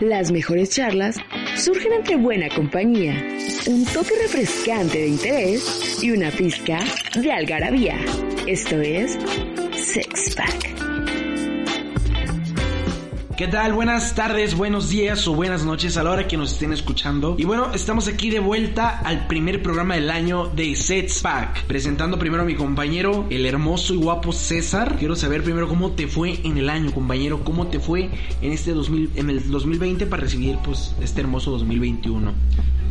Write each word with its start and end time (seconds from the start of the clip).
Las 0.00 0.32
mejores 0.32 0.70
charlas 0.70 1.16
surgen 1.56 1.92
entre 1.92 2.16
buena 2.16 2.48
compañía, 2.48 3.14
un 3.66 3.84
toque 3.84 4.14
refrescante 4.20 4.98
de 4.98 5.08
interés 5.08 6.02
y 6.02 6.10
una 6.10 6.30
pizca 6.30 6.80
de 7.14 7.32
algarabía. 7.32 7.96
Esto 8.46 8.80
es 8.80 9.18
Sex 9.76 10.34
Pack. 10.34 10.81
¿Qué 13.42 13.48
tal? 13.48 13.72
Buenas 13.72 14.14
tardes, 14.14 14.54
buenos 14.54 14.88
días 14.88 15.26
o 15.26 15.34
buenas 15.34 15.64
noches 15.64 15.96
a 15.96 16.04
la 16.04 16.12
hora 16.12 16.28
que 16.28 16.36
nos 16.36 16.52
estén 16.52 16.72
escuchando. 16.72 17.34
Y 17.36 17.44
bueno, 17.44 17.74
estamos 17.74 18.06
aquí 18.06 18.30
de 18.30 18.38
vuelta 18.38 19.00
al 19.00 19.26
primer 19.26 19.64
programa 19.64 19.96
del 19.96 20.10
año 20.10 20.46
de 20.46 20.76
Sets 20.76 21.22
Pack. 21.22 21.64
Presentando 21.64 22.20
primero 22.20 22.44
a 22.44 22.46
mi 22.46 22.54
compañero, 22.54 23.26
el 23.30 23.44
hermoso 23.44 23.94
y 23.94 23.96
guapo 23.96 24.30
César. 24.30 24.94
Quiero 24.96 25.16
saber 25.16 25.42
primero 25.42 25.66
cómo 25.66 25.90
te 25.90 26.06
fue 26.06 26.38
en 26.44 26.56
el 26.56 26.70
año, 26.70 26.92
compañero. 26.92 27.42
¿Cómo 27.42 27.66
te 27.66 27.80
fue 27.80 28.10
en 28.42 28.52
este 28.52 28.74
2000, 28.74 29.10
en 29.16 29.28
el 29.28 29.50
2020 29.50 30.06
para 30.06 30.22
recibir 30.22 30.58
pues 30.62 30.94
este 31.00 31.22
hermoso 31.22 31.50
2021? 31.50 32.32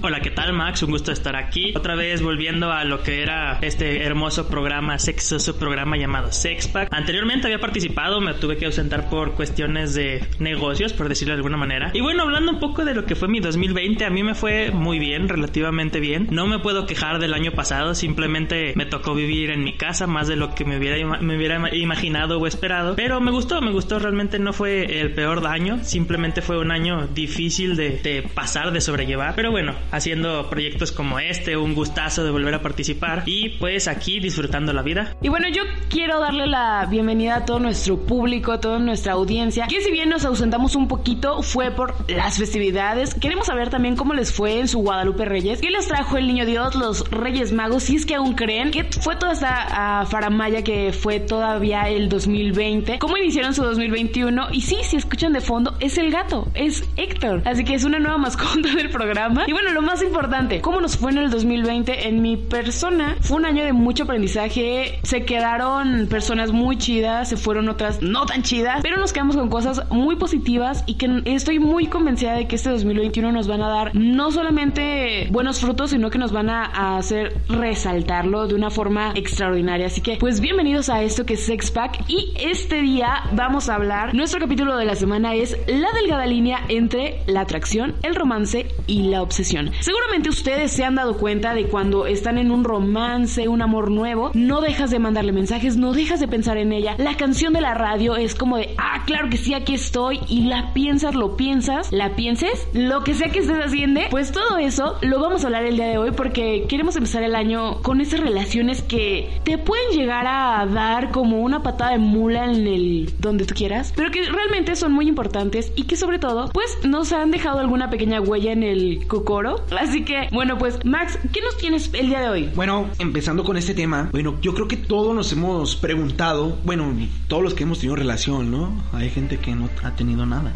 Hola, 0.03 0.19
¿qué 0.19 0.31
tal 0.31 0.51
Max? 0.51 0.81
Un 0.81 0.89
gusto 0.89 1.11
estar 1.11 1.35
aquí. 1.35 1.73
Otra 1.75 1.93
vez 1.93 2.23
volviendo 2.23 2.71
a 2.71 2.83
lo 2.85 3.03
que 3.03 3.21
era 3.21 3.59
este 3.61 4.01
hermoso 4.01 4.47
programa, 4.47 4.97
sexoso 4.97 5.59
programa 5.59 5.95
llamado 5.95 6.31
Sexpack. 6.31 6.91
Anteriormente 6.91 7.45
había 7.45 7.59
participado, 7.59 8.19
me 8.19 8.33
tuve 8.33 8.57
que 8.57 8.65
ausentar 8.65 9.11
por 9.11 9.33
cuestiones 9.33 9.93
de 9.93 10.25
negocios, 10.41 10.93
por 10.93 11.09
decirlo 11.09 11.33
de 11.33 11.37
alguna 11.37 11.57
manera. 11.57 11.91
Y 11.93 12.01
bueno, 12.01 12.23
hablando 12.23 12.51
un 12.51 12.59
poco 12.59 12.85
de 12.85 12.93
lo 12.93 13.05
que 13.05 13.15
fue 13.15 13.27
mi 13.27 13.39
2020, 13.39 14.05
a 14.05 14.09
mí 14.09 14.23
me 14.23 14.35
fue 14.35 14.71
muy 14.71 14.99
bien, 14.99 15.29
relativamente 15.29 15.99
bien. 15.99 16.27
No 16.31 16.47
me 16.47 16.59
puedo 16.59 16.85
quejar 16.85 17.19
del 17.19 17.33
año 17.33 17.51
pasado, 17.51 17.95
simplemente 17.95 18.73
me 18.75 18.85
tocó 18.85 19.13
vivir 19.13 19.51
en 19.51 19.63
mi 19.63 19.73
casa 19.73 20.07
más 20.07 20.27
de 20.27 20.35
lo 20.35 20.53
que 20.55 20.65
me 20.65 20.77
hubiera, 20.77 21.21
me 21.21 21.37
hubiera 21.37 21.75
imaginado 21.75 22.39
o 22.39 22.47
esperado. 22.47 22.95
Pero 22.95 23.21
me 23.21 23.31
gustó, 23.31 23.61
me 23.61 23.71
gustó, 23.71 23.99
realmente 23.99 24.39
no 24.39 24.53
fue 24.53 25.01
el 25.01 25.13
peor 25.13 25.45
año, 25.47 25.79
simplemente 25.83 26.41
fue 26.41 26.57
un 26.59 26.71
año 26.71 27.07
difícil 27.07 27.75
de, 27.75 27.97
de 27.97 28.23
pasar, 28.23 28.71
de 28.71 28.81
sobrellevar. 28.81 29.35
Pero 29.35 29.51
bueno, 29.51 29.75
haciendo 29.91 30.49
proyectos 30.49 30.91
como 30.91 31.19
este, 31.19 31.57
un 31.57 31.73
gustazo 31.73 32.23
de 32.23 32.31
volver 32.31 32.55
a 32.55 32.61
participar 32.61 33.23
y 33.25 33.49
pues 33.59 33.87
aquí 33.87 34.19
disfrutando 34.19 34.73
la 34.73 34.81
vida. 34.81 35.15
Y 35.21 35.29
bueno, 35.29 35.47
yo 35.49 35.63
quiero 35.89 36.19
darle 36.19 36.47
la 36.47 36.87
bienvenida 36.89 37.37
a 37.37 37.45
todo 37.45 37.59
nuestro 37.59 37.97
público, 38.05 38.51
a 38.51 38.59
toda 38.59 38.79
nuestra 38.79 39.13
audiencia, 39.13 39.67
que 39.67 39.81
si 39.81 39.91
bien 39.91 40.09
nos 40.09 40.20
ausentamos 40.25 40.75
un 40.75 40.87
poquito 40.87 41.41
fue 41.41 41.71
por 41.71 41.95
las 42.09 42.37
festividades. 42.37 43.13
Queremos 43.15 43.47
saber 43.47 43.69
también 43.69 43.95
cómo 43.95 44.13
les 44.13 44.31
fue 44.31 44.59
en 44.59 44.67
su 44.67 44.79
Guadalupe 44.79 45.25
Reyes, 45.25 45.61
qué 45.61 45.69
les 45.69 45.87
trajo 45.87 46.17
el 46.17 46.27
Niño 46.27 46.45
Dios, 46.45 46.75
los 46.75 47.09
Reyes 47.11 47.51
Magos, 47.51 47.83
si 47.83 47.95
es 47.95 48.05
que 48.05 48.15
aún 48.15 48.33
creen, 48.33 48.71
qué 48.71 48.83
fue 48.83 49.15
toda 49.15 49.33
esta 49.33 50.01
uh, 50.03 50.07
faramaya 50.07 50.63
que 50.63 50.93
fue 50.93 51.19
todavía 51.19 51.89
el 51.89 52.09
2020, 52.09 52.99
cómo 52.99 53.17
iniciaron 53.17 53.53
su 53.53 53.63
2021 53.63 54.47
y 54.51 54.61
sí, 54.61 54.77
si 54.83 54.97
escuchan 54.97 55.33
de 55.33 55.41
fondo, 55.41 55.75
es 55.79 55.97
el 55.97 56.11
gato, 56.11 56.47
es 56.53 56.83
Héctor, 56.97 57.41
así 57.45 57.63
que 57.63 57.75
es 57.75 57.83
una 57.83 57.99
nueva 57.99 58.17
mascota 58.17 58.69
del 58.75 58.89
programa. 58.89 59.45
Y 59.47 59.53
bueno, 59.53 59.71
lo 59.71 59.81
más 59.81 60.01
importante, 60.01 60.61
¿cómo 60.61 60.81
nos 60.81 60.97
fue 60.97 61.11
en 61.11 61.17
el 61.19 61.29
2020? 61.31 62.07
En 62.07 62.21
mi 62.21 62.37
persona 62.37 63.17
fue 63.21 63.37
un 63.37 63.45
año 63.45 63.63
de 63.63 63.73
mucho 63.73 64.03
aprendizaje, 64.03 64.99
se 65.03 65.23
quedaron 65.25 66.07
personas 66.09 66.51
muy 66.51 66.77
chidas, 66.77 67.29
se 67.29 67.37
fueron 67.37 67.69
otras 67.69 68.01
no 68.01 68.25
tan 68.25 68.43
chidas, 68.43 68.79
pero 68.81 68.97
nos 68.97 69.13
quedamos 69.13 69.35
con 69.35 69.49
cosas 69.49 69.89
muy 69.89 70.10
positivas 70.17 70.83
y 70.85 70.95
que 70.95 71.21
estoy 71.25 71.59
muy 71.59 71.87
convencida 71.87 72.33
de 72.33 72.47
que 72.47 72.55
este 72.55 72.69
2021 72.69 73.31
nos 73.31 73.47
van 73.47 73.61
a 73.61 73.69
dar 73.69 73.95
no 73.95 74.31
solamente 74.31 75.27
buenos 75.31 75.59
frutos, 75.59 75.91
sino 75.91 76.09
que 76.09 76.17
nos 76.17 76.31
van 76.31 76.49
a, 76.49 76.97
hacer 76.97 77.37
resaltarlo 77.47 78.47
de 78.47 78.55
una 78.55 78.69
forma 78.69 79.13
extraordinaria. 79.15 79.87
Así 79.87 80.01
que, 80.01 80.17
pues 80.17 80.41
bienvenidos 80.41 80.89
a 80.89 81.01
esto 81.01 81.25
que 81.25 81.35
es 81.35 81.45
Sex 81.45 81.71
Pack 81.71 82.03
y 82.07 82.33
este 82.39 82.81
día 82.81 83.23
vamos 83.33 83.69
a 83.69 83.75
hablar, 83.75 84.13
nuestro 84.13 84.39
capítulo 84.39 84.77
de 84.77 84.85
la 84.85 84.95
semana 84.95 85.35
es 85.35 85.57
la 85.67 85.91
delgada 85.93 86.25
línea 86.25 86.59
entre 86.69 87.21
la 87.27 87.41
atracción, 87.41 87.95
el 88.03 88.15
romance 88.15 88.67
y 88.87 89.03
la 89.03 89.21
obsesión. 89.21 89.71
Seguramente 89.79 90.29
ustedes 90.29 90.71
se 90.71 90.83
han 90.83 90.95
dado 90.95 91.17
cuenta 91.17 91.53
de 91.53 91.65
cuando 91.65 92.05
están 92.05 92.37
en 92.37 92.51
un 92.51 92.63
romance, 92.63 93.47
un 93.47 93.61
amor 93.61 93.91
nuevo, 93.91 94.31
no 94.33 94.61
dejas 94.61 94.91
de 94.91 94.99
mandarle 94.99 95.31
mensajes, 95.31 95.77
no 95.77 95.93
dejas 95.93 96.19
de 96.19 96.27
pensar 96.27 96.57
en 96.57 96.73
ella. 96.73 96.95
La 96.97 97.15
canción 97.15 97.53
de 97.53 97.61
la 97.61 97.73
radio 97.73 98.15
es 98.15 98.35
como 98.35 98.57
de, 98.57 98.75
ah, 98.77 99.03
claro 99.05 99.29
que 99.29 99.37
sí, 99.37 99.53
aquí 99.53 99.73
estoy 99.73 100.00
y 100.11 100.41
la 100.41 100.73
piensas, 100.73 101.15
lo 101.15 101.37
piensas, 101.37 101.91
la 101.91 102.15
pienses, 102.15 102.67
lo 102.73 103.03
que 103.03 103.13
sea 103.13 103.29
que 103.29 103.39
estés 103.39 103.57
haciendo, 103.63 104.01
pues 104.09 104.31
todo 104.31 104.57
eso 104.57 104.97
lo 105.01 105.19
vamos 105.19 105.43
a 105.43 105.47
hablar 105.47 105.65
el 105.65 105.75
día 105.75 105.87
de 105.87 105.97
hoy 105.97 106.11
porque 106.11 106.65
queremos 106.67 106.95
empezar 106.95 107.23
el 107.23 107.35
año 107.35 107.81
con 107.81 108.01
esas 108.01 108.19
relaciones 108.19 108.81
que 108.81 109.29
te 109.43 109.57
pueden 109.57 109.91
llegar 109.91 110.25
a 110.27 110.65
dar 110.65 111.11
como 111.11 111.41
una 111.41 111.61
patada 111.63 111.91
de 111.91 111.99
mula 111.99 112.45
en 112.45 112.67
el 112.67 113.13
donde 113.19 113.45
tú 113.45 113.53
quieras, 113.53 113.93
pero 113.95 114.11
que 114.11 114.23
realmente 114.23 114.75
son 114.75 114.93
muy 114.93 115.07
importantes 115.07 115.71
y 115.75 115.83
que 115.83 115.95
sobre 115.95 116.19
todo, 116.19 116.49
pues 116.53 116.79
nos 116.83 117.11
han 117.11 117.31
dejado 117.31 117.59
alguna 117.59 117.89
pequeña 117.89 118.21
huella 118.21 118.51
en 118.51 118.63
el 118.63 119.07
cocoro. 119.07 119.63
Así 119.77 120.03
que, 120.05 120.27
bueno, 120.31 120.57
pues 120.57 120.83
Max, 120.85 121.19
¿qué 121.31 121.41
nos 121.41 121.57
tienes 121.57 121.91
el 121.93 122.07
día 122.07 122.21
de 122.21 122.29
hoy? 122.29 122.49
Bueno, 122.55 122.89
empezando 122.99 123.43
con 123.43 123.57
este 123.57 123.73
tema, 123.73 124.09
bueno, 124.11 124.37
yo 124.41 124.53
creo 124.53 124.67
que 124.67 124.77
todos 124.77 125.15
nos 125.15 125.31
hemos 125.31 125.75
preguntado, 125.75 126.57
bueno, 126.63 126.93
todos 127.27 127.43
los 127.43 127.53
que 127.53 127.63
hemos 127.63 127.79
tenido 127.79 127.95
relación, 127.95 128.51
¿no? 128.51 128.83
Hay 128.93 129.09
gente 129.09 129.37
que 129.37 129.55
no 129.55 129.69
tenido 129.95 130.25
nada. 130.25 130.51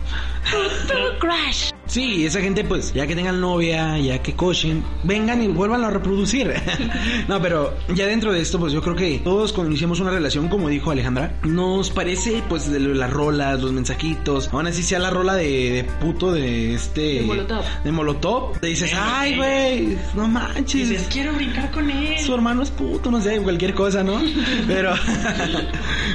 crash. 1.19 1.71
Sí, 1.87 2.25
esa 2.25 2.41
gente 2.41 2.63
pues 2.63 2.93
ya 2.93 3.05
que 3.07 3.15
tengan 3.15 3.39
novia, 3.39 3.97
ya 3.97 4.21
que 4.21 4.33
cochen, 4.33 4.83
vengan 5.03 5.41
y 5.43 5.47
vuelvan 5.47 5.83
a 5.83 5.89
reproducir. 5.89 6.53
no, 7.27 7.41
pero 7.41 7.73
ya 7.93 8.07
dentro 8.07 8.33
de 8.33 8.41
esto 8.41 8.59
pues 8.59 8.73
yo 8.73 8.81
creo 8.81 8.95
que 8.95 9.19
todos 9.19 9.53
cuando 9.53 9.71
iniciamos 9.71 9.99
una 9.99 10.11
relación, 10.11 10.47
como 10.47 10.69
dijo 10.69 10.91
Alejandra, 10.91 11.39
nos 11.43 11.91
parece 11.91 12.43
pues 12.49 12.71
de 12.71 12.79
las 12.79 13.11
rolas, 13.11 13.61
los 13.61 13.71
mensajitos, 13.71 14.49
aún 14.51 14.67
así 14.67 14.83
sea 14.83 14.99
la 14.99 15.09
rola 15.09 15.35
de, 15.35 15.87
puto 16.01 16.31
de 16.31 16.73
este... 16.73 17.01
De 17.01 17.21
Molotov. 17.21 17.63
De 17.83 17.91
Molotov, 17.91 18.59
te 18.59 18.67
dices, 18.67 18.91
ay 18.95 19.37
güey, 19.37 19.97
no 20.15 20.27
manches. 20.27 20.89
Dices, 20.89 21.07
quiero 21.11 21.33
brincar 21.33 21.71
con 21.71 21.89
él. 21.89 22.19
Su 22.19 22.33
hermano 22.33 22.63
es 22.63 22.71
puto, 22.71 23.11
no 23.11 23.21
sé, 23.21 23.39
cualquier 23.41 23.73
cosa, 23.73 24.03
¿no? 24.03 24.21
pero, 24.67 24.93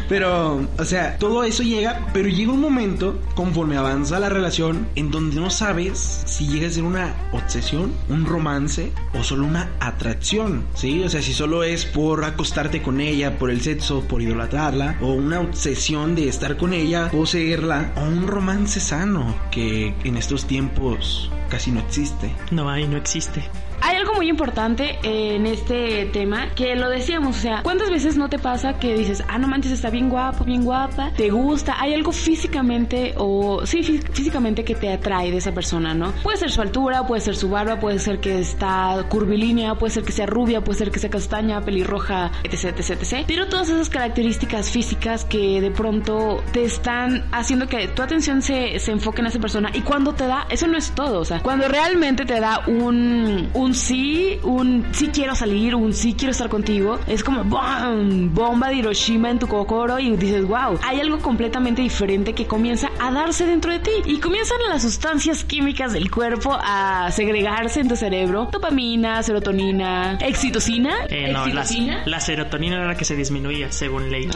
pero, 0.08 0.66
o 0.78 0.84
sea, 0.84 1.16
todo 1.18 1.44
eso 1.44 1.62
llega, 1.62 2.08
pero 2.12 2.28
llega 2.28 2.52
un 2.52 2.60
momento 2.60 3.20
conforme 3.34 3.76
avanza 3.76 4.18
la 4.18 4.28
relación 4.28 4.88
en 4.94 5.10
donde 5.10 5.36
no 5.36 5.50
sabes 5.60 6.22
si 6.24 6.46
llega 6.46 6.68
a 6.68 6.70
ser 6.70 6.84
una 6.84 7.14
obsesión, 7.32 7.92
un 8.08 8.24
romance 8.24 8.92
o 9.12 9.22
solo 9.22 9.44
una 9.44 9.68
atracción, 9.78 10.64
¿sí? 10.72 11.02
O 11.04 11.10
sea, 11.10 11.20
si 11.20 11.34
solo 11.34 11.64
es 11.64 11.84
por 11.84 12.24
acostarte 12.24 12.80
con 12.80 12.98
ella, 12.98 13.36
por 13.38 13.50
el 13.50 13.60
sexo, 13.60 14.00
por 14.08 14.22
idolatrarla, 14.22 14.96
o 15.02 15.12
una 15.12 15.40
obsesión 15.40 16.14
de 16.14 16.28
estar 16.28 16.56
con 16.56 16.72
ella, 16.72 17.10
poseerla, 17.10 17.92
o 17.96 18.04
un 18.04 18.26
romance 18.26 18.80
sano 18.80 19.36
que 19.50 19.94
en 20.02 20.16
estos 20.16 20.46
tiempos 20.46 21.30
casi 21.50 21.70
no 21.70 21.80
existe. 21.80 22.34
No 22.50 22.70
hay, 22.70 22.88
no 22.88 22.96
existe. 22.96 23.44
Hay 23.82 23.96
algo 23.96 24.14
muy 24.14 24.28
importante 24.28 24.98
en 25.02 25.46
este 25.46 26.06
tema 26.06 26.50
que 26.54 26.74
lo 26.76 26.88
decíamos, 26.88 27.36
o 27.36 27.40
sea, 27.40 27.62
¿cuántas 27.62 27.90
veces 27.90 28.16
no 28.16 28.28
te 28.28 28.38
pasa 28.38 28.78
que 28.78 28.94
dices, 28.94 29.22
ah, 29.28 29.38
no 29.38 29.48
manches, 29.48 29.72
está 29.72 29.90
bien 29.90 30.08
guapo, 30.08 30.44
bien 30.44 30.64
guapa, 30.64 31.12
te 31.16 31.30
gusta, 31.30 31.80
hay 31.80 31.94
algo 31.94 32.12
físicamente 32.12 33.14
o 33.16 33.64
sí, 33.64 33.82
físicamente 33.82 34.64
que 34.64 34.74
te 34.74 34.92
atrae 34.92 35.30
de 35.30 35.38
esa 35.38 35.52
persona, 35.52 35.94
¿no? 35.94 36.12
Puede 36.22 36.38
ser 36.38 36.50
su 36.50 36.60
altura, 36.60 37.06
puede 37.06 37.20
ser 37.20 37.36
su 37.36 37.48
barba, 37.48 37.80
puede 37.80 37.98
ser 37.98 38.20
que 38.20 38.38
está 38.38 39.04
curvilínea, 39.08 39.74
puede 39.74 39.92
ser 39.92 40.04
que 40.04 40.12
sea 40.12 40.26
rubia, 40.26 40.62
puede 40.62 40.78
ser 40.78 40.90
que 40.90 40.98
sea 40.98 41.10
castaña, 41.10 41.60
pelirroja, 41.62 42.30
etc, 42.42 42.78
etc, 42.78 42.90
etc. 42.90 43.24
Pero 43.26 43.48
todas 43.48 43.68
esas 43.68 43.88
características 43.88 44.70
físicas 44.70 45.24
que 45.24 45.60
de 45.60 45.70
pronto 45.70 46.42
te 46.52 46.64
están 46.64 47.24
haciendo 47.32 47.66
que 47.66 47.88
tu 47.88 48.02
atención 48.02 48.42
se, 48.42 48.78
se 48.78 48.92
enfoque 48.92 49.20
en 49.20 49.28
esa 49.28 49.38
persona 49.38 49.70
y 49.72 49.80
cuando 49.80 50.14
te 50.14 50.26
da, 50.26 50.46
eso 50.50 50.66
no 50.66 50.76
es 50.76 50.90
todo, 50.92 51.20
o 51.20 51.24
sea, 51.24 51.40
cuando 51.40 51.68
realmente 51.68 52.24
te 52.24 52.40
da 52.40 52.62
un, 52.66 53.48
un 53.54 53.69
sí, 53.74 54.38
un 54.42 54.86
sí 54.92 55.08
quiero 55.08 55.34
salir, 55.34 55.74
un 55.74 55.92
sí 55.92 56.14
quiero 56.14 56.32
estar 56.32 56.48
contigo, 56.48 56.98
es 57.06 57.24
como 57.24 57.44
bomba 57.44 58.68
de 58.68 58.76
Hiroshima 58.76 59.30
en 59.30 59.38
tu 59.38 59.46
cocoro 59.46 59.98
y 59.98 60.16
dices, 60.16 60.46
wow, 60.46 60.78
hay 60.82 61.00
algo 61.00 61.18
completamente 61.18 61.82
diferente 61.82 62.34
que 62.34 62.46
comienza 62.46 62.90
a 62.98 63.10
darse 63.10 63.46
dentro 63.46 63.72
de 63.72 63.80
ti 63.80 63.90
y 64.04 64.18
comienzan 64.18 64.58
las 64.68 64.82
sustancias 64.82 65.44
químicas 65.44 65.92
del 65.92 66.10
cuerpo 66.10 66.56
a 66.60 67.10
segregarse 67.12 67.80
en 67.80 67.88
tu 67.88 67.96
cerebro, 67.96 68.48
dopamina, 68.52 69.22
serotonina, 69.22 70.18
excitocina, 70.20 71.06
eh, 71.08 71.32
no, 71.32 71.46
la, 71.46 71.64
la, 72.06 72.20
serotonina 72.20 72.76
era 72.76 72.86
la 72.86 72.96
que 72.96 73.04
se 73.04 73.16
disminuía 73.16 73.70
según 73.72 74.10
ley. 74.10 74.28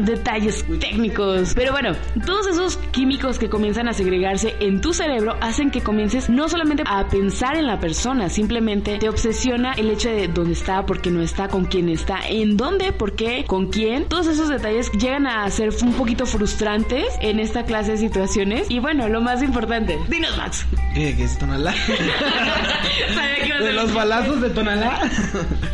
Detalles 0.00 0.64
técnicos, 0.80 1.52
pero 1.54 1.72
bueno, 1.72 1.92
todos 2.24 2.46
esos 2.46 2.76
químicos 2.92 3.38
que 3.38 3.48
comienzan 3.48 3.88
a 3.88 3.92
segregarse 3.92 4.54
en 4.60 4.80
tu 4.80 4.92
cerebro 4.92 5.36
hacen 5.40 5.70
que 5.70 5.80
comiences 5.80 6.28
no 6.28 6.48
solamente 6.48 6.82
a 6.86 7.06
pensar 7.08 7.56
en 7.56 7.66
la 7.66 7.80
persona, 7.80 8.28
simplemente 8.28 8.75
te 8.82 9.08
obsesiona 9.08 9.74
el 9.74 9.90
hecho 9.90 10.08
de 10.10 10.28
dónde 10.28 10.52
está, 10.52 10.86
por 10.86 11.00
qué 11.00 11.10
no 11.10 11.22
está, 11.22 11.48
con 11.48 11.64
quién 11.66 11.88
está, 11.88 12.20
en 12.28 12.56
dónde, 12.56 12.92
por 12.92 13.14
qué, 13.14 13.44
con 13.46 13.68
quién. 13.68 14.04
Todos 14.04 14.26
esos 14.26 14.48
detalles 14.48 14.90
llegan 14.92 15.26
a 15.26 15.48
ser 15.50 15.70
un 15.82 15.92
poquito 15.94 16.26
frustrantes 16.26 17.04
en 17.20 17.40
esta 17.40 17.64
clase 17.64 17.92
de 17.92 17.98
situaciones. 17.98 18.70
Y 18.70 18.78
bueno, 18.78 19.08
lo 19.08 19.20
más 19.20 19.42
importante, 19.42 19.98
dinos 20.08 20.36
Max. 20.36 20.66
¿Qué, 20.94 21.14
qué 21.16 21.24
es 21.24 21.38
Tonalá? 21.38 21.74
de 23.62 23.72
los 23.72 23.92
balazos 23.92 24.40
de 24.40 24.50
Tonalá. 24.50 25.10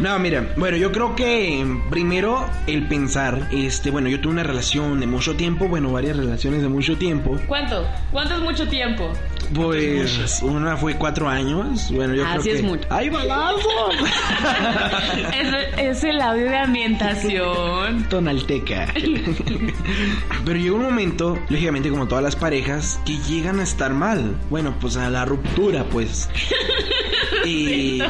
no, 0.00 0.19
mira, 0.19 0.52
bueno, 0.56 0.76
yo 0.76 0.93
creo 0.93 1.14
que 1.16 1.64
primero 1.90 2.46
el 2.66 2.87
pensar, 2.87 3.49
este, 3.52 3.90
bueno, 3.90 4.08
yo 4.08 4.20
tuve 4.20 4.32
una 4.32 4.43
relación 4.43 5.00
de 5.00 5.06
mucho 5.06 5.34
tiempo, 5.34 5.69
bueno, 5.69 5.93
varias 5.93 6.16
relaciones 6.16 6.62
de 6.62 6.69
mucho 6.69 6.96
tiempo. 6.96 7.38
¿Cuánto? 7.46 7.87
¿Cuánto 8.10 8.34
es 8.37 8.40
mucho 8.40 8.69
tiempo? 8.69 9.12
Pues 9.54 10.40
una 10.43 10.76
fue 10.76 10.94
cuatro 10.94 11.28
años. 11.28 11.90
Bueno, 11.93 12.14
yo 12.14 12.25
Así 12.26 12.43
creo 12.43 12.54
es 12.54 12.60
que. 12.60 12.66
mucho. 12.66 12.88
¡Ay, 12.94 13.08
balazos! 13.08 13.94
es, 15.34 15.78
es 15.78 16.04
el 16.04 16.20
audio 16.20 16.44
de 16.44 16.58
ambientación. 16.58 18.06
Tonalteca. 18.10 18.92
Pero 20.44 20.58
llega 20.58 20.74
un 20.74 20.82
momento, 20.82 21.38
lógicamente 21.48 21.88
como 21.88 22.06
todas 22.06 22.22
las 22.22 22.36
parejas, 22.36 23.00
que 23.06 23.16
llegan 23.16 23.60
a 23.60 23.62
estar 23.62 23.94
mal. 23.94 24.36
Bueno, 24.50 24.74
pues 24.78 24.98
a 24.98 25.08
la 25.08 25.24
ruptura, 25.24 25.84
pues. 25.84 26.28
Y 27.52 28.00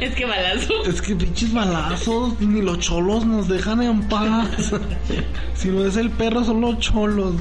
Es 0.00 0.14
que 0.14 0.24
balazo. 0.24 0.84
es 0.84 1.00
que 1.02 1.14
pinches 1.14 1.52
balazos, 1.52 2.40
ni 2.40 2.60
los 2.62 2.78
cholos 2.80 3.24
nos 3.24 3.48
dejan 3.48 3.82
en 3.82 4.02
paz. 4.08 4.72
Si 5.54 5.68
no 5.68 5.84
es 5.84 5.98
el 5.98 6.08
perro, 6.08 6.42
son 6.42 6.62
los 6.62 6.78
cholos. 6.78 7.34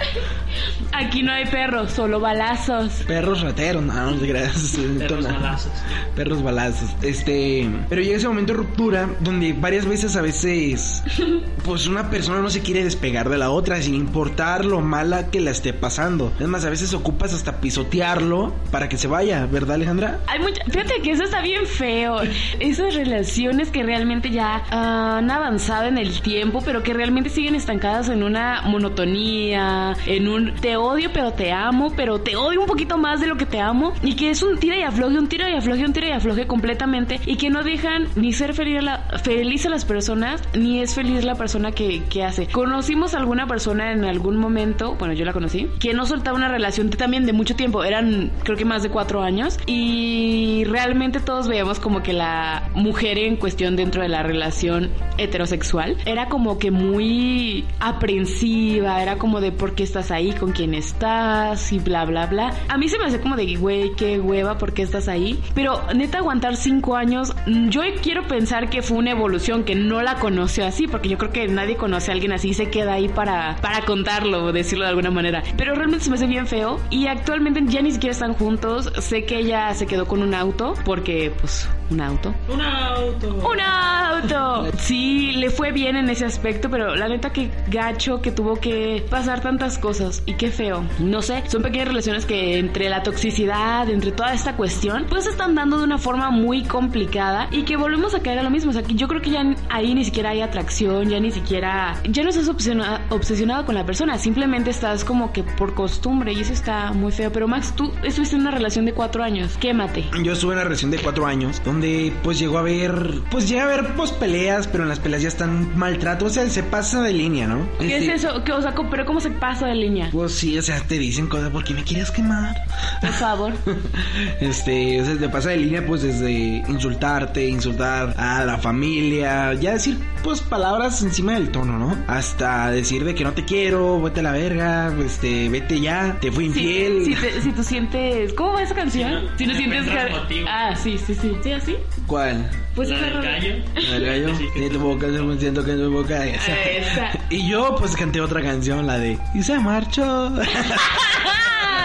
Aquí 0.91 1.23
no 1.23 1.31
hay 1.31 1.45
perros, 1.45 1.91
solo 1.93 2.19
balazos. 2.19 2.91
Perros 3.07 3.39
rateros, 3.39 3.81
no, 3.81 4.11
no 4.11 4.19
creas. 4.19 4.77
Perros 4.97 5.23
balazos. 5.23 5.71
Perros 6.17 6.43
balazos. 6.43 6.89
Este. 7.01 7.69
Pero 7.87 8.01
llega 8.01 8.17
ese 8.17 8.27
momento 8.27 8.51
de 8.51 8.57
ruptura 8.57 9.09
donde 9.21 9.53
varias 9.53 9.85
veces, 9.85 10.17
a 10.17 10.21
veces, 10.21 11.01
pues 11.63 11.87
una 11.87 12.09
persona 12.09 12.41
no 12.41 12.49
se 12.49 12.59
quiere 12.59 12.83
despegar 12.83 13.29
de 13.29 13.37
la 13.37 13.51
otra 13.51 13.81
sin 13.81 13.95
importar 13.95 14.65
lo 14.65 14.81
mala 14.81 15.27
que 15.27 15.39
la 15.39 15.51
esté 15.51 15.71
pasando. 15.71 16.33
Es 16.41 16.47
más, 16.47 16.65
a 16.65 16.69
veces 16.69 16.93
ocupas 16.93 17.33
hasta 17.33 17.61
pisotearlo 17.61 18.53
para 18.69 18.89
que 18.89 18.97
se 18.97 19.07
vaya, 19.07 19.45
¿verdad, 19.45 19.75
Alejandra? 19.75 20.19
Hay 20.27 20.39
mucha, 20.39 20.61
fíjate 20.65 21.01
que 21.01 21.11
eso 21.11 21.23
está 21.23 21.38
bien 21.41 21.65
feo. 21.65 22.17
Esas 22.59 22.95
relaciones 22.95 23.69
que 23.71 23.83
realmente 23.83 24.29
ya 24.31 24.63
han 24.71 25.29
avanzado 25.29 25.85
en 25.85 25.97
el 25.97 26.21
tiempo, 26.21 26.61
pero 26.63 26.83
que 26.83 26.93
realmente 26.93 27.29
siguen 27.29 27.55
estancadas 27.55 28.09
en 28.09 28.23
una 28.23 28.61
monotonía, 28.65 29.95
en 30.05 30.27
un 30.27 30.53
te 30.55 30.77
odio 30.77 31.09
pero 31.13 31.31
te 31.31 31.51
amo, 31.51 31.93
pero 31.95 32.19
te 32.19 32.35
odio 32.35 32.61
un 32.61 32.67
poquito 32.67 32.97
más 32.97 33.19
de 33.21 33.27
lo 33.27 33.37
que 33.37 33.45
te 33.45 33.59
amo, 33.59 33.93
y 34.03 34.15
que 34.15 34.29
es 34.29 34.43
un 34.43 34.57
tira 34.57 34.77
y 34.77 34.83
afloje, 34.83 35.17
un 35.17 35.27
tira 35.27 35.49
y 35.49 35.55
afloje, 35.55 35.85
un 35.85 35.93
tira 35.93 36.07
y 36.09 36.11
afloje 36.11 36.47
completamente, 36.47 37.19
y 37.25 37.37
que 37.37 37.49
no 37.49 37.63
dejan 37.63 38.07
ni 38.15 38.33
ser 38.33 38.53
feliz 38.53 38.79
a, 38.79 38.81
la- 38.81 38.99
feliz 39.23 39.65
a 39.65 39.69
las 39.69 39.85
personas, 39.85 40.41
ni 40.53 40.81
es 40.81 40.93
feliz 40.95 41.23
la 41.23 41.35
persona 41.35 41.71
que, 41.71 42.03
que 42.09 42.23
hace. 42.23 42.47
Conocimos 42.47 43.13
a 43.13 43.17
alguna 43.19 43.47
persona 43.47 43.91
en 43.91 44.03
algún 44.05 44.37
momento, 44.37 44.95
bueno, 44.95 45.13
yo 45.13 45.25
la 45.25 45.33
conocí, 45.33 45.67
que 45.79 45.93
no 45.93 46.05
soltaba 46.05 46.37
una 46.37 46.47
relación 46.49 46.89
también 46.89 47.25
de 47.25 47.33
mucho 47.33 47.55
tiempo, 47.55 47.83
eran 47.83 48.31
creo 48.43 48.57
que 48.57 48.65
más 48.65 48.83
de 48.83 48.89
cuatro 48.89 49.21
años, 49.21 49.57
y 49.65 50.63
realmente 50.65 51.19
veíamos 51.47 51.79
como 51.79 52.01
que 52.01 52.11
la 52.11 52.69
mujer 52.73 53.19
en 53.19 53.35
cuestión 53.35 53.75
dentro 53.75 54.01
de 54.01 54.09
la 54.09 54.23
relación 54.23 54.89
heterosexual 55.17 55.97
era 56.05 56.27
como 56.27 56.57
que 56.57 56.71
muy 56.71 57.65
aprensiva, 57.79 59.01
era 59.01 59.17
como 59.17 59.39
de 59.39 59.51
por 59.51 59.75
qué 59.75 59.83
estás 59.83 60.09
ahí, 60.11 60.31
con 60.33 60.53
quién 60.53 60.73
estás 60.73 61.71
y 61.71 61.79
bla 61.79 62.05
bla 62.05 62.25
bla. 62.25 62.53
A 62.67 62.77
mí 62.77 62.89
se 62.89 62.97
me 62.97 63.05
hace 63.05 63.19
como 63.19 63.35
de 63.35 63.55
güey, 63.55 63.93
qué 63.95 64.19
hueva, 64.19 64.57
por 64.57 64.73
qué 64.73 64.81
estás 64.81 65.07
ahí. 65.07 65.39
Pero 65.53 65.81
neta 65.93 66.19
aguantar 66.19 66.55
cinco 66.55 66.95
años, 66.95 67.35
yo 67.45 67.81
quiero 68.01 68.27
pensar 68.27 68.69
que 68.69 68.81
fue 68.81 68.97
una 68.97 69.11
evolución, 69.11 69.63
que 69.63 69.75
no 69.75 70.01
la 70.01 70.15
conoció 70.15 70.65
así, 70.65 70.87
porque 70.87 71.09
yo 71.09 71.17
creo 71.17 71.31
que 71.31 71.47
nadie 71.47 71.75
conoce 71.75 72.11
a 72.11 72.13
alguien 72.15 72.31
así 72.31 72.49
y 72.49 72.53
se 72.55 72.69
queda 72.69 72.93
ahí 72.93 73.07
para, 73.07 73.57
para 73.61 73.85
contarlo 73.85 74.51
decirlo 74.51 74.85
de 74.85 74.89
alguna 74.89 75.11
manera. 75.11 75.43
Pero 75.57 75.75
realmente 75.75 76.05
se 76.05 76.09
me 76.09 76.15
hace 76.15 76.25
bien 76.25 76.47
feo 76.47 76.79
y 76.89 77.07
actualmente 77.07 77.61
ya 77.67 77.81
ni 77.81 77.91
siquiera 77.91 78.13
están 78.13 78.33
juntos. 78.33 78.91
Sé 78.99 79.25
que 79.25 79.37
ella 79.37 79.73
se 79.75 79.85
quedó 79.85 80.07
con 80.07 80.23
un 80.23 80.33
auto, 80.33 80.73
porque 80.85 81.18
pues 81.39 81.67
un 81.89 82.01
auto. 82.01 82.33
Un 82.47 82.61
auto. 82.61 83.35
¡Un 83.51 83.59
auto! 83.59 84.71
Sí, 84.77 85.31
le 85.33 85.49
fue 85.49 85.71
bien 85.71 85.95
en 85.95 86.09
ese 86.09 86.25
aspecto, 86.25 86.69
pero 86.69 86.95
la 86.95 87.07
neta 87.07 87.31
que 87.31 87.49
gacho 87.67 88.21
que 88.21 88.31
tuvo 88.31 88.55
que 88.59 89.03
pasar 89.09 89.41
tantas 89.41 89.77
cosas 89.77 90.21
y 90.25 90.33
qué 90.35 90.51
feo. 90.51 90.83
No 90.99 91.21
sé, 91.21 91.43
son 91.47 91.61
pequeñas 91.63 91.87
relaciones 91.87 92.25
que 92.25 92.59
entre 92.59 92.89
la 92.89 93.01
toxicidad, 93.03 93.89
entre 93.89 94.11
toda 94.11 94.33
esta 94.33 94.55
cuestión, 94.55 95.05
pues 95.09 95.23
se 95.25 95.31
están 95.31 95.55
dando 95.55 95.77
de 95.77 95.83
una 95.85 95.97
forma 95.97 96.29
muy 96.31 96.63
complicada 96.63 97.47
y 97.51 97.63
que 97.63 97.75
volvemos 97.77 98.13
a 98.15 98.21
caer 98.21 98.39
a 98.39 98.43
lo 98.43 98.49
mismo. 98.49 98.69
O 98.71 98.73
sea, 98.73 98.83
que 98.83 98.93
yo 98.95 99.07
creo 99.07 99.21
que 99.21 99.31
ya 99.31 99.43
ahí 99.69 99.93
ni 99.95 100.05
siquiera 100.05 100.29
hay 100.31 100.41
atracción, 100.41 101.09
ya 101.09 101.19
ni 101.19 101.31
siquiera, 101.31 101.95
ya 102.09 102.23
no 102.23 102.29
estás 102.29 102.47
obsesiona- 102.49 103.01
obsesionado 103.09 103.65
con 103.65 103.75
la 103.75 103.85
persona, 103.85 104.17
simplemente 104.17 104.69
estás 104.69 105.03
como 105.03 105.31
que 105.33 105.43
por 105.43 105.73
costumbre 105.73 106.33
y 106.33 106.41
eso 106.41 106.53
está 106.53 106.91
muy 106.91 107.11
feo. 107.11 107.31
Pero 107.31 107.47
Max, 107.47 107.73
tú 107.75 107.91
estuviste 108.03 108.35
en 108.35 108.41
una 108.41 108.51
relación 108.51 108.85
de 108.85 108.93
cuatro 108.93 109.23
años, 109.23 109.57
quémate. 109.57 110.05
Yo 110.23 110.33
estuve 110.33 110.51
en 110.53 110.57
una 110.59 110.63
relación 110.65 110.91
de 110.91 110.97
cuatro 110.97 111.08
años 111.25 111.61
donde 111.65 112.13
pues 112.23 112.39
llegó 112.39 112.57
a 112.57 112.61
haber, 112.61 113.19
pues 113.31 113.47
llega 113.49 113.63
a 113.63 113.65
haber 113.65 113.93
pues 113.95 114.11
peleas, 114.11 114.67
pero 114.67 114.83
en 114.83 114.89
las 114.89 114.99
peleas 114.99 115.21
ya 115.23 115.27
están 115.27 115.77
maltrato, 115.77 116.25
o 116.25 116.29
sea, 116.29 116.47
se 116.49 116.63
pasa 116.63 117.01
de 117.01 117.13
línea, 117.13 117.47
¿no? 117.47 117.67
¿Qué 117.79 117.97
Este, 117.97 118.13
es 118.15 118.23
eso? 118.23 118.43
¿Qué, 118.43 118.51
o 118.53 118.61
sea, 118.61 118.73
pero 118.89 119.05
¿cómo 119.05 119.19
se 119.19 119.29
pasa 119.31 119.67
de 119.67 119.75
línea? 119.75 120.09
Pues 120.11 120.33
sí, 120.33 120.57
o 120.57 120.61
sea, 120.61 120.79
te 120.81 120.97
dicen 120.99 121.27
cosas, 121.27 121.49
¿por 121.49 121.63
qué 121.63 121.73
me 121.73 121.83
quieres 121.83 122.11
quemar? 122.11 122.55
Por 123.01 123.11
favor. 123.11 123.53
Este, 124.39 125.01
o 125.01 125.05
sea, 125.05 125.17
te 125.17 125.29
pasa 125.29 125.49
de 125.49 125.57
línea 125.57 125.85
pues 125.85 126.01
desde 126.01 126.31
insultarte, 126.67 127.47
insultar 127.47 128.13
a 128.17 128.43
la 128.45 128.57
familia, 128.57 129.53
ya 129.53 129.73
decir 129.73 129.97
pues 130.23 130.41
palabras 130.41 131.01
encima 131.01 131.33
del 131.33 131.49
tono, 131.49 131.77
¿no? 131.79 131.95
Hasta 132.07 132.69
decir 132.71 133.03
de 133.05 133.15
que 133.15 133.23
no 133.23 133.31
te 133.33 133.45
quiero, 133.45 134.01
vete 134.01 134.19
a 134.19 134.23
la 134.23 134.31
verga, 134.33 134.93
este, 135.05 135.47
vete 135.49 135.79
ya, 135.79 136.17
te 136.19 136.31
fui 136.31 136.45
infiel. 136.45 137.05
Si, 137.05 137.15
si, 137.15 137.21
te- 137.21 137.41
si 137.41 137.51
tú 137.53 137.63
sientes... 137.63 138.33
¿Cómo 138.33 138.53
va 138.53 138.63
esa 138.63 138.75
canción? 138.75 139.29
Si 139.37 139.45
no- 139.45 139.53
si 139.53 139.65
no 139.67 139.73
si 139.73 139.79
no 139.79 139.83
sientes... 139.85 140.27
que-. 140.27 140.45
Ah, 140.47 140.75
sí, 140.75 140.97
sí, 141.05 141.15
sí. 141.15 141.37
¿Sí, 141.43 141.51
así? 141.51 141.77
¿Cuál? 142.07 142.49
Pues 142.75 142.89
La 142.89 142.95
esa 142.97 143.05
del 143.05 143.13
rola- 143.15 143.31
gallo. 143.31 143.53
¿El 143.93 144.05
gallo? 144.05 144.35
Sí, 144.35 144.45
que- 144.53 144.69
tu 144.69 144.79
boca, 144.79 145.07
yo 145.07 145.37
siento 145.37 145.63
que 145.65 145.71
en 145.71 145.77
tu 145.79 145.91
boca 145.91 146.25
esa. 146.25 146.59
Esa. 146.61 147.09
Y 147.29 147.47
yo 147.49 147.75
pues 147.77 147.95
canté 147.95 148.21
otra 148.21 148.41
canción, 148.41 148.85
la 148.87 148.97
de 148.97 149.17
Y 149.35 149.43
se 149.43 149.57
marchó. 149.59 150.31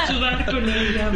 Sudar 0.07 0.45
con 0.47 0.69
ella. 0.69 1.11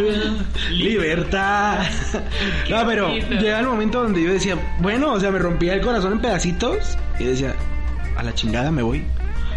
Libertad. 0.70 1.78
No, 2.70 2.86
pero 2.86 3.14
llega 3.16 3.60
el 3.60 3.66
momento 3.66 4.02
donde 4.02 4.22
yo 4.22 4.32
decía, 4.32 4.56
bueno, 4.80 5.12
o 5.12 5.20
sea, 5.20 5.30
me 5.30 5.38
rompía 5.38 5.74
el 5.74 5.80
corazón 5.80 6.12
en 6.12 6.20
pedacitos 6.20 6.98
y 7.18 7.24
decía, 7.24 7.54
a 8.16 8.22
la 8.22 8.34
chingada 8.34 8.70
me 8.70 8.82
voy. 8.82 9.04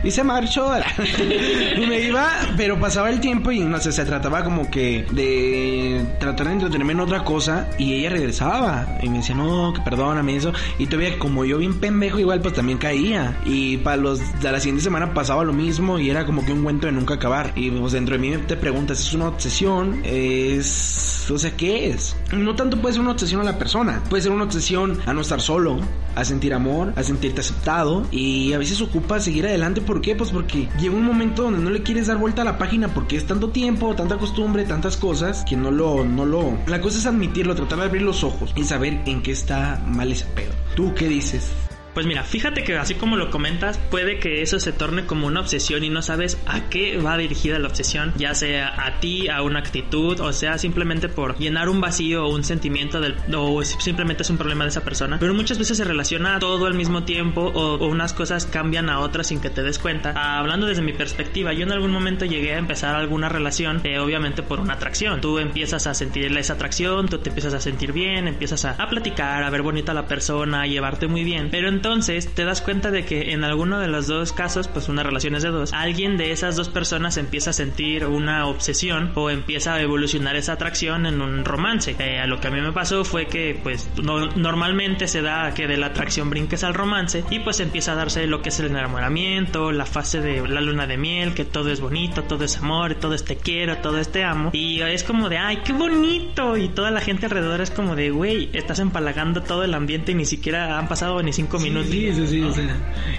Y 0.04 0.12
se 0.12 0.24
marchó. 0.24 0.72
me 1.88 2.00
iba, 2.02 2.30
pero 2.58 2.80
pasaba 2.80 3.10
el 3.10 3.20
tiempo 3.20 3.52
y 3.52 3.60
no 3.60 3.80
sé, 3.80 3.92
se 3.92 4.06
trataba 4.06 4.44
como 4.44 4.70
que 4.70 5.06
de 5.12 6.06
tratar 6.20 6.48
de 6.48 6.54
entretenerme 6.54 6.94
en 6.94 7.00
otra 7.02 7.24
cosa 7.24 7.70
y 7.78 7.94
ella 7.94 8.10
regresaba 8.10 8.98
y 9.02 9.10
me 9.10 9.18
decía, 9.18 9.36
no, 9.36 9.74
que 9.74 9.82
perdóname 9.82 10.36
eso. 10.36 10.54
Y 10.80 10.88
todavía 10.88 11.18
como 11.20 11.46
yo 11.46 11.58
bien 11.58 11.80
pendejo 11.80 12.20
igual 12.20 12.42
pues 12.42 12.54
también 12.54 12.78
caía. 12.78 13.38
Y 13.46 13.78
para 13.78 13.98
los 13.98 14.20
de 14.42 14.52
la 14.52 14.60
siguiente 14.60 14.84
semana 14.84 15.14
pasaba 15.14 15.44
lo 15.44 15.54
mismo 15.54 16.00
y 16.00 16.10
era 16.10 16.26
como 16.26 16.46
que 16.46 16.54
un 16.54 16.64
cuento 16.64 16.88
de 16.88 16.94
nunca 16.94 17.16
acabar. 17.16 17.54
Y 17.56 17.70
pues 17.72 17.94
dentro 17.94 18.18
de 18.18 18.20
mí 18.20 18.36
te 18.48 18.56
preguntas, 18.56 19.00
¿es 19.00 19.14
una 19.14 19.28
obsesión? 19.28 20.02
¿Es... 20.04 21.30
o 21.30 21.38
sea, 21.38 21.56
qué 21.56 21.90
es? 21.90 22.16
No 22.32 22.56
tanto 22.56 22.82
puede 22.82 22.94
ser 22.94 23.02
una 23.02 23.12
obsesión 23.12 23.42
a 23.42 23.44
la 23.44 23.58
persona, 23.58 24.02
puede 24.10 24.24
ser 24.24 24.32
una 24.32 24.46
obsesión 24.46 25.00
a 25.06 25.14
no 25.14 25.22
estar 25.22 25.42
solo, 25.42 25.80
a 26.16 26.26
sentir 26.26 26.54
amor, 26.54 26.94
a 26.96 27.04
sentirte 27.04 27.42
aceptado 27.42 28.06
y 28.12 28.54
a 28.54 28.58
veces 28.58 28.82
ocupa 28.82 29.20
seguir 29.20 29.46
adelante. 29.46 29.82
¿Por 29.92 30.00
qué? 30.00 30.16
Pues 30.16 30.30
porque 30.32 30.70
llega 30.80 30.96
un 30.96 31.04
momento 31.04 31.44
donde 31.44 31.60
no 31.60 31.70
le 31.70 31.84
quieres 31.84 32.08
dar 32.08 32.16
vuelta 32.16 32.44
a 32.44 32.46
la 32.46 32.58
página 32.58 32.94
porque 32.94 33.18
es 33.18 33.28
tanto 33.28 33.50
tiempo, 33.50 33.94
tanta 33.94 34.18
costumbre, 34.18 34.64
tantas 34.64 34.96
cosas 34.96 35.44
que 35.44 35.58
no 35.58 35.70
lo, 35.70 36.06
no 36.06 36.26
lo... 36.26 36.58
La 36.66 36.80
cosa 36.80 36.98
es 36.98 37.06
admitirlo, 37.06 37.56
tratar 37.56 37.80
de 37.80 37.86
abrir 37.88 38.02
los 38.04 38.24
ojos 38.24 38.54
y 38.56 38.64
saber 38.64 39.02
en 39.06 39.22
qué 39.22 39.34
está 39.34 39.84
mal 39.86 40.10
ese 40.10 40.28
pedo. 40.28 40.54
¿Tú 40.78 40.94
qué 40.96 41.10
dices? 41.10 41.52
Pues 41.94 42.06
mira, 42.06 42.24
fíjate 42.24 42.64
que 42.64 42.78
así 42.78 42.96
como 42.96 43.18
lo 43.18 43.30
comentas, 43.30 43.78
puede 43.78 44.20
que 44.20 44.42
eso 44.42 44.60
se 44.60 44.72
torne 44.72 45.06
como 45.06 45.28
una 45.28 45.42
obsesión 45.42 45.84
y 45.84 45.90
no 45.90 46.02
sabes 46.02 46.38
a 46.46 46.70
qué 46.70 46.98
va 46.98 47.18
dirigida 47.18 47.60
la 47.60 47.68
obsesión, 47.68 48.14
ya 48.18 48.34
sea 48.34 48.86
a 48.86 49.00
ti, 49.00 49.28
a 49.28 49.42
una 49.42 49.60
actitud, 49.60 50.20
o 50.22 50.32
sea, 50.32 50.58
simplemente 50.58 51.10
por 51.10 51.38
llenar 51.38 51.68
un 51.68 51.82
vacío 51.82 52.26
o 52.26 52.34
un 52.34 52.44
sentimiento 52.44 53.02
del, 53.02 53.16
o 53.36 53.62
simplemente 53.64 54.24
es 54.24 54.30
un 54.30 54.38
problema 54.38 54.64
de 54.64 54.70
esa 54.70 54.84
persona. 54.84 55.18
Pero 55.20 55.34
muchas 55.34 55.58
veces 55.58 55.78
se 55.78 55.84
relaciona 55.84 56.40
todo 56.40 56.66
al 56.66 56.76
mismo 56.76 57.04
tiempo 57.04 57.42
o, 57.42 57.82
unas 57.92 58.14
cosas 58.14 58.46
cambian 58.46 58.90
a 58.90 59.00
otras 59.00 59.28
sin 59.28 59.42
que 59.42 59.50
te 59.50 59.64
des 59.64 59.78
cuenta. 59.78 60.14
Ah, 60.16 60.40
hablando 60.40 60.68
desde 60.68 60.82
mi 60.82 60.94
perspectiva, 60.94 61.52
yo 61.52 61.64
en 61.64 61.72
algún 61.74 61.92
momento 61.92 62.26
llegué 62.26 62.54
a 62.54 62.58
empezar 62.58 62.96
alguna 62.96 63.28
relación, 63.28 63.82
eh, 63.84 64.00
obviamente 64.00 64.44
por 64.44 64.62
una 64.62 64.76
atracción. 64.76 65.20
Tú 65.20 65.40
empiezas 65.40 65.88
a 65.88 65.94
sentir 65.94 66.26
esa 66.38 66.54
atracción, 66.54 67.10
tú 67.10 67.18
te 67.18 67.30
empiezas 67.30 67.54
a 67.54 67.60
sentir 67.60 67.92
bien, 67.92 68.28
empiezas 68.28 68.64
a, 68.64 68.72
a 68.72 68.88
platicar, 68.88 69.44
a 69.44 69.50
ver 69.50 69.62
bonita 69.62 69.94
la 69.94 70.08
persona, 70.08 70.62
a 70.62 70.68
llevarte 70.68 71.08
muy 71.08 71.24
bien. 71.24 71.50
Pero 71.52 71.68
entonces 71.82 72.32
te 72.36 72.46
das 72.46 72.62
cuenta 72.62 72.92
de 72.92 73.06
que 73.06 73.32
en 73.32 73.44
alguno 73.44 73.80
de 73.80 73.88
los 73.88 74.06
dos 74.06 74.34
casos, 74.34 74.68
pues 74.68 74.88
una 74.88 75.02
relación 75.02 75.34
es 75.34 75.42
de 75.42 75.50
dos, 75.50 75.74
alguien 75.74 76.16
de 76.16 76.32
esas 76.32 76.56
dos 76.56 76.70
personas 76.70 77.18
empieza 77.18 77.50
a 77.50 77.54
sentir 77.54 78.06
una 78.06 78.46
obsesión 78.46 79.12
o 79.16 79.32
empieza 79.32 79.74
a 79.74 79.82
evolucionar 79.82 80.36
esa 80.36 80.54
atracción 80.54 81.08
en 81.08 81.22
un 81.22 81.44
romance. 81.44 81.96
Eh, 81.98 82.20
a 82.20 82.28
lo 82.28 82.40
que 82.40 82.50
a 82.50 82.52
mí 82.52 82.62
me 82.62 82.72
pasó 82.72 83.04
fue 83.04 83.26
que 83.26 83.60
pues 83.64 83.90
no- 84.00 84.28
normalmente 84.36 85.08
se 85.08 85.24
da 85.24 85.56
que 85.56 85.66
de 85.66 85.78
la 85.78 85.88
atracción 85.88 86.30
brinques 86.30 86.64
al 86.64 86.76
romance 86.76 87.24
y 87.32 87.40
pues 87.40 87.60
empieza 87.60 87.94
a 87.94 87.96
darse 87.96 88.28
lo 88.28 88.44
que 88.44 88.50
es 88.50 88.60
el 88.60 88.68
enamoramiento, 88.68 89.72
la 89.72 89.88
fase 89.88 90.22
de 90.22 90.48
la 90.48 90.62
luna 90.62 90.86
de 90.86 90.98
miel, 90.98 91.34
que 91.34 91.46
todo 91.46 91.72
es 91.72 91.82
bonito, 91.82 92.24
todo 92.26 92.44
es 92.44 92.58
amor, 92.58 92.94
todo 92.94 93.16
es 93.16 93.26
te 93.26 93.38
quiero, 93.38 93.78
todo 93.80 93.98
es 93.98 94.12
te 94.12 94.24
amo. 94.24 94.52
Y 94.54 94.82
es 94.82 95.04
como 95.04 95.30
de, 95.30 95.40
ay, 95.40 95.62
qué 95.66 95.74
bonito. 95.74 96.58
Y 96.58 96.70
toda 96.70 96.92
la 96.92 97.02
gente 97.02 97.26
alrededor 97.26 97.60
es 97.60 97.72
como 97.72 97.96
de, 97.96 98.12
güey, 98.12 98.52
estás 98.54 98.78
empalagando 98.78 99.42
todo 99.42 99.64
el 99.64 99.74
ambiente 99.74 100.12
y 100.12 100.16
ni 100.16 100.26
siquiera 100.26 100.78
han 100.78 100.88
pasado 100.88 101.20
ni 101.24 101.34
cinco 101.34 101.58
Sí, 101.58 101.71
inútil. 101.72 102.14
Sí, 102.16 102.22
sí, 102.22 102.28
sí, 102.28 102.42
o 102.42 102.54
sea. 102.54 102.76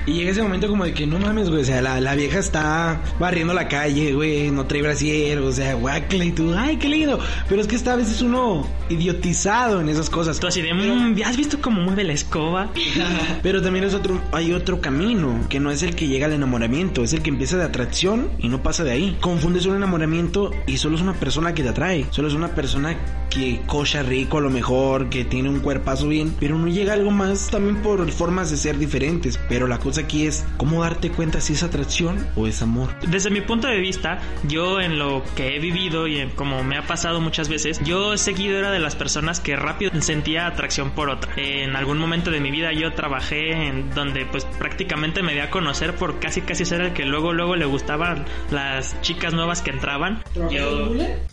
Y 0.07 0.13
llega 0.15 0.31
ese 0.31 0.43
momento 0.43 0.69
como 0.69 0.85
de 0.85 0.95
que 0.95 1.07
no 1.07 1.19
mames, 1.19 1.49
güey. 1.51 1.63
O 1.63 1.65
sea, 1.65 1.83
la, 1.83 2.01
la 2.01 2.15
vieja 2.15 2.39
está 2.39 3.01
barriendo 3.19 3.53
la 3.55 3.69
calle, 3.69 4.13
güey. 4.15 4.51
No 4.51 4.67
trae 4.67 4.83
brasier, 4.83 5.39
o 5.41 5.53
sea, 5.53 5.75
guacle 5.75 6.27
y 6.27 6.33
tú, 6.33 6.55
ay, 6.57 6.77
qué 6.77 6.89
lindo. 6.89 7.19
Pero 7.49 7.61
es 7.61 7.67
que 7.67 7.77
está 7.77 7.93
a 7.93 7.97
veces 7.97 8.23
uno 8.23 8.67
idiotizado 8.89 9.81
en 9.81 9.89
esas 9.89 10.09
cosas. 10.11 10.39
Tú 10.41 10.47
así 10.47 10.63
de, 10.63 10.73
"Mm, 10.73 11.17
¿has 11.25 11.37
visto 11.37 11.59
cómo 11.61 11.81
mueve 11.83 12.05
la 12.05 12.13
escoba? 12.13 12.71
Pero 13.43 13.63
también 13.63 13.85
es 13.85 13.95
otro, 13.95 14.21
hay 14.33 14.53
otro 14.53 14.81
camino, 14.81 15.47
que 15.49 15.61
no 15.61 15.71
es 15.71 15.83
el 15.83 15.95
que 15.95 16.09
llega 16.09 16.27
al 16.27 16.33
enamoramiento, 16.33 17.03
es 17.03 17.13
el 17.13 17.23
que 17.23 17.31
empieza 17.31 17.57
de 17.57 17.65
atracción 17.65 18.29
y 18.39 18.49
no 18.49 18.63
pasa 18.63 18.85
de 18.85 18.93
ahí. 18.93 19.17
Confundes 19.21 19.67
un 19.67 19.77
enamoramiento 19.77 20.51
y 20.67 20.77
solo 20.79 20.97
es 20.97 21.03
una 21.03 21.15
persona 21.15 21.55
que 21.55 21.63
te 21.63 21.69
atrae, 21.71 22.07
solo 22.11 22.29
es 22.29 22.35
una 22.35 22.49
persona 22.55 22.97
que 23.31 23.61
cocha 23.67 24.03
rico 24.03 24.39
a 24.39 24.41
lo 24.43 24.51
mejor, 24.51 25.09
que 25.09 25.25
tiene 25.25 25.49
un 25.49 25.61
cuerpazo 25.61 26.09
bien, 26.09 26.35
pero 26.39 26.59
no 26.59 26.69
llega 26.69 26.93
algo 26.93 27.11
más 27.11 27.49
también 27.49 27.77
por 27.83 28.01
formas 28.43 28.51
de 28.51 28.57
ser 28.57 28.79
diferentes. 28.79 29.39
Pero 29.49 29.67
la 29.67 29.79
cosa 29.79 30.03
aquí 30.03 30.27
es 30.27 30.45
cómo 30.57 30.83
darte 30.83 31.11
cuenta 31.11 31.41
si 31.41 31.53
es 31.53 31.63
atracción 31.63 32.27
o 32.37 32.47
es 32.47 32.63
amor. 32.63 32.91
Desde 33.07 33.31
mi 33.31 33.41
punto 33.41 33.69
de 33.69 33.79
vista, 33.79 34.19
yo 34.49 34.81
en 34.81 34.99
lo 34.99 35.23
que 35.37 35.57
he 35.57 35.59
vivido 35.59 36.07
y 36.07 36.19
en 36.19 36.31
como 36.31 36.65
me 36.65 36.77
ha 36.77 36.87
pasado 36.87 37.21
muchas 37.21 37.49
veces, 37.49 37.81
yo 37.85 38.17
seguido 38.17 38.59
era 38.59 38.71
de 38.71 38.79
las 38.79 38.97
personas 38.97 39.41
que 39.41 39.57
rápido 39.57 39.93
sentía 40.01 40.47
atracción 40.47 40.91
por 40.91 41.11
otra. 41.11 41.33
En 41.37 41.77
algún 41.77 41.99
momento 41.99 42.31
de 42.31 42.41
mi 42.41 42.51
vida 42.51 42.73
yo 42.73 42.93
trabajé 42.93 43.53
en 43.53 43.91
donde 43.91 44.27
pues 44.27 44.45
prácticamente 44.59 45.23
me 45.23 45.35
di 45.35 45.41
a 45.41 45.51
conocer 45.51 45.95
por 45.95 46.19
casi 46.19 46.41
casi 46.41 46.65
ser 46.65 46.81
el 46.81 46.93
que 46.93 47.05
luego 47.05 47.33
luego 47.33 47.57
le 47.57 47.67
gustaban 47.67 48.25
las 48.51 49.01
chicas 49.03 49.35
nuevas 49.35 49.63
que 49.63 49.71
entraban. 49.71 50.23
Yo 50.51 50.93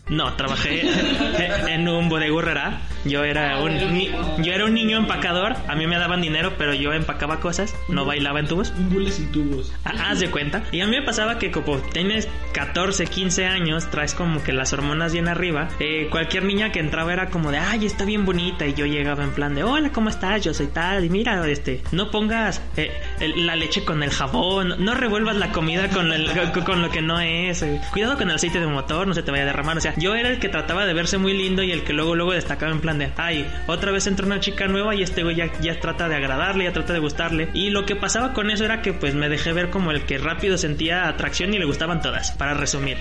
no, 0.10 0.34
trabajé 0.34 0.84
en 1.74 1.88
un 1.88 2.10
bodegurrera. 2.10 2.82
Yo 3.06 3.24
era 3.24 3.62
un 3.62 3.80
yo 4.44 4.54
era 4.54 4.66
un 4.66 4.74
niño 4.74 4.98
empacador, 4.98 5.56
a 5.68 5.76
mí 5.76 5.88
me 5.88 5.98
daban 5.98 6.22
dinero, 6.22 6.54
pero 6.58 6.74
yo 6.74 6.94
empacaba 7.00 7.40
cosas, 7.40 7.76
no 7.88 8.06
bailaba 8.06 8.40
en 8.40 8.48
tubos. 8.48 8.72
Un 8.78 8.90
bule 8.90 9.12
sin 9.12 9.32
tubos. 9.32 9.74
Ah, 9.86 9.94
Haz 10.10 10.20
de 10.20 10.30
cuenta. 10.30 10.64
Y 10.72 10.82
a 10.82 10.88
mí 10.88 10.96
me 10.98 11.02
pasaba 11.04 11.40
que 11.40 11.52
como 11.52 11.78
tienes 11.78 12.28
14, 12.54 13.06
15 13.08 13.46
años, 13.46 13.90
traes 13.90 14.14
como 14.14 14.44
que 14.44 14.54
las 14.54 14.74
hormonas 14.74 15.14
bien 15.14 15.28
arriba. 15.28 15.68
eh, 15.80 16.08
cualquier 16.12 16.44
niña 16.44 16.72
que 16.72 16.80
entraba 16.80 17.12
era 17.14 17.30
como 17.30 17.52
de, 17.52 17.58
ay, 17.58 17.86
está 17.86 18.06
bien 18.06 18.26
bonita. 18.26 18.66
Y 18.66 18.74
yo 18.74 18.86
llegaba 18.86 19.24
en 19.24 19.32
plan 19.32 19.56
de, 19.56 19.64
hola, 19.64 19.92
¿cómo 19.92 20.10
estás? 20.10 20.44
Yo 20.44 20.54
soy 20.54 20.68
tal. 20.68 21.06
Y 21.06 21.10
mira, 21.10 21.48
este, 21.48 21.82
no 21.92 22.12
pongas 22.12 22.62
eh, 22.78 22.92
el- 23.20 23.46
la 23.46 23.56
leche 23.56 23.84
con 23.86 24.04
el 24.04 24.10
jabón. 24.12 24.76
No 24.84 24.94
revuelvas 24.96 25.36
la 25.38 25.52
comida 25.52 25.90
con, 25.90 26.12
el- 26.14 26.30
con, 26.52 26.64
con 26.64 26.82
lo 26.82 26.90
que 26.92 27.02
no 27.02 27.20
es. 27.20 27.62
eh, 27.62 27.80
cuidado 27.92 28.18
con 28.18 28.30
el 28.30 28.36
aceite 28.36 28.60
de 28.60 28.68
motor, 28.68 29.08
no 29.08 29.14
se 29.14 29.24
te 29.24 29.32
vaya 29.32 29.44
a 29.44 29.48
derramar. 29.48 29.78
O 29.78 29.82
sea, 29.82 29.94
yo 29.98 30.16
era 30.16 30.30
el 30.30 30.40
que 30.40 30.50
trataba 30.50 30.86
de 30.86 30.94
verse 30.94 31.18
muy 31.18 31.34
lindo 31.34 31.64
y 31.64 31.72
el 31.72 31.84
que 31.84 31.94
luego, 31.94 32.16
luego 32.16 32.34
destacaba 32.34 32.72
en 32.72 32.82
plan 32.82 32.98
de, 33.00 33.12
ay, 33.18 33.48
otra 33.68 33.92
vez 33.92 34.08
entra 34.08 34.26
una 34.26 34.40
chica 34.40 34.68
nueva 34.68 34.96
y 34.96 35.04
este 35.04 35.24
güey 35.24 35.36
ya, 35.36 35.52
ya 35.62 35.80
trata 35.80 36.08
de 36.10 36.16
agradarle, 36.16 36.64
ya 36.66 36.74
trata 36.74 36.89
de 36.94 37.00
gustarle. 37.00 37.50
Y 37.54 37.70
lo 37.70 37.86
que 37.86 37.96
pasaba 37.96 38.34
con 38.34 38.50
eso 38.50 38.66
era 38.66 38.82
que 38.82 38.94
pues 38.94 39.14
me 39.16 39.30
dejé 39.30 39.54
ver 39.54 39.70
como 39.70 39.92
el 39.92 40.04
que 40.06 40.18
rápido 40.18 40.58
sentía 40.58 41.08
atracción 41.08 41.54
y 41.54 41.60
le 41.60 41.66
gustaban 41.66 42.02
todas, 42.02 42.32
para 42.32 42.54
resumir. 42.54 42.98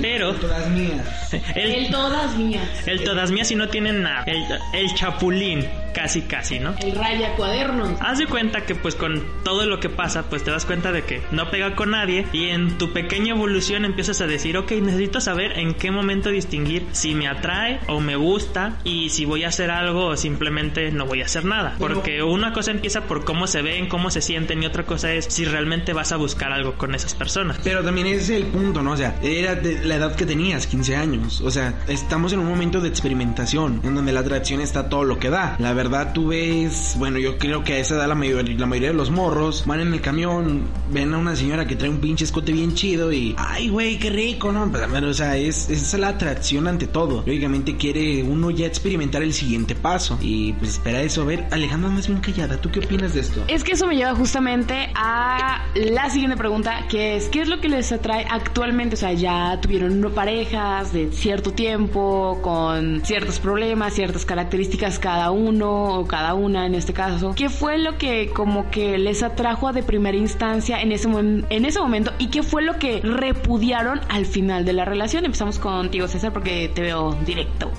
Pero 0.00 0.34
Todas 0.34 0.68
mías. 0.70 1.32
el, 1.54 1.70
El 1.70 1.90
todas 1.90 2.36
mías. 2.36 2.68
el 2.86 3.04
todas 3.04 3.30
mías 3.30 3.50
y 3.50 3.54
no 3.56 3.68
tienen 3.68 4.02
nada. 4.02 4.24
El, 4.26 4.44
el 4.72 4.94
chapulín, 4.94 5.66
casi 5.92 6.22
casi, 6.22 6.58
¿no? 6.58 6.74
El 6.80 6.94
raya 6.94 7.34
cuadernos. 7.34 7.90
Haz 8.00 8.18
de 8.18 8.26
cuenta 8.26 8.64
que 8.66 8.74
pues 8.74 8.94
con 8.94 9.22
todo 9.44 9.66
lo 9.66 9.80
que 9.80 9.88
pasa, 9.88 10.24
pues 10.28 10.44
te 10.44 10.50
das 10.50 10.64
cuenta 10.64 10.92
de 10.92 11.02
que 11.02 11.22
no 11.30 11.50
pega 11.50 11.74
con 11.74 11.90
nadie 11.90 12.26
y 12.32 12.48
en 12.48 12.78
tu 12.78 12.92
pequeña 12.92 13.34
evolución 13.34 13.84
empiezas 13.84 14.20
a 14.20 14.26
decir, 14.26 14.56
ok, 14.56 14.72
necesito 14.72 15.20
saber 15.20 15.58
en 15.58 15.74
qué 15.74 15.90
momento 15.90 16.30
distinguir 16.30 16.86
si 16.92 17.14
me 17.14 17.28
atrae 17.28 17.80
o 17.86 18.00
me 18.00 18.16
gusta 18.16 18.78
y 18.84 19.10
si 19.10 19.24
voy 19.24 19.44
a 19.44 19.48
hacer 19.48 19.70
algo 19.70 20.06
o 20.06 20.16
simplemente 20.16 20.90
no 20.90 21.06
voy 21.06 21.22
a 21.22 21.24
hacer 21.24 21.44
nada. 21.44 21.74
Porque 21.78 22.22
una 22.22 22.52
cosa 22.52 22.70
empieza 22.70 23.02
por 23.02 23.24
cómo 23.24 23.46
se 23.46 23.62
ven, 23.62 23.88
cómo 23.88 24.10
se 24.10 24.20
sienten 24.20 24.62
y 24.62 24.66
otra 24.66 24.84
cosa 24.84 25.12
es 25.12 25.26
si 25.26 25.44
realmente 25.44 25.92
vas 25.92 26.12
a 26.12 26.16
buscar 26.16 26.52
algo 26.52 26.74
con 26.74 26.94
esas 26.94 27.14
personas. 27.14 27.58
Pero 27.62 27.82
también 27.82 28.06
ese 28.06 28.20
es 28.36 28.42
el 28.42 28.46
punto, 28.46 28.82
¿no? 28.82 28.92
O 28.92 28.96
sea, 28.96 29.16
era 29.22 29.54
de 29.54 29.84
la 29.84 29.96
edad 29.96 30.14
que 30.14 30.26
tenías, 30.26 30.66
15 30.66 30.96
años. 30.96 31.40
O 31.40 31.50
sea, 31.50 31.74
estamos 31.88 32.32
en 32.32 32.40
un 32.40 32.48
momento 32.48 32.80
de 32.80 32.88
experimentación, 32.88 33.80
en 33.84 33.94
donde 33.94 34.12
la 34.12 34.20
atracción 34.20 34.60
está 34.60 34.88
todo 34.88 35.04
lo 35.04 35.18
que 35.18 35.30
da. 35.30 35.56
La 35.58 35.72
verdad, 35.82 36.12
tú 36.12 36.28
ves, 36.28 36.94
bueno, 36.98 37.18
yo 37.18 37.38
creo 37.38 37.64
que 37.64 37.72
a 37.74 37.78
esa 37.78 37.94
edad 37.94 38.06
la 38.06 38.14
mayoría, 38.14 38.54
la 38.58 38.66
mayoría 38.66 38.90
de 38.90 38.94
los 38.94 39.10
morros 39.10 39.64
van 39.66 39.80
en 39.80 39.94
el 39.94 40.02
camión, 40.02 40.64
ven 40.90 41.14
a 41.14 41.18
una 41.18 41.34
señora 41.34 41.66
que 41.66 41.74
trae 41.74 41.88
un 41.88 42.00
pinche 42.00 42.24
escote 42.24 42.52
bien 42.52 42.74
chido 42.74 43.10
y, 43.12 43.34
ay, 43.38 43.70
güey, 43.70 43.98
qué 43.98 44.10
rico, 44.10 44.52
¿no? 44.52 44.70
Pero, 44.70 45.08
o 45.08 45.14
sea, 45.14 45.38
es, 45.38 45.70
es 45.70 45.98
la 45.98 46.08
atracción 46.08 46.68
ante 46.68 46.86
todo. 46.86 47.22
Lógicamente 47.26 47.78
quiere 47.78 48.22
uno 48.22 48.50
ya 48.50 48.66
experimentar 48.66 49.22
el 49.22 49.32
siguiente 49.32 49.74
paso. 49.74 50.18
Y 50.20 50.52
pues 50.54 50.72
espera 50.72 51.00
eso. 51.00 51.22
A 51.22 51.24
ver, 51.24 51.46
Alejandra, 51.50 51.88
más 51.88 52.08
bien 52.08 52.20
callada, 52.20 52.60
¿tú 52.60 52.70
qué 52.70 52.80
opinas 52.80 53.14
de 53.14 53.20
esto? 53.20 53.42
Es 53.48 53.64
que 53.64 53.72
eso 53.72 53.86
me 53.86 53.96
lleva 53.96 54.14
justamente 54.14 54.90
a 54.94 55.64
la 55.74 56.10
siguiente 56.10 56.36
pregunta, 56.36 56.86
que 56.90 57.16
es, 57.16 57.28
¿qué 57.28 57.40
es 57.40 57.48
lo 57.48 57.60
que 57.60 57.70
les 57.70 57.90
atrae 57.90 58.26
actualmente? 58.30 58.96
O 58.96 58.98
sea, 58.98 59.14
ya 59.14 59.58
tuvieron 59.62 60.12
parejas 60.14 60.92
de 60.92 61.10
cierto 61.12 61.52
tiempo, 61.52 62.38
con 62.42 63.02
ciertos 63.02 63.38
problemas, 63.38 63.94
ciertas 63.94 64.26
características 64.26 64.98
cada 64.98 65.30
uno 65.30 65.69
o 65.70 66.06
cada 66.06 66.34
una 66.34 66.66
en 66.66 66.74
este 66.74 66.92
caso. 66.92 67.34
¿Qué 67.36 67.48
fue 67.48 67.78
lo 67.78 67.96
que 67.98 68.30
como 68.30 68.70
que 68.70 68.98
les 68.98 69.22
atrajo 69.22 69.72
de 69.72 69.82
primera 69.82 70.16
instancia 70.16 70.80
en 70.80 70.92
ese, 70.92 71.08
en 71.08 71.64
ese 71.64 71.80
momento 71.80 72.12
y 72.18 72.28
qué 72.28 72.42
fue 72.42 72.62
lo 72.62 72.78
que 72.78 73.00
repudiaron 73.00 74.00
al 74.08 74.26
final 74.26 74.64
de 74.64 74.72
la 74.72 74.84
relación? 74.84 75.24
Empezamos 75.24 75.58
contigo, 75.58 76.08
César, 76.08 76.32
porque 76.32 76.70
te 76.74 76.82
veo 76.82 77.16
directo. 77.24 77.70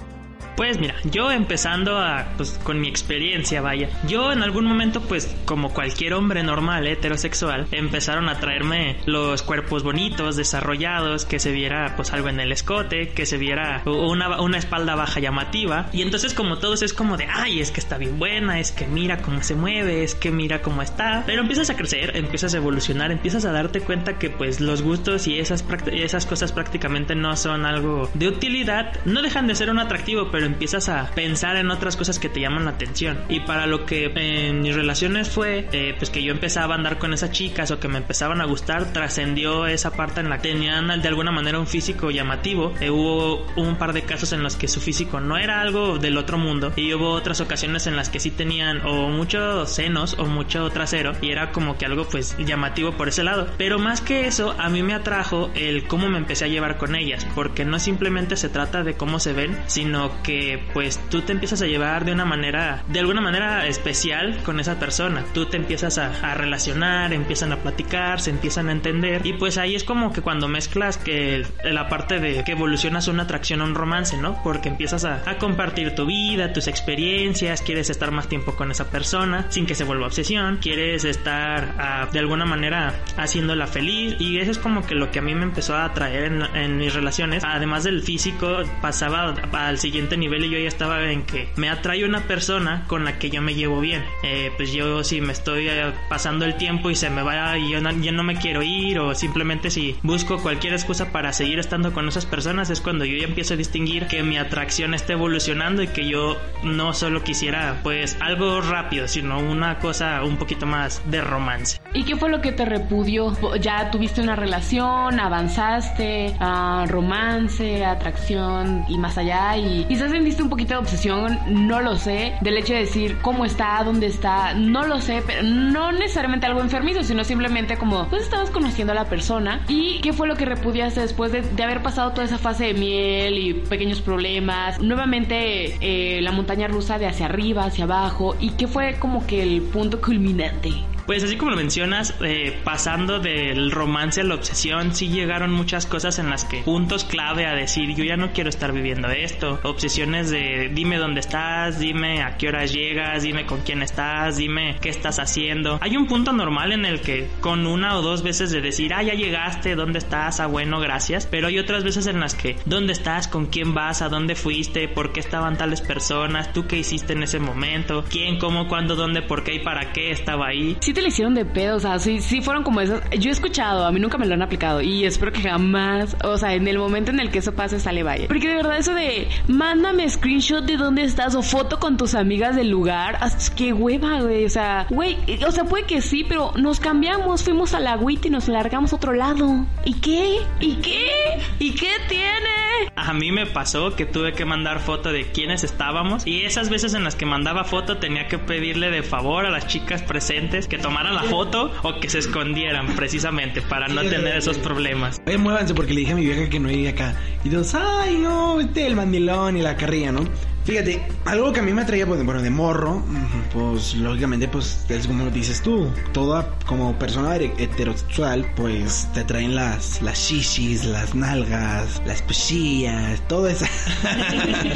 Pues 0.56 0.80
mira, 0.80 0.96
yo 1.06 1.32
empezando 1.32 1.98
a, 1.98 2.34
pues 2.38 2.60
con 2.64 2.80
mi 2.80 2.88
experiencia, 2.88 3.62
vaya, 3.62 3.90
yo 4.08 4.32
en 4.32 4.44
algún 4.44 4.66
momento, 4.66 5.02
pues 5.02 5.36
como 5.46 5.74
cualquier 5.74 6.14
hombre 6.14 6.44
normal, 6.44 6.88
heterosexual, 6.88 7.68
empezaron 7.72 8.30
a 8.30 8.40
traerme 8.40 8.98
los 9.06 9.42
cuerpos 9.42 9.84
bonitos, 9.84 10.36
desarrollados, 10.36 11.26
que 11.26 11.40
se 11.40 11.52
viera 11.52 11.96
pues 11.96 12.14
algo 12.14 12.30
en 12.30 12.40
el 12.40 12.52
escote, 12.52 13.10
que 13.10 13.26
se 13.26 13.38
viera 13.38 13.82
una, 13.86 14.42
una 14.42 14.58
espalda 14.58 14.96
baja 14.96 15.20
llamativa, 15.20 15.90
y 15.94 16.02
entonces 16.02 16.34
como 16.34 16.58
todos 16.58 16.82
es 16.82 16.94
como 16.94 17.18
de, 17.18 17.28
ay, 17.32 17.60
es 17.60 17.72
que 17.72 17.80
está 17.80 17.98
bien 17.98 18.20
buena, 18.20 18.60
es 18.60 18.72
que 18.72 18.88
mira 18.88 19.22
cómo 19.22 19.42
se 19.44 19.56
mueve, 19.56 20.04
es 20.04 20.16
que 20.16 20.32
mira 20.32 20.62
cómo 20.62 20.82
está, 20.82 21.24
pero 21.26 21.42
empiezas 21.42 21.70
a 21.70 21.76
crecer, 21.76 22.16
empiezas 22.16 22.54
a 22.54 22.58
evolucionar, 22.58 23.12
empiezas 23.12 23.46
a 23.46 23.52
darte 23.52 23.82
cuenta 23.82 24.20
que 24.20 24.30
pues 24.30 24.60
los 24.60 24.82
gustos 24.82 25.28
y 25.28 25.40
esas, 25.40 25.66
esas 25.92 26.26
cosas 26.26 26.52
prácticamente 26.52 27.16
no 27.16 27.36
son 27.36 27.66
algo 27.66 28.10
de 28.14 28.28
utilidad, 28.28 28.94
no 29.06 29.22
dejan 29.22 29.48
de 29.48 29.56
ser 29.56 29.70
un 29.70 29.80
atractivo, 29.80 30.30
pero 30.32 30.41
empiezas 30.46 30.90
a 30.90 31.12
pensar 31.12 31.56
en 31.56 31.72
otras 31.72 31.98
cosas 31.98 32.20
que 32.20 32.30
te 32.30 32.40
llaman 32.40 32.66
la 32.66 32.72
atención. 32.72 33.20
Y 33.30 33.42
para 33.42 33.66
lo 33.66 33.86
que 33.86 34.12
en 34.16 34.62
mis 34.62 34.76
relaciones 34.76 35.30
fue, 35.30 35.68
eh, 35.72 35.96
pues 35.98 36.10
que 36.10 36.24
yo 36.24 36.32
empezaba 36.32 36.76
a 36.76 36.78
andar 36.78 37.00
con 37.00 37.14
esas 37.14 37.32
chicas 37.32 37.72
o 37.72 37.80
que 37.80 37.88
me 37.88 37.98
empezaban 37.98 38.42
a 38.42 38.46
gustar, 38.46 38.94
trascendió 38.94 39.66
esa 39.66 39.92
parte 39.92 40.22
en 40.22 40.30
la 40.30 40.40
que 40.40 40.52
tenían 40.52 41.02
de 41.02 41.08
alguna 41.08 41.32
manera 41.32 41.60
un 41.60 41.68
físico 41.68 42.12
llamativo. 42.12 42.74
Eh, 42.82 42.90
hubo 42.90 43.46
un 43.56 43.78
par 43.78 43.94
de 43.94 44.04
casos 44.04 44.34
en 44.34 44.44
los 44.44 44.58
que 44.58 44.68
su 44.68 44.82
físico 44.82 45.22
no 45.22 45.38
era 45.38 45.62
algo 45.62 45.98
del 45.98 46.18
otro 46.18 46.38
mundo 46.38 46.74
y 46.76 46.94
hubo 46.94 47.12
otras 47.12 47.40
ocasiones 47.40 47.88
en 47.88 47.96
las 47.96 48.10
que 48.10 48.20
sí 48.20 48.32
tenían 48.32 48.82
o 48.86 49.08
muchos 49.08 49.72
senos 49.72 50.16
o 50.20 50.26
mucho 50.26 50.70
trasero 50.72 51.14
y 51.22 51.32
era 51.32 51.52
como 51.52 51.78
que 51.78 51.86
algo 51.86 52.06
pues 52.06 52.36
llamativo 52.38 52.92
por 52.92 53.08
ese 53.08 53.24
lado. 53.24 53.48
Pero 53.58 53.80
más 53.80 54.02
que 54.02 54.28
eso, 54.28 54.54
a 54.58 54.70
mí 54.70 54.84
me 54.84 54.94
atrajo 54.94 55.52
el 55.56 55.88
cómo 55.88 56.10
me 56.10 56.18
empecé 56.18 56.46
a 56.46 56.50
llevar 56.50 56.78
con 56.78 56.96
ellas, 56.96 57.26
porque 57.34 57.64
no 57.64 57.80
simplemente 57.80 58.36
se 58.36 58.50
trata 58.50 58.84
de 58.84 58.96
cómo 58.96 59.20
se 59.20 59.34
ven, 59.34 59.58
sino 59.68 60.22
que 60.24 60.31
pues 60.74 61.00
tú 61.10 61.22
te 61.22 61.32
empiezas 61.32 61.62
a 61.62 61.68
llevar 61.68 62.06
de 62.06 62.14
una 62.14 62.26
manera, 62.26 62.84
de 62.88 63.00
alguna 63.00 63.22
manera 63.22 63.68
especial 63.68 64.38
con 64.44 64.60
esa 64.60 64.80
persona. 64.80 65.24
Tú 65.34 65.46
te 65.46 65.58
empiezas 65.58 65.98
a, 65.98 66.32
a 66.32 66.34
relacionar, 66.36 67.14
empiezan 67.14 67.52
a 67.52 67.58
platicar, 67.58 68.22
se 68.22 68.32
empiezan 68.32 68.70
a 68.70 68.72
entender 68.72 69.26
y 69.26 69.34
pues 69.34 69.58
ahí 69.58 69.76
es 69.76 69.84
como 69.84 70.14
que 70.14 70.22
cuando 70.22 70.48
mezclas 70.48 70.98
que 70.98 71.46
la 71.64 71.90
parte 71.90 72.20
de 72.20 72.44
que 72.44 72.54
evolucionas 72.54 73.08
una 73.08 73.24
atracción 73.24 73.62
a 73.62 73.66
un 73.66 73.76
romance, 73.76 74.18
¿no? 74.18 74.42
Porque 74.44 74.70
empiezas 74.70 75.06
a, 75.06 75.30
a 75.30 75.38
compartir 75.38 75.96
tu 75.96 76.06
vida, 76.06 76.54
tus 76.54 76.68
experiencias, 76.68 77.62
quieres 77.62 77.90
estar 77.90 78.12
más 78.12 78.28
tiempo 78.28 78.56
con 78.56 78.72
esa 78.72 78.90
persona 78.90 79.48
sin 79.50 79.66
que 79.66 79.76
se 79.76 79.84
vuelva 79.84 80.08
obsesión, 80.08 80.58
quieres 80.58 81.06
estar 81.06 81.76
ah, 81.78 82.08
de 82.12 82.20
alguna 82.20 82.46
manera 82.46 82.94
haciéndola 83.18 83.68
feliz 83.68 84.16
y 84.20 84.40
eso 84.40 84.52
es 84.52 84.58
como 84.58 84.86
que 84.86 84.96
lo 84.96 85.12
que 85.12 85.20
a 85.20 85.22
mí 85.22 85.34
me 85.36 85.44
empezó 85.44 85.76
a 85.76 85.86
atraer 85.86 86.26
en, 86.26 86.42
en 86.56 86.78
mis 86.78 86.94
relaciones, 86.94 87.44
además 87.44 87.84
del 87.84 88.02
físico, 88.02 88.64
pasaba 88.82 89.34
al 89.52 89.78
siguiente 89.78 90.18
nivel 90.22 90.46
y 90.46 90.50
yo 90.50 90.58
ya 90.58 90.70
estaba 90.70 91.12
en 91.12 91.24
que 91.24 91.50
me 91.58 91.70
atrae 91.70 92.06
una 92.06 92.22
persona 92.28 92.86
con 92.88 93.04
la 93.04 93.20
que 93.20 93.30
yo 93.30 93.42
me 93.42 93.56
llevo 93.56 93.82
bien. 93.82 94.04
Eh, 94.24 94.52
pues 94.56 94.72
yo 94.72 95.04
si 95.04 95.20
me 95.20 95.34
estoy 95.34 95.68
eh, 95.68 95.92
pasando 96.10 96.46
el 96.46 96.56
tiempo 96.56 96.90
y 96.90 96.96
se 96.96 97.10
me 97.10 97.24
va 97.24 97.58
y 97.58 97.72
yo 97.72 97.82
no, 97.82 97.92
yo 97.92 98.14
no 98.14 98.24
me 98.24 98.36
quiero 98.36 98.62
ir 98.62 99.00
o 99.00 99.14
simplemente 99.16 99.70
si 99.70 99.98
busco 100.04 100.42
cualquier 100.42 100.74
excusa 100.74 101.12
para 101.12 101.34
seguir 101.34 101.60
estando 101.60 101.92
con 101.92 102.08
esas 102.08 102.26
personas 102.26 102.70
es 102.70 102.80
cuando 102.80 103.04
yo 103.04 103.18
ya 103.18 103.26
empiezo 103.26 103.56
a 103.56 103.58
distinguir 103.58 104.08
que 104.08 104.24
mi 104.24 104.38
atracción 104.38 104.94
está 104.94 105.14
evolucionando 105.14 105.84
y 105.84 105.88
que 105.88 106.08
yo 106.08 106.38
no 106.64 106.94
solo 106.94 107.24
quisiera 107.24 107.80
pues 107.84 108.18
algo 108.22 108.62
rápido, 108.62 109.08
sino 109.08 109.40
una 109.40 109.80
cosa 109.80 110.24
un 110.24 110.38
poquito 110.38 110.66
más 110.66 111.02
de 111.10 111.22
romance. 111.22 111.82
¿Y 111.94 112.04
qué 112.04 112.16
fue 112.16 112.30
lo 112.30 112.42
que 112.42 112.52
te 112.52 112.66
repudió? 112.66 113.36
¿Ya 113.60 113.92
tuviste 113.92 114.22
una 114.22 114.36
relación? 114.36 115.20
¿Avanzaste? 115.20 116.36
ah, 116.40 116.86
¿Romance? 116.88 117.84
¿Atracción? 117.84 118.86
Y 118.88 118.98
más 118.98 119.18
allá. 119.18 119.58
Y 119.58 119.86
quizás 119.86 120.11
un 120.12 120.50
poquito 120.50 120.74
de 120.74 120.80
obsesión, 120.80 121.40
no 121.48 121.82
lo 121.82 121.96
sé, 121.96 122.34
del 122.42 122.58
hecho 122.58 122.74
de 122.74 122.80
decir 122.80 123.18
cómo 123.22 123.46
está, 123.46 123.82
dónde 123.84 124.08
está, 124.08 124.54
no 124.54 124.86
lo 124.86 125.00
sé, 125.00 125.24
pero 125.26 125.44
no 125.44 125.92
necesariamente 125.92 126.46
algo 126.46 126.62
enfermizo, 126.62 127.04
sino 127.04 127.24
simplemente 127.24 127.78
como, 127.78 128.08
pues 128.10 128.24
estabas 128.24 128.50
conociendo 128.50 128.92
a 128.92 128.96
la 128.96 129.06
persona 129.06 129.64
y 129.68 130.00
qué 130.02 130.14
fue 130.14 130.28
lo 130.28 130.36
que 130.36 130.46
repudiaste 130.46 131.00
después 131.02 131.32
de, 131.32 131.42
de 131.42 131.64
haber 131.64 131.82
pasado 131.82 132.12
toda 132.12 132.26
esa 132.26 132.38
fase 132.38 132.66
de 132.66 132.74
miel 132.74 133.38
y 133.38 133.54
pequeños 133.54 134.02
problemas, 134.02 134.80
nuevamente 134.82 135.78
eh, 135.82 136.22
la 136.22 136.32
montaña 136.32 136.68
rusa 136.68 136.98
de 136.98 137.08
hacia 137.08 137.26
arriba, 137.26 137.66
hacia 137.66 137.86
abajo 137.86 138.36
y 138.40 138.52
qué 138.52 138.68
fue 138.68 138.96
como 139.00 139.26
que 139.26 139.42
el 139.42 139.62
punto 139.62 140.02
culminante. 140.02 140.91
Pues 141.06 141.24
así 141.24 141.36
como 141.36 141.52
lo 141.52 141.58
mencionas, 141.58 142.16
eh, 142.22 142.60
pasando 142.64 143.20
del 143.20 143.72
romance 143.72 144.22
a 144.22 144.24
la 144.24 144.36
obsesión, 144.36 144.96
sí 144.96 145.10
llegaron 145.10 145.52
muchas 145.52 145.86
cosas 145.86 146.20
en 146.20 146.30
las 146.30 146.46
que 146.46 146.62
puntos 146.62 147.04
clave 147.04 147.46
a 147.46 147.54
decir 147.54 147.96
yo 147.96 148.04
ya 148.04 148.18
no 148.18 148.32
quiero 148.32 148.50
estar 148.50 148.72
viviendo 148.72 149.10
esto, 149.10 149.60
obsesiones 149.64 150.30
de 150.30 150.70
dime 150.74 150.98
dónde 150.98 151.20
estás, 151.20 151.80
dime 151.80 152.22
a 152.22 152.38
qué 152.38 152.50
horas 152.50 152.72
llegas, 152.72 153.24
dime 153.24 153.46
con 153.46 153.62
quién 153.62 153.82
estás, 153.82 154.38
dime 154.38 154.78
qué 154.82 154.90
estás 154.90 155.20
haciendo. 155.20 155.80
Hay 155.82 155.98
un 155.98 156.08
punto 156.08 156.34
normal 156.34 156.72
en 156.72 156.86
el 156.86 157.02
que 157.02 157.28
con 157.40 157.66
una 157.66 157.98
o 157.98 158.02
dos 158.02 158.24
veces 158.24 158.52
de 158.52 158.62
decir 158.62 158.94
ah 158.94 159.04
ya 159.04 159.14
llegaste, 159.14 159.76
dónde 159.76 160.00
estás, 160.00 160.40
ah 160.40 160.48
bueno 160.48 160.80
gracias, 160.80 161.26
pero 161.26 161.48
hay 161.48 161.60
otras 161.60 161.84
veces 161.84 162.08
en 162.08 162.20
las 162.20 162.36
que 162.36 162.58
dónde 162.66 162.94
estás, 162.94 163.28
con 163.28 163.48
quién 163.48 163.74
vas, 163.74 164.02
a 164.02 164.10
dónde 164.10 164.36
fuiste, 164.36 164.88
por 164.88 165.12
qué 165.12 165.20
estaban 165.20 165.58
tales 165.58 165.82
personas, 165.82 166.54
tú 166.54 166.68
qué 166.68 166.78
hiciste 166.78 167.14
en 167.14 167.24
ese 167.24 167.40
momento, 167.40 168.06
quién, 168.10 168.38
cómo, 168.38 168.68
cuándo, 168.68 168.96
dónde, 168.96 169.22
por 169.22 169.44
qué 169.44 169.56
y 169.56 169.60
para 169.60 169.92
qué 169.94 170.12
estaba 170.12 170.48
ahí 170.48 170.78
te 170.94 171.02
le 171.02 171.10
hicieron 171.10 171.34
de 171.34 171.46
pedo, 171.46 171.78
o 171.78 171.80
sea, 171.80 172.00
sí, 172.00 172.22
sí 172.22 172.42
fueron 172.42 172.64
como 172.64 172.82
esas. 172.82 173.02
Yo 173.20 173.30
he 173.30 173.34
escuchado, 173.34 173.86
a 173.86 173.92
mí 173.92 174.00
nunca 174.00 174.18
me 174.18 174.26
lo 174.26 174.34
han 174.34 174.42
aplicado 174.42 174.82
y 174.82 175.06
espero 175.06 175.32
que 175.32 175.42
jamás, 175.42 176.16
o 176.24 176.38
sea, 176.38 176.54
en 176.54 176.68
el 176.68 176.78
momento 176.78 177.12
en 177.12 177.20
el 177.20 177.30
que 177.30 177.40
eso 177.40 177.54
pase, 177.54 177.80
sale 177.80 178.04
vaya. 178.04 178.28
Porque 178.28 178.48
de 178.48 178.56
verdad, 178.56 178.78
eso 178.78 178.94
de 178.94 179.28
mándame 179.48 180.10
screenshot 180.10 180.66
de 180.66 180.78
dónde 180.78 181.04
estás 181.04 181.36
o 181.36 181.42
foto 181.42 181.80
con 181.80 181.98
tus 181.98 182.16
amigas 182.16 182.56
del 182.56 182.70
lugar, 182.70 183.20
qué 183.56 183.74
hueva, 183.74 184.22
güey, 184.22 184.46
o 184.46 184.50
sea, 184.50 184.88
güey, 184.90 185.18
o 185.46 185.52
sea, 185.52 185.66
puede 185.66 185.86
que 185.86 186.02
sí, 186.02 186.26
pero 186.28 186.52
nos 186.56 186.80
cambiamos, 186.80 187.44
fuimos 187.44 187.74
a 187.74 187.80
la 187.80 187.94
agüita 187.94 188.28
y 188.28 188.32
nos 188.32 188.48
largamos 188.48 188.94
a 188.94 188.96
otro 188.96 189.14
lado. 189.14 189.66
¿Y 189.86 189.96
qué? 189.96 190.40
¿Y 190.60 190.76
qué? 190.76 191.40
¿Y 191.60 191.72
qué 191.72 191.92
tiene? 192.08 192.92
A 192.96 193.14
mí 193.14 193.32
me 193.32 193.46
pasó 193.46 193.96
que 193.96 194.06
tuve 194.06 194.34
que 194.34 194.46
mandar 194.46 194.80
foto 194.80 195.12
de 195.12 195.32
quiénes 195.32 195.64
estábamos 195.64 196.26
y 196.26 196.42
esas 196.44 196.70
veces 196.70 196.94
en 196.94 197.04
las 197.04 197.16
que 197.16 197.26
mandaba 197.26 197.64
foto 197.64 197.98
tenía 197.98 198.28
que 198.28 198.38
pedirle 198.38 198.90
de 198.90 199.04
favor 199.04 199.46
a 199.46 199.50
las 199.50 199.68
chicas 199.68 200.02
presentes 200.02 200.68
que 200.68 200.78
tomaran 200.82 201.16
la 201.16 201.24
foto 201.24 201.72
o 201.84 202.00
que 202.00 202.10
se 202.10 202.20
escondieran 202.20 202.88
precisamente 202.96 203.62
para 203.62 203.88
no 203.88 204.02
tener 204.02 204.38
esos 204.38 204.58
problemas. 204.58 205.22
Oye, 205.26 205.38
muévanse 205.38 205.74
porque 205.74 205.94
le 205.94 206.02
dije 206.02 206.14
a 206.14 206.16
mi 206.16 206.26
vieja 206.26 206.50
que 206.50 206.60
no 206.60 206.70
iría 206.70 206.92
acá. 206.92 207.16
Y 207.44 207.50
todos, 207.50 207.74
ay, 207.76 208.18
no, 208.18 208.60
este 208.60 208.88
el 208.88 208.96
mandilón 208.96 209.58
y 209.58 209.62
la 209.62 209.76
carrilla, 209.78 210.12
¿no? 210.12 210.22
Fíjate, 210.64 211.02
algo 211.26 211.52
que 211.52 211.60
a 211.60 211.64
mí 211.64 211.74
me 211.74 211.82
atraía, 211.82 212.06
pues, 212.06 212.24
bueno, 212.24 212.42
de 212.42 212.52
morro, 212.52 213.04
pues 213.52 213.96
lógicamente, 213.96 214.48
pues 214.48 214.86
es 214.90 215.08
como 215.08 215.30
dices 215.32 215.62
tú, 215.62 215.90
toda 216.14 216.56
como 216.68 216.98
persona 217.00 217.36
heterosexual, 217.36 218.46
pues 218.56 219.08
te 219.14 219.24
traen 219.24 219.56
las, 219.56 220.02
las 220.04 220.20
shishis, 220.20 220.86
las 220.86 221.16
nalgas, 221.16 222.02
las 222.06 222.22
pusillas, 222.22 223.28
todo 223.28 223.48
eso. 223.48 223.66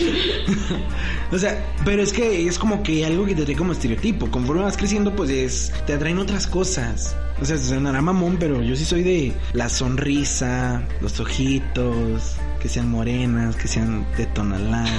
o 1.31 1.37
sea, 1.37 1.63
pero 1.85 2.01
es 2.01 2.11
que 2.11 2.47
es 2.47 2.57
como 2.57 2.81
que 2.81 3.05
algo 3.05 3.25
que 3.25 3.35
te 3.35 3.43
trae 3.43 3.55
como 3.55 3.73
estereotipo. 3.73 4.31
Conforme 4.31 4.63
vas 4.63 4.77
creciendo, 4.77 5.15
pues 5.15 5.29
es, 5.29 5.71
te 5.85 5.93
atraen 5.93 6.17
otras 6.17 6.47
cosas. 6.47 7.15
O 7.39 7.45
sea, 7.45 7.57
sonará 7.57 8.01
mamón, 8.01 8.37
pero 8.39 8.63
yo 8.63 8.75
sí 8.75 8.85
soy 8.85 9.03
de 9.03 9.33
la 9.53 9.69
sonrisa, 9.69 10.81
los 11.01 11.19
ojitos, 11.19 12.37
que 12.65 12.69
sean 12.69 12.89
morenas, 12.89 13.55
que 13.55 13.67
sean 13.67 14.03
de 14.17 14.25
tonalá. 14.25 14.83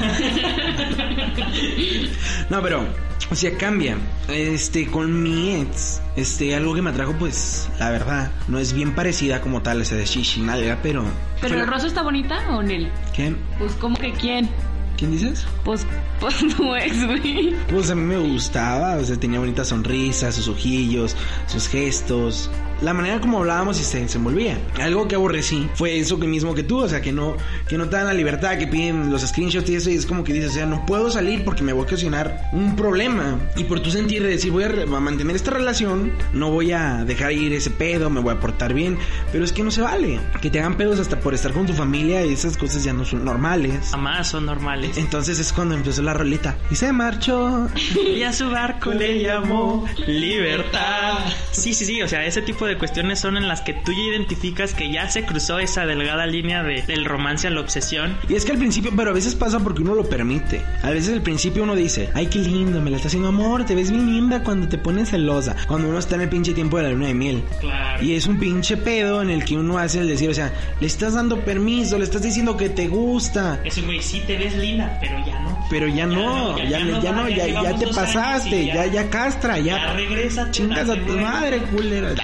no, 2.48 2.62
pero, 2.62 2.86
o 3.28 3.34
sea, 3.34 3.58
cambia. 3.58 3.96
Este, 4.28 4.86
con 4.86 5.20
mi 5.20 5.56
ex, 5.56 6.00
este, 6.14 6.54
algo 6.54 6.74
que 6.76 6.82
me 6.82 6.90
atrajo, 6.90 7.14
pues, 7.18 7.68
la 7.80 7.90
verdad, 7.90 8.30
no 8.46 8.60
es 8.60 8.72
bien 8.72 8.94
parecida 8.94 9.40
como 9.40 9.62
tal 9.62 9.80
ese 9.80 9.96
de 9.96 10.04
Shishi, 10.04 10.42
nalga, 10.42 10.78
pero. 10.80 11.02
¿Pero 11.40 11.60
el 11.60 11.66
rosa 11.66 11.88
está 11.88 12.04
bonita 12.04 12.38
o 12.50 12.62
Nelly? 12.62 12.88
¿Quién? 13.16 13.36
Pues, 13.58 13.72
¿cómo 13.72 13.96
que 13.96 14.12
quién? 14.12 14.48
¿Quién 14.96 15.10
dices? 15.10 15.44
Pues, 15.64 15.84
pues 16.20 16.36
tu 16.56 16.72
ex, 16.76 17.04
güey. 17.04 17.52
Pues 17.68 17.90
a 17.90 17.96
mí 17.96 18.02
me 18.02 18.18
gustaba, 18.18 18.94
o 18.94 19.04
sea, 19.04 19.16
tenía 19.16 19.40
bonita 19.40 19.64
sonrisa, 19.64 20.30
sus 20.30 20.46
ojillos, 20.46 21.16
sus 21.48 21.66
gestos 21.66 22.48
la 22.82 22.92
manera 22.92 23.20
como 23.20 23.38
hablábamos 23.38 23.80
y 23.80 23.84
se 23.84 24.00
desenvolvía. 24.00 24.58
Algo 24.80 25.08
que 25.08 25.14
aborrecí 25.14 25.68
fue 25.74 25.98
eso 25.98 26.18
que 26.18 26.26
mismo 26.26 26.54
que 26.54 26.62
tú, 26.62 26.80
o 26.80 26.88
sea, 26.88 27.00
que 27.00 27.12
no, 27.12 27.36
que 27.68 27.78
no 27.78 27.88
te 27.88 27.96
dan 27.96 28.06
la 28.06 28.14
libertad, 28.14 28.58
que 28.58 28.66
piden 28.66 29.10
los 29.10 29.22
screenshots 29.22 29.68
y 29.70 29.76
eso, 29.76 29.90
y 29.90 29.94
es 29.94 30.06
como 30.06 30.24
que 30.24 30.32
dices, 30.32 30.50
o 30.50 30.54
sea, 30.54 30.66
no 30.66 30.84
puedo 30.86 31.10
salir 31.10 31.44
porque 31.44 31.62
me 31.62 31.72
voy 31.72 31.82
a 31.82 31.86
ocasionar 31.86 32.50
un 32.52 32.76
problema. 32.76 33.38
Y 33.56 33.64
por 33.64 33.80
tu 33.80 33.90
sentir 33.90 34.22
de 34.22 34.30
decir, 34.30 34.52
voy 34.52 34.64
a, 34.64 34.86
mantener 34.86 35.36
esta 35.36 35.50
relación, 35.50 36.12
no 36.32 36.50
voy 36.50 36.72
a 36.72 37.04
dejar 37.04 37.32
ir 37.32 37.52
ese 37.52 37.70
pedo, 37.70 38.10
me 38.10 38.20
voy 38.20 38.34
a 38.34 38.40
portar 38.40 38.74
bien, 38.74 38.98
pero 39.32 39.44
es 39.44 39.52
que 39.52 39.62
no 39.62 39.70
se 39.70 39.82
vale. 39.82 40.20
Que 40.40 40.50
te 40.50 40.60
hagan 40.60 40.76
pedos 40.76 41.00
hasta 41.00 41.20
por 41.20 41.34
estar 41.34 41.52
con 41.52 41.66
tu 41.66 41.72
familia 41.72 42.24
y 42.24 42.32
esas 42.32 42.56
cosas 42.56 42.84
ya 42.84 42.92
no 42.92 43.04
son 43.04 43.24
normales. 43.24 43.88
Jamás 43.90 44.28
son 44.28 44.46
normales. 44.46 44.96
Entonces 44.96 45.38
es 45.38 45.52
cuando 45.52 45.74
empezó 45.74 46.02
la 46.02 46.14
rolita. 46.14 46.56
Y 46.70 46.74
se 46.74 46.92
marchó. 46.92 47.68
y 48.16 48.22
a 48.22 48.32
su 48.32 48.50
barco 48.50 48.92
le 48.92 49.22
llamó 49.22 49.86
libertad. 50.06 51.18
Sí, 51.52 51.74
sí, 51.74 51.84
sí, 51.84 52.02
o 52.02 52.08
sea, 52.08 52.24
ese 52.26 52.42
tipo 52.42 52.65
de 52.66 52.78
cuestiones 52.78 53.20
son 53.20 53.36
en 53.36 53.48
las 53.48 53.60
que 53.60 53.72
tú 53.72 53.92
ya 53.92 54.16
identificas 54.16 54.74
que 54.74 54.90
ya 54.90 55.08
se 55.08 55.24
cruzó 55.24 55.58
esa 55.58 55.86
delgada 55.86 56.26
línea 56.26 56.62
de, 56.62 56.82
del 56.82 57.04
romance 57.04 57.46
a 57.46 57.50
la 57.50 57.60
obsesión. 57.60 58.16
Y 58.28 58.34
es 58.34 58.44
que 58.44 58.52
al 58.52 58.58
principio, 58.58 58.92
pero 58.96 59.10
a 59.10 59.14
veces 59.14 59.34
pasa 59.34 59.60
porque 59.60 59.82
uno 59.82 59.94
lo 59.94 60.08
permite. 60.08 60.62
A 60.82 60.90
veces 60.90 61.14
al 61.14 61.22
principio 61.22 61.62
uno 61.62 61.74
dice, 61.74 62.10
ay, 62.14 62.26
qué 62.26 62.38
lindo, 62.38 62.80
me 62.80 62.90
la 62.90 62.96
está 62.96 63.08
haciendo 63.08 63.28
amor, 63.28 63.64
te 63.64 63.74
ves 63.74 63.90
bien 63.90 64.06
linda 64.06 64.42
cuando 64.42 64.68
te 64.68 64.78
pones 64.78 65.10
celosa. 65.10 65.56
Cuando 65.66 65.88
uno 65.88 65.98
está 65.98 66.16
en 66.16 66.22
el 66.22 66.28
pinche 66.28 66.52
tiempo 66.52 66.76
de 66.76 66.84
la 66.84 66.90
luna 66.90 67.06
de 67.06 67.14
miel. 67.14 67.42
Claro. 67.60 68.02
Y 68.04 68.14
es 68.14 68.26
un 68.26 68.38
pinche 68.38 68.76
pedo 68.76 69.22
en 69.22 69.30
el 69.30 69.44
que 69.44 69.56
uno 69.56 69.78
hace 69.78 70.00
el 70.00 70.08
decir, 70.08 70.30
o 70.30 70.34
sea, 70.34 70.52
le 70.80 70.86
estás 70.86 71.14
dando 71.14 71.40
permiso, 71.40 71.98
le 71.98 72.04
estás 72.04 72.22
diciendo 72.22 72.56
que 72.56 72.68
te 72.68 72.88
gusta. 72.88 73.60
Eso, 73.64 73.82
güey, 73.84 74.02
sí 74.02 74.22
te 74.26 74.36
ves 74.36 74.56
linda, 74.56 74.98
pero 75.00 75.24
ya 75.26 75.40
no. 75.40 75.66
Pero 75.68 75.88
ya, 75.88 76.06
no, 76.06 76.58
ya, 76.58 76.80
no, 77.12 77.28
ya, 77.28 77.46
ya, 77.46 77.76
te 77.76 77.86
pasaste, 77.88 78.66
ya, 78.66 78.86
ya, 78.86 79.10
castra, 79.10 79.58
ya. 79.58 79.76
Ya 79.76 79.92
regresa. 79.94 80.50
Chingas 80.50 80.88
a 80.88 80.94
tu 80.94 81.12
madre, 81.18 81.58
culera. 81.62 82.14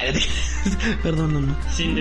Perdón, 1.02 1.34
no, 1.34 1.40
no. 1.40 1.56
Sin 1.70 1.94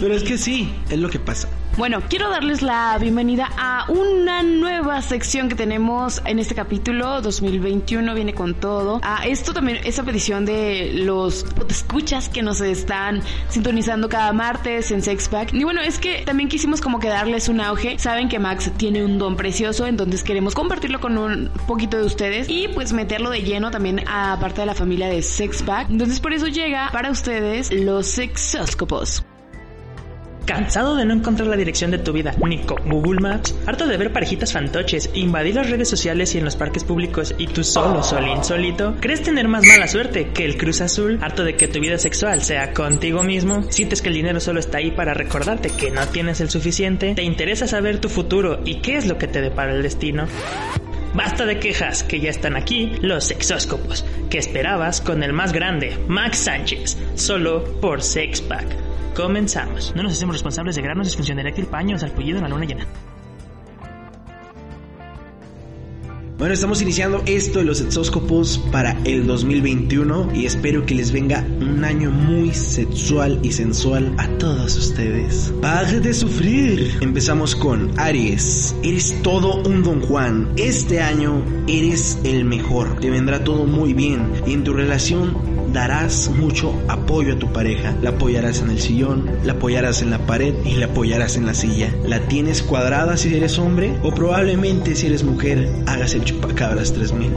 Pero 0.00 0.14
es 0.14 0.22
que 0.22 0.38
sí, 0.38 0.72
es 0.90 0.98
lo 0.98 1.08
que 1.08 1.18
pasa. 1.18 1.48
Bueno, 1.78 2.02
quiero 2.06 2.28
darles 2.28 2.60
la 2.60 2.98
bienvenida 3.00 3.48
a 3.56 3.86
una 3.88 4.42
nueva 4.42 5.00
sección 5.00 5.48
que 5.48 5.54
tenemos 5.54 6.20
en 6.26 6.38
este 6.38 6.54
capítulo 6.54 7.22
2021 7.22 8.14
viene 8.14 8.34
con 8.34 8.54
todo. 8.54 9.00
A 9.02 9.26
esto 9.26 9.54
también 9.54 9.78
esa 9.82 10.02
petición 10.02 10.44
de 10.44 10.90
los 10.92 11.46
escuchas 11.70 12.28
que 12.28 12.42
nos 12.42 12.60
están 12.60 13.22
sintonizando 13.48 14.10
cada 14.10 14.34
martes 14.34 14.90
en 14.90 15.00
Sexpack. 15.00 15.54
Y 15.54 15.64
bueno, 15.64 15.80
es 15.80 15.98
que 15.98 16.22
también 16.26 16.50
quisimos 16.50 16.82
como 16.82 17.00
que 17.00 17.08
darles 17.08 17.48
un 17.48 17.58
auge. 17.62 17.98
Saben 17.98 18.28
que 18.28 18.38
Max 18.38 18.70
tiene 18.76 19.02
un 19.02 19.16
don 19.16 19.36
precioso, 19.36 19.86
entonces 19.86 20.22
queremos 20.22 20.54
compartirlo 20.54 21.00
con 21.00 21.16
un 21.16 21.50
poquito 21.66 21.96
de 21.96 22.04
ustedes 22.04 22.50
y 22.50 22.68
pues 22.68 22.92
meterlo 22.92 23.30
de 23.30 23.44
lleno 23.44 23.70
también 23.70 24.06
a 24.06 24.36
parte 24.38 24.60
de 24.60 24.66
la 24.66 24.74
familia 24.74 25.08
de 25.08 25.22
Sexpack. 25.22 25.88
Entonces 25.88 26.20
por 26.20 26.34
eso 26.34 26.48
llega 26.48 26.90
para 26.92 27.10
ustedes 27.10 27.72
los 27.72 28.08
sexóscopos. 28.08 29.24
¿Cansado 30.46 30.96
de 30.96 31.04
no 31.04 31.14
encontrar 31.14 31.48
la 31.48 31.56
dirección 31.56 31.90
de 31.90 31.98
tu 31.98 32.12
vida 32.12 32.34
ni 32.44 32.58
con 32.58 32.88
Google 32.88 33.20
Maps? 33.20 33.54
¿Harto 33.66 33.86
de 33.86 33.96
ver 33.96 34.12
parejitas 34.12 34.52
fantoches, 34.52 35.10
invadir 35.14 35.54
las 35.54 35.70
redes 35.70 35.88
sociales 35.88 36.34
y 36.34 36.38
en 36.38 36.44
los 36.44 36.56
parques 36.56 36.84
públicos 36.84 37.34
y 37.38 37.46
tú 37.46 37.62
solo, 37.62 38.02
solín, 38.02 38.42
solito? 38.42 38.96
¿Crees 39.00 39.22
tener 39.22 39.48
más 39.48 39.64
mala 39.64 39.86
suerte 39.86 40.30
que 40.30 40.44
el 40.44 40.56
Cruz 40.56 40.80
Azul? 40.80 41.18
¿Harto 41.22 41.44
de 41.44 41.54
que 41.54 41.68
tu 41.68 41.80
vida 41.80 41.98
sexual 41.98 42.42
sea 42.42 42.72
contigo 42.72 43.22
mismo? 43.22 43.62
¿Sientes 43.70 44.02
que 44.02 44.08
el 44.08 44.14
dinero 44.14 44.40
solo 44.40 44.58
está 44.58 44.78
ahí 44.78 44.90
para 44.90 45.14
recordarte 45.14 45.70
que 45.70 45.90
no 45.90 46.06
tienes 46.08 46.40
el 46.40 46.50
suficiente? 46.50 47.14
¿Te 47.14 47.22
interesa 47.22 47.66
saber 47.66 48.00
tu 48.00 48.08
futuro 48.08 48.60
y 48.64 48.76
qué 48.76 48.96
es 48.96 49.06
lo 49.06 49.18
que 49.18 49.28
te 49.28 49.40
depara 49.40 49.72
el 49.72 49.82
destino? 49.82 50.26
Basta 51.14 51.44
de 51.44 51.58
quejas, 51.58 52.02
que 52.02 52.20
ya 52.20 52.30
están 52.30 52.56
aquí 52.56 52.92
los 53.02 53.24
sexóscopos, 53.24 54.04
que 54.30 54.38
esperabas 54.38 55.02
con 55.02 55.22
el 55.22 55.34
más 55.34 55.52
grande, 55.52 55.98
Max 56.08 56.38
Sánchez, 56.38 56.96
solo 57.14 57.64
por 57.80 58.02
Sexpack. 58.02 58.91
Comenzamos. 59.14 59.92
No 59.94 60.02
nos 60.02 60.12
hacemos 60.12 60.36
responsables 60.36 60.76
de 60.76 60.82
granos, 60.82 61.06
disfunción 61.06 61.38
eréctil, 61.38 61.66
paño 61.66 61.96
o 61.96 61.98
salpullido 61.98 62.38
en 62.38 62.44
la 62.44 62.48
luna 62.48 62.64
llena. 62.64 62.86
Bueno, 66.42 66.54
estamos 66.54 66.82
iniciando 66.82 67.22
esto 67.24 67.60
de 67.60 67.66
los 67.66 67.78
sexóscopos 67.78 68.58
para 68.72 68.98
el 69.04 69.28
2021 69.28 70.30
y 70.34 70.46
espero 70.46 70.84
que 70.84 70.96
les 70.96 71.12
venga 71.12 71.46
un 71.60 71.84
año 71.84 72.10
muy 72.10 72.52
sexual 72.52 73.38
y 73.44 73.52
sensual 73.52 74.12
a 74.18 74.26
todos 74.38 74.76
ustedes. 74.76 75.54
¡Pague 75.62 76.00
de 76.00 76.12
sufrir! 76.12 76.98
Empezamos 77.00 77.54
con 77.54 77.96
Aries. 77.96 78.74
Eres 78.82 79.22
todo 79.22 79.62
un 79.62 79.84
don 79.84 80.00
Juan. 80.00 80.48
Este 80.56 81.00
año 81.00 81.44
eres 81.68 82.18
el 82.24 82.44
mejor. 82.44 82.98
Te 82.98 83.10
vendrá 83.10 83.44
todo 83.44 83.64
muy 83.64 83.92
bien 83.92 84.32
y 84.44 84.54
en 84.54 84.64
tu 84.64 84.72
relación 84.72 85.36
darás 85.72 86.30
mucho 86.30 86.74
apoyo 86.88 87.34
a 87.34 87.38
tu 87.38 87.52
pareja. 87.52 87.96
La 88.02 88.10
apoyarás 88.10 88.60
en 88.60 88.70
el 88.70 88.80
sillón, 88.80 89.30
la 89.44 89.54
apoyarás 89.54 90.02
en 90.02 90.10
la 90.10 90.18
pared 90.26 90.54
y 90.64 90.74
la 90.74 90.86
apoyarás 90.86 91.36
en 91.36 91.46
la 91.46 91.54
silla. 91.54 91.94
¿La 92.06 92.20
tienes 92.20 92.62
cuadrada 92.62 93.16
si 93.16 93.34
eres 93.34 93.58
hombre? 93.58 93.98
O 94.02 94.12
probablemente 94.12 94.94
si 94.94 95.06
eres 95.06 95.24
mujer 95.24 95.68
hagas 95.86 96.14
el 96.14 96.24
chupacabras 96.24 96.92
3000. 96.92 97.32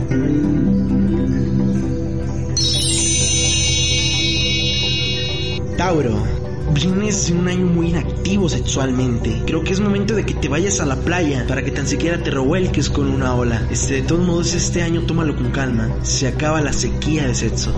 Tauro, 5.77 6.34
vienes 6.75 7.31
un 7.31 7.47
año 7.47 7.65
muy 7.65 7.87
inactivo 7.87 8.49
sexualmente. 8.49 9.43
Creo 9.47 9.63
que 9.63 9.71
es 9.71 9.79
momento 9.79 10.13
de 10.13 10.25
que 10.25 10.33
te 10.33 10.49
vayas 10.49 10.81
a 10.81 10.85
la 10.85 10.97
playa 10.97 11.45
para 11.47 11.63
que 11.63 11.71
tan 11.71 11.87
siquiera 11.87 12.21
te 12.21 12.31
revuelques 12.31 12.89
con 12.89 13.09
una 13.09 13.33
ola. 13.33 13.65
Este, 13.71 13.95
de 13.95 14.01
todos 14.01 14.27
modos, 14.27 14.53
este 14.53 14.83
año 14.83 15.01
tómalo 15.03 15.35
con 15.35 15.51
calma. 15.51 15.89
Se 16.03 16.27
acaba 16.27 16.59
la 16.61 16.73
sequía 16.73 17.27
de 17.27 17.33
sexo. 17.33 17.73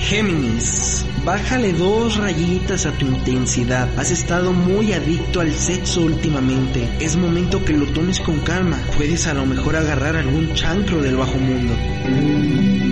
Géminis. 0.00 1.04
Bájale 1.24 1.72
dos 1.74 2.16
rayitas 2.16 2.86
a 2.86 2.92
tu 2.92 3.06
intensidad. 3.06 3.88
Has 3.98 4.10
estado 4.10 4.52
muy 4.52 4.92
adicto 4.92 5.40
al 5.40 5.52
sexo 5.52 6.00
últimamente. 6.00 6.88
Es 6.98 7.16
momento 7.16 7.64
que 7.64 7.74
lo 7.74 7.86
tomes 7.92 8.18
con 8.20 8.40
calma. 8.40 8.78
Puedes 8.96 9.26
a 9.26 9.34
lo 9.34 9.46
mejor 9.46 9.76
agarrar 9.76 10.16
algún 10.16 10.54
chancro 10.54 11.00
del 11.00 11.16
bajo 11.16 11.36
mundo. 11.36 12.91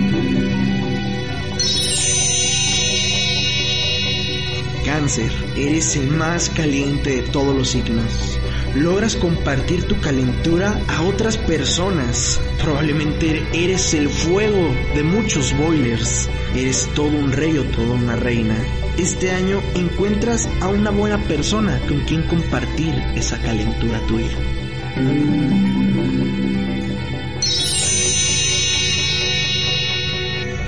Eres 5.55 5.95
el 5.95 6.11
más 6.11 6.51
caliente 6.51 7.21
de 7.21 7.21
todos 7.23 7.55
los 7.55 7.69
signos. 7.69 8.39
Logras 8.75 9.15
compartir 9.15 9.85
tu 9.85 9.99
calentura 9.99 10.79
a 10.87 11.01
otras 11.01 11.39
personas. 11.39 12.39
Probablemente 12.61 13.43
eres 13.51 13.95
el 13.95 14.09
fuego 14.09 14.75
de 14.93 15.01
muchos 15.01 15.57
boilers. 15.57 16.29
Eres 16.55 16.87
todo 16.93 17.07
un 17.07 17.31
rey 17.31 17.57
o 17.57 17.63
toda 17.63 17.95
una 17.95 18.15
reina. 18.15 18.55
Este 18.99 19.31
año 19.31 19.59
encuentras 19.73 20.47
a 20.61 20.67
una 20.67 20.91
buena 20.91 21.17
persona 21.23 21.79
con 21.87 22.01
quien 22.01 22.21
compartir 22.27 22.93
esa 23.15 23.41
calentura 23.41 23.99
tuya. 24.05 24.37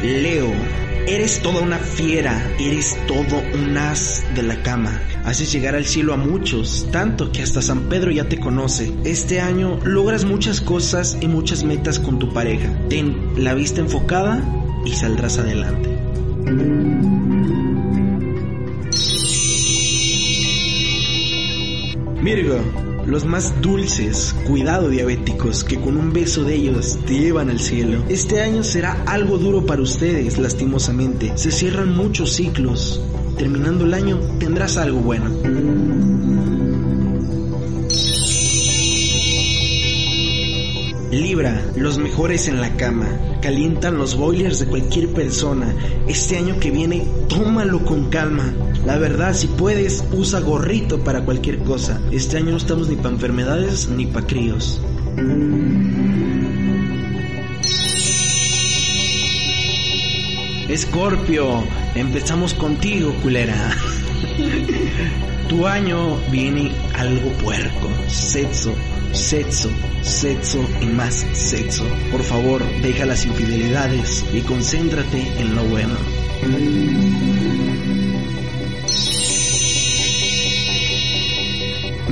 Leo, 0.01 0.51
eres 1.07 1.41
toda 1.41 1.61
una 1.61 1.77
fiera, 1.77 2.41
eres 2.59 2.97
todo 3.07 3.41
un 3.53 3.77
as 3.77 4.23
de 4.35 4.43
la 4.43 4.61
cama. 4.61 5.01
Haces 5.25 5.51
llegar 5.51 5.75
al 5.75 5.85
cielo 5.85 6.13
a 6.13 6.17
muchos, 6.17 6.87
tanto 6.91 7.31
que 7.31 7.41
hasta 7.41 7.61
San 7.61 7.89
Pedro 7.89 8.11
ya 8.11 8.29
te 8.29 8.39
conoce. 8.39 8.93
Este 9.03 9.39
año 9.39 9.79
logras 9.83 10.25
muchas 10.25 10.61
cosas 10.61 11.17
y 11.21 11.27
muchas 11.27 11.63
metas 11.63 11.99
con 11.99 12.19
tu 12.19 12.33
pareja. 12.33 12.69
Ten 12.89 13.33
la 13.37 13.53
vista 13.53 13.81
enfocada 13.81 14.43
y 14.85 14.93
saldrás 14.93 15.37
adelante. 15.37 15.89
Virgo, 22.21 22.92
los 23.05 23.25
más 23.25 23.61
dulces, 23.61 24.35
cuidado 24.47 24.89
diabéticos, 24.89 25.63
que 25.63 25.79
con 25.79 25.97
un 25.97 26.13
beso 26.13 26.43
de 26.43 26.55
ellos 26.55 26.99
te 27.05 27.19
llevan 27.19 27.49
al 27.49 27.59
cielo. 27.59 28.03
Este 28.09 28.41
año 28.41 28.63
será 28.63 29.03
algo 29.05 29.37
duro 29.37 29.65
para 29.65 29.81
ustedes, 29.81 30.37
lastimosamente. 30.37 31.37
Se 31.37 31.51
cierran 31.51 31.95
muchos 31.95 32.33
ciclos. 32.33 33.01
Terminando 33.37 33.85
el 33.85 33.93
año 33.93 34.19
tendrás 34.39 34.77
algo 34.77 34.99
bueno. 34.99 35.29
Libra, 41.11 41.63
los 41.75 41.99
mejores 41.99 42.47
en 42.47 42.59
la 42.59 42.75
cama. 42.75 43.07
Calientan 43.41 43.97
los 43.97 44.15
boilers 44.15 44.59
de 44.59 44.65
cualquier 44.67 45.09
persona. 45.13 45.75
Este 46.07 46.37
año 46.37 46.59
que 46.59 46.71
viene, 46.71 47.05
tómalo 47.27 47.83
con 47.85 48.09
calma. 48.09 48.53
La 48.85 48.97
verdad, 48.97 49.33
si 49.33 49.47
puedes, 49.47 50.03
usa 50.11 50.41
gorrito 50.41 51.03
para 51.03 51.23
cualquier 51.23 51.59
cosa. 51.59 52.01
Este 52.11 52.37
año 52.37 52.51
no 52.51 52.57
estamos 52.57 52.89
ni 52.89 52.97
para 52.97 53.09
enfermedades 53.09 53.87
ni 53.87 54.05
para 54.05 54.27
críos. 54.27 54.81
Escorpio, 60.67 61.63
empezamos 61.95 62.53
contigo, 62.53 63.13
culera. 63.21 63.71
tu 65.49 65.67
año 65.67 66.17
viene 66.31 66.71
algo 66.95 67.29
puerco, 67.33 67.89
sexo, 68.07 68.73
sexo, 69.11 69.69
sexo 70.01 70.65
y 70.81 70.87
más 70.87 71.25
sexo. 71.33 71.85
Por 72.11 72.23
favor, 72.23 72.63
deja 72.81 73.05
las 73.05 73.25
infidelidades 73.25 74.25
y 74.33 74.41
concéntrate 74.41 75.21
en 75.39 75.55
lo 75.55 75.63
bueno. 75.65 75.95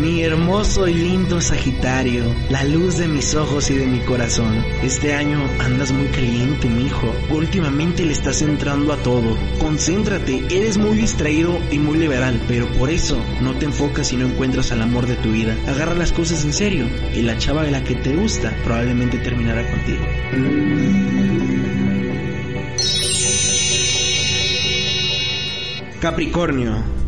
Mi 0.02 0.24
hermoso 0.24 0.88
y 0.88 0.96
lindo 0.96 1.40
Sagitario, 1.40 2.24
la 2.50 2.64
luz 2.64 2.98
de 2.98 3.08
mis 3.08 3.36
ojos 3.36 3.70
y 3.70 3.76
de 3.76 3.86
mi 3.86 4.00
corazón. 4.00 4.66
Este 4.82 5.14
año 5.14 5.40
andas 5.60 5.92
muy 5.92 6.08
caliente, 6.08 6.68
mi 6.68 6.88
hijo. 6.88 7.14
Últimamente 7.30 8.04
le 8.04 8.14
estás 8.14 8.42
entrando 8.42 8.94
a 8.94 8.98
todo. 8.98 9.38
Concéntrate, 9.60 10.44
eres 10.50 10.80
muy 10.80 10.98
distraído 10.98 11.56
y 11.70 11.78
muy 11.78 12.00
liberal, 12.00 12.42
pero 12.48 12.68
por 12.80 12.90
eso 12.90 13.16
no 13.42 13.54
te 13.54 13.66
enfocas 13.66 14.12
y 14.12 14.18
no 14.18 14.26
encuentras 14.26 14.72
al 14.72 14.82
amor 14.82 15.06
de 15.06 15.18
tu 15.18 15.34
vida. 15.34 15.56
Agarra 15.68 15.94
las 15.94 16.12
cosas 16.12 16.44
en 16.46 16.54
serio 16.54 16.88
y 17.14 17.22
la 17.22 17.38
chava 17.38 17.62
de 17.62 17.70
la 17.70 17.84
que 17.84 17.94
te 17.94 18.16
gusta 18.16 18.52
probablemente 18.64 19.20
terminará 19.20 19.62
contigo. 19.70 20.04
Capricornio, 26.00 27.01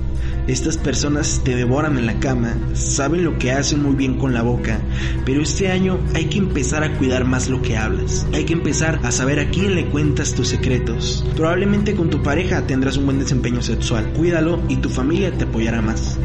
estas 0.48 0.78
personas 0.78 1.42
te 1.44 1.56
devoran 1.56 1.98
en 1.98 2.06
la 2.06 2.20
cama, 2.20 2.56
saben 2.74 3.24
lo 3.24 3.38
que 3.38 3.52
hacen 3.52 3.82
muy 3.82 3.96
bien 3.96 4.18
con 4.18 4.34
la 4.34 4.42
boca, 4.42 4.80
pero 5.26 5.42
este 5.42 5.72
año 5.72 6.00
hay 6.14 6.26
que 6.26 6.38
empezar 6.38 6.84
a 6.84 6.98
cuidar 6.98 7.26
más 7.26 7.50
lo 7.50 7.62
que 7.62 7.78
hablas. 7.78 8.26
Hay 8.34 8.46
que 8.46 8.54
empezar 8.54 9.00
a 9.04 9.12
saber 9.12 9.40
a 9.40 9.50
quién 9.50 9.76
le 9.76 9.86
cuentas 9.86 10.34
tus 10.34 10.50
secretos. 10.50 11.26
Probablemente 11.36 11.96
con 11.96 12.10
tu 12.10 12.22
pareja 12.22 12.66
tendrás 12.68 12.98
un 12.98 13.06
buen 13.06 13.20
desempeño 13.20 13.62
sexual. 13.62 14.12
Cuídalo 14.14 14.62
y 14.68 14.78
tu 14.78 14.90
familia 14.90 15.32
te 15.32 15.46
apoyará 15.46 15.82
más. 15.82 16.18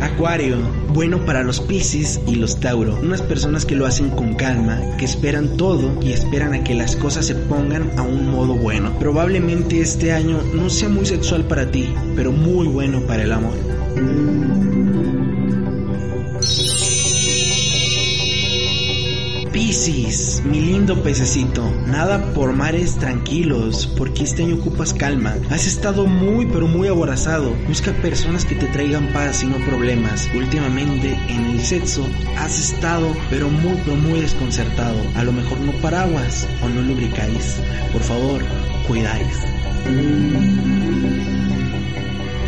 Acuario, 0.00 0.56
bueno 0.92 1.24
para 1.24 1.42
los 1.42 1.60
Piscis 1.60 2.20
y 2.26 2.36
los 2.36 2.58
Tauro, 2.60 2.98
unas 3.02 3.22
personas 3.22 3.64
que 3.64 3.76
lo 3.76 3.86
hacen 3.86 4.10
con 4.10 4.34
calma, 4.34 4.80
que 4.98 5.04
esperan 5.04 5.56
todo 5.56 5.98
y 6.02 6.12
esperan 6.12 6.54
a 6.54 6.64
que 6.64 6.74
las 6.74 6.96
cosas 6.96 7.26
se 7.26 7.34
pongan 7.34 7.90
a 7.98 8.02
un 8.02 8.30
modo 8.30 8.54
bueno. 8.54 8.98
Probablemente 8.98 9.80
este 9.80 10.12
año 10.12 10.40
no 10.54 10.70
sea 10.70 10.88
muy 10.88 11.06
sexual 11.06 11.44
para 11.44 11.70
ti, 11.70 11.92
pero 12.16 12.32
muy 12.32 12.66
bueno 12.66 13.00
para 13.06 13.22
el 13.22 13.32
amor. 13.32 14.69
Piscis, 19.80 20.42
mi 20.44 20.60
lindo 20.60 21.02
pececito, 21.02 21.64
nada 21.86 22.34
por 22.34 22.52
mares 22.52 22.96
tranquilos, 22.96 23.86
porque 23.96 24.24
este 24.24 24.42
año 24.42 24.56
ocupas 24.56 24.92
calma. 24.92 25.36
Has 25.48 25.66
estado 25.66 26.04
muy 26.04 26.44
pero 26.44 26.68
muy 26.68 26.88
aborazado. 26.88 27.56
Busca 27.66 27.90
personas 28.02 28.44
que 28.44 28.56
te 28.56 28.66
traigan 28.66 29.10
paz 29.14 29.42
y 29.42 29.46
no 29.46 29.56
problemas. 29.64 30.28
Últimamente 30.34 31.18
en 31.30 31.46
el 31.46 31.60
sexo 31.62 32.06
has 32.36 32.60
estado 32.60 33.16
pero 33.30 33.48
muy 33.48 33.80
pero 33.86 33.96
muy 33.96 34.20
desconcertado. 34.20 34.98
A 35.14 35.24
lo 35.24 35.32
mejor 35.32 35.58
no 35.60 35.72
paraguas 35.80 36.46
o 36.62 36.68
no 36.68 36.82
lubricáis. 36.82 37.56
Por 37.90 38.02
favor, 38.02 38.42
cuidáis. 38.86 39.38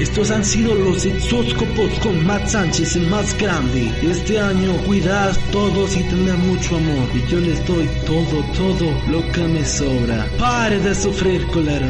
Estos 0.03 0.33
han 0.33 0.45
sido 0.45 0.75
los 0.75 1.05
exóscopos 1.05 1.97
con 2.01 2.27
Matt 2.27 2.49
Sánchez, 2.49 2.97
el 2.97 3.07
más 3.07 3.39
grande. 3.39 3.89
Este 4.03 4.37
año 4.41 4.77
cuidad 4.85 5.33
todos 5.53 5.97
y 5.97 6.03
tener 6.03 6.35
mucho 6.39 6.77
amor. 6.77 7.09
Y 7.15 7.25
yo 7.31 7.39
les 7.39 7.65
doy 7.69 7.89
todo, 8.05 8.43
todo 8.57 8.91
lo 9.09 9.25
que 9.31 9.47
me 9.47 9.65
sobra. 9.65 10.27
Pare 10.41 10.81
de 10.81 10.93
sufrir, 10.93 11.47
colero. 11.47 11.87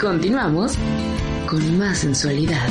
Continuamos 0.00 0.74
con 1.46 1.78
más 1.78 1.98
sensualidad. 1.98 2.68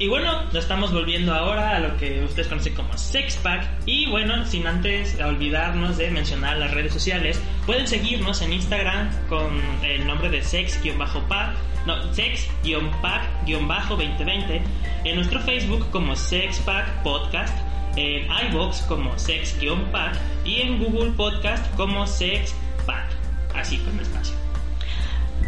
Y 0.00 0.08
bueno, 0.08 0.42
nos 0.44 0.56
estamos 0.56 0.94
volviendo 0.94 1.34
ahora 1.34 1.76
a 1.76 1.78
lo 1.78 1.94
que 1.98 2.24
ustedes 2.24 2.48
conocen 2.48 2.74
como 2.74 2.96
Sex 2.96 3.36
Pack. 3.36 3.68
Y 3.84 4.06
bueno, 4.06 4.46
sin 4.46 4.66
antes 4.66 5.20
olvidarnos 5.20 5.98
de 5.98 6.10
mencionar 6.10 6.56
las 6.56 6.70
redes 6.70 6.94
sociales, 6.94 7.38
pueden 7.66 7.86
seguirnos 7.86 8.40
en 8.40 8.54
Instagram 8.54 9.10
con 9.28 9.60
el 9.84 10.06
nombre 10.06 10.30
de 10.30 10.42
sex-pack, 10.42 11.54
no, 11.84 12.14
sex-pack-2020, 12.14 14.62
en 15.04 15.16
nuestro 15.16 15.38
Facebook 15.40 15.90
como 15.90 16.16
Sex 16.16 16.60
Pack 16.60 17.02
Podcast, 17.02 17.58
en 17.96 18.26
iBox 18.48 18.80
como 18.88 19.18
Sex-Pack 19.18 20.16
y 20.46 20.62
en 20.62 20.82
Google 20.82 21.10
Podcast 21.10 21.76
como 21.76 22.06
Sex 22.06 22.54
Pack. 22.86 23.10
así 23.54 23.76
con 23.76 24.00
espacio. 24.00 24.39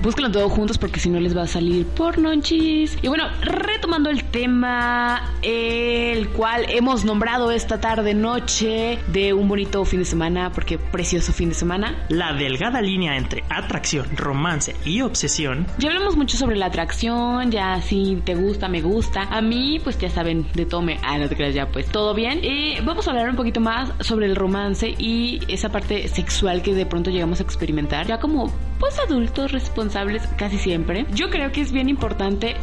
Búsquenlo 0.03 0.33
todos 0.33 0.51
juntos 0.51 0.79
porque 0.79 0.99
si 0.99 1.11
no 1.11 1.21
les 1.21 1.37
va 1.37 1.43
a 1.43 1.47
salir 1.47 1.87
pornonchis. 1.87 2.99
Y 3.03 3.09
bueno, 3.09 3.25
retomando 3.41 4.11
el 4.11 4.25
tema, 4.25 5.31
el 5.43 6.29
cual 6.31 6.67
hemos 6.69 7.05
nombrado 7.05 7.53
esta 7.53 7.81
tarde 7.81 8.13
noche 8.13 8.99
de 9.09 9.33
un 9.33 9.49
bonito 9.49 9.85
fin 9.85 10.01
de 10.01 10.05
semana, 10.05 10.51
porque 10.51 10.77
precioso 10.77 11.33
fin 11.33 11.51
de 11.51 11.55
semana. 11.55 12.05
La 12.09 12.33
delgada 12.33 12.83
línea 12.83 13.17
entre 13.17 13.45
atracción, 13.49 14.17
romance 14.17 14.75
y 14.85 15.03
obsesión. 15.03 15.67
Ya 15.79 15.91
hablamos 15.91 16.17
mucho 16.17 16.37
sobre 16.37 16.57
la 16.57 16.67
atracción, 16.67 17.53
ya 17.53 17.81
si 17.81 18.17
te 18.25 18.35
gusta, 18.35 18.69
me 18.69 18.83
gusta. 18.83 19.23
A 19.31 19.41
mí, 19.41 19.79
pues 19.83 19.99
ya 19.99 20.11
saben, 20.11 20.47
de 20.55 20.67
tome. 20.67 20.99
Ah, 21.05 21.17
no 21.19 21.29
te 21.29 21.37
creas 21.37 21.55
ya, 21.55 21.69
pues 21.69 21.87
todo 21.87 22.13
bien. 22.13 22.41
Vamos 22.85 23.07
a 23.07 23.11
hablar 23.11 23.31
un 23.31 23.37
poquito 23.37 23.61
más 23.61 23.93
sobre 24.01 24.27
el 24.27 24.35
romance 24.35 24.97
y 24.99 25.41
esa 25.47 25.69
parte 25.69 26.09
sexual 26.09 26.63
que 26.63 26.75
de 26.75 26.87
pronto 26.87 27.11
llegamos 27.11 27.39
a 27.39 27.45
experimentar. 27.45 28.07
Ya 28.07 28.19
como, 28.19 28.53
pues 28.83 28.99
adultos 28.99 29.53
responsables 29.53 30.27
casi 30.37 30.59
siempre. 30.59 31.07
Yo 31.15 31.31
creo 31.31 31.53
que 31.53 31.61
es 31.61 31.71
bien 31.71 31.89
importante. 31.89 32.57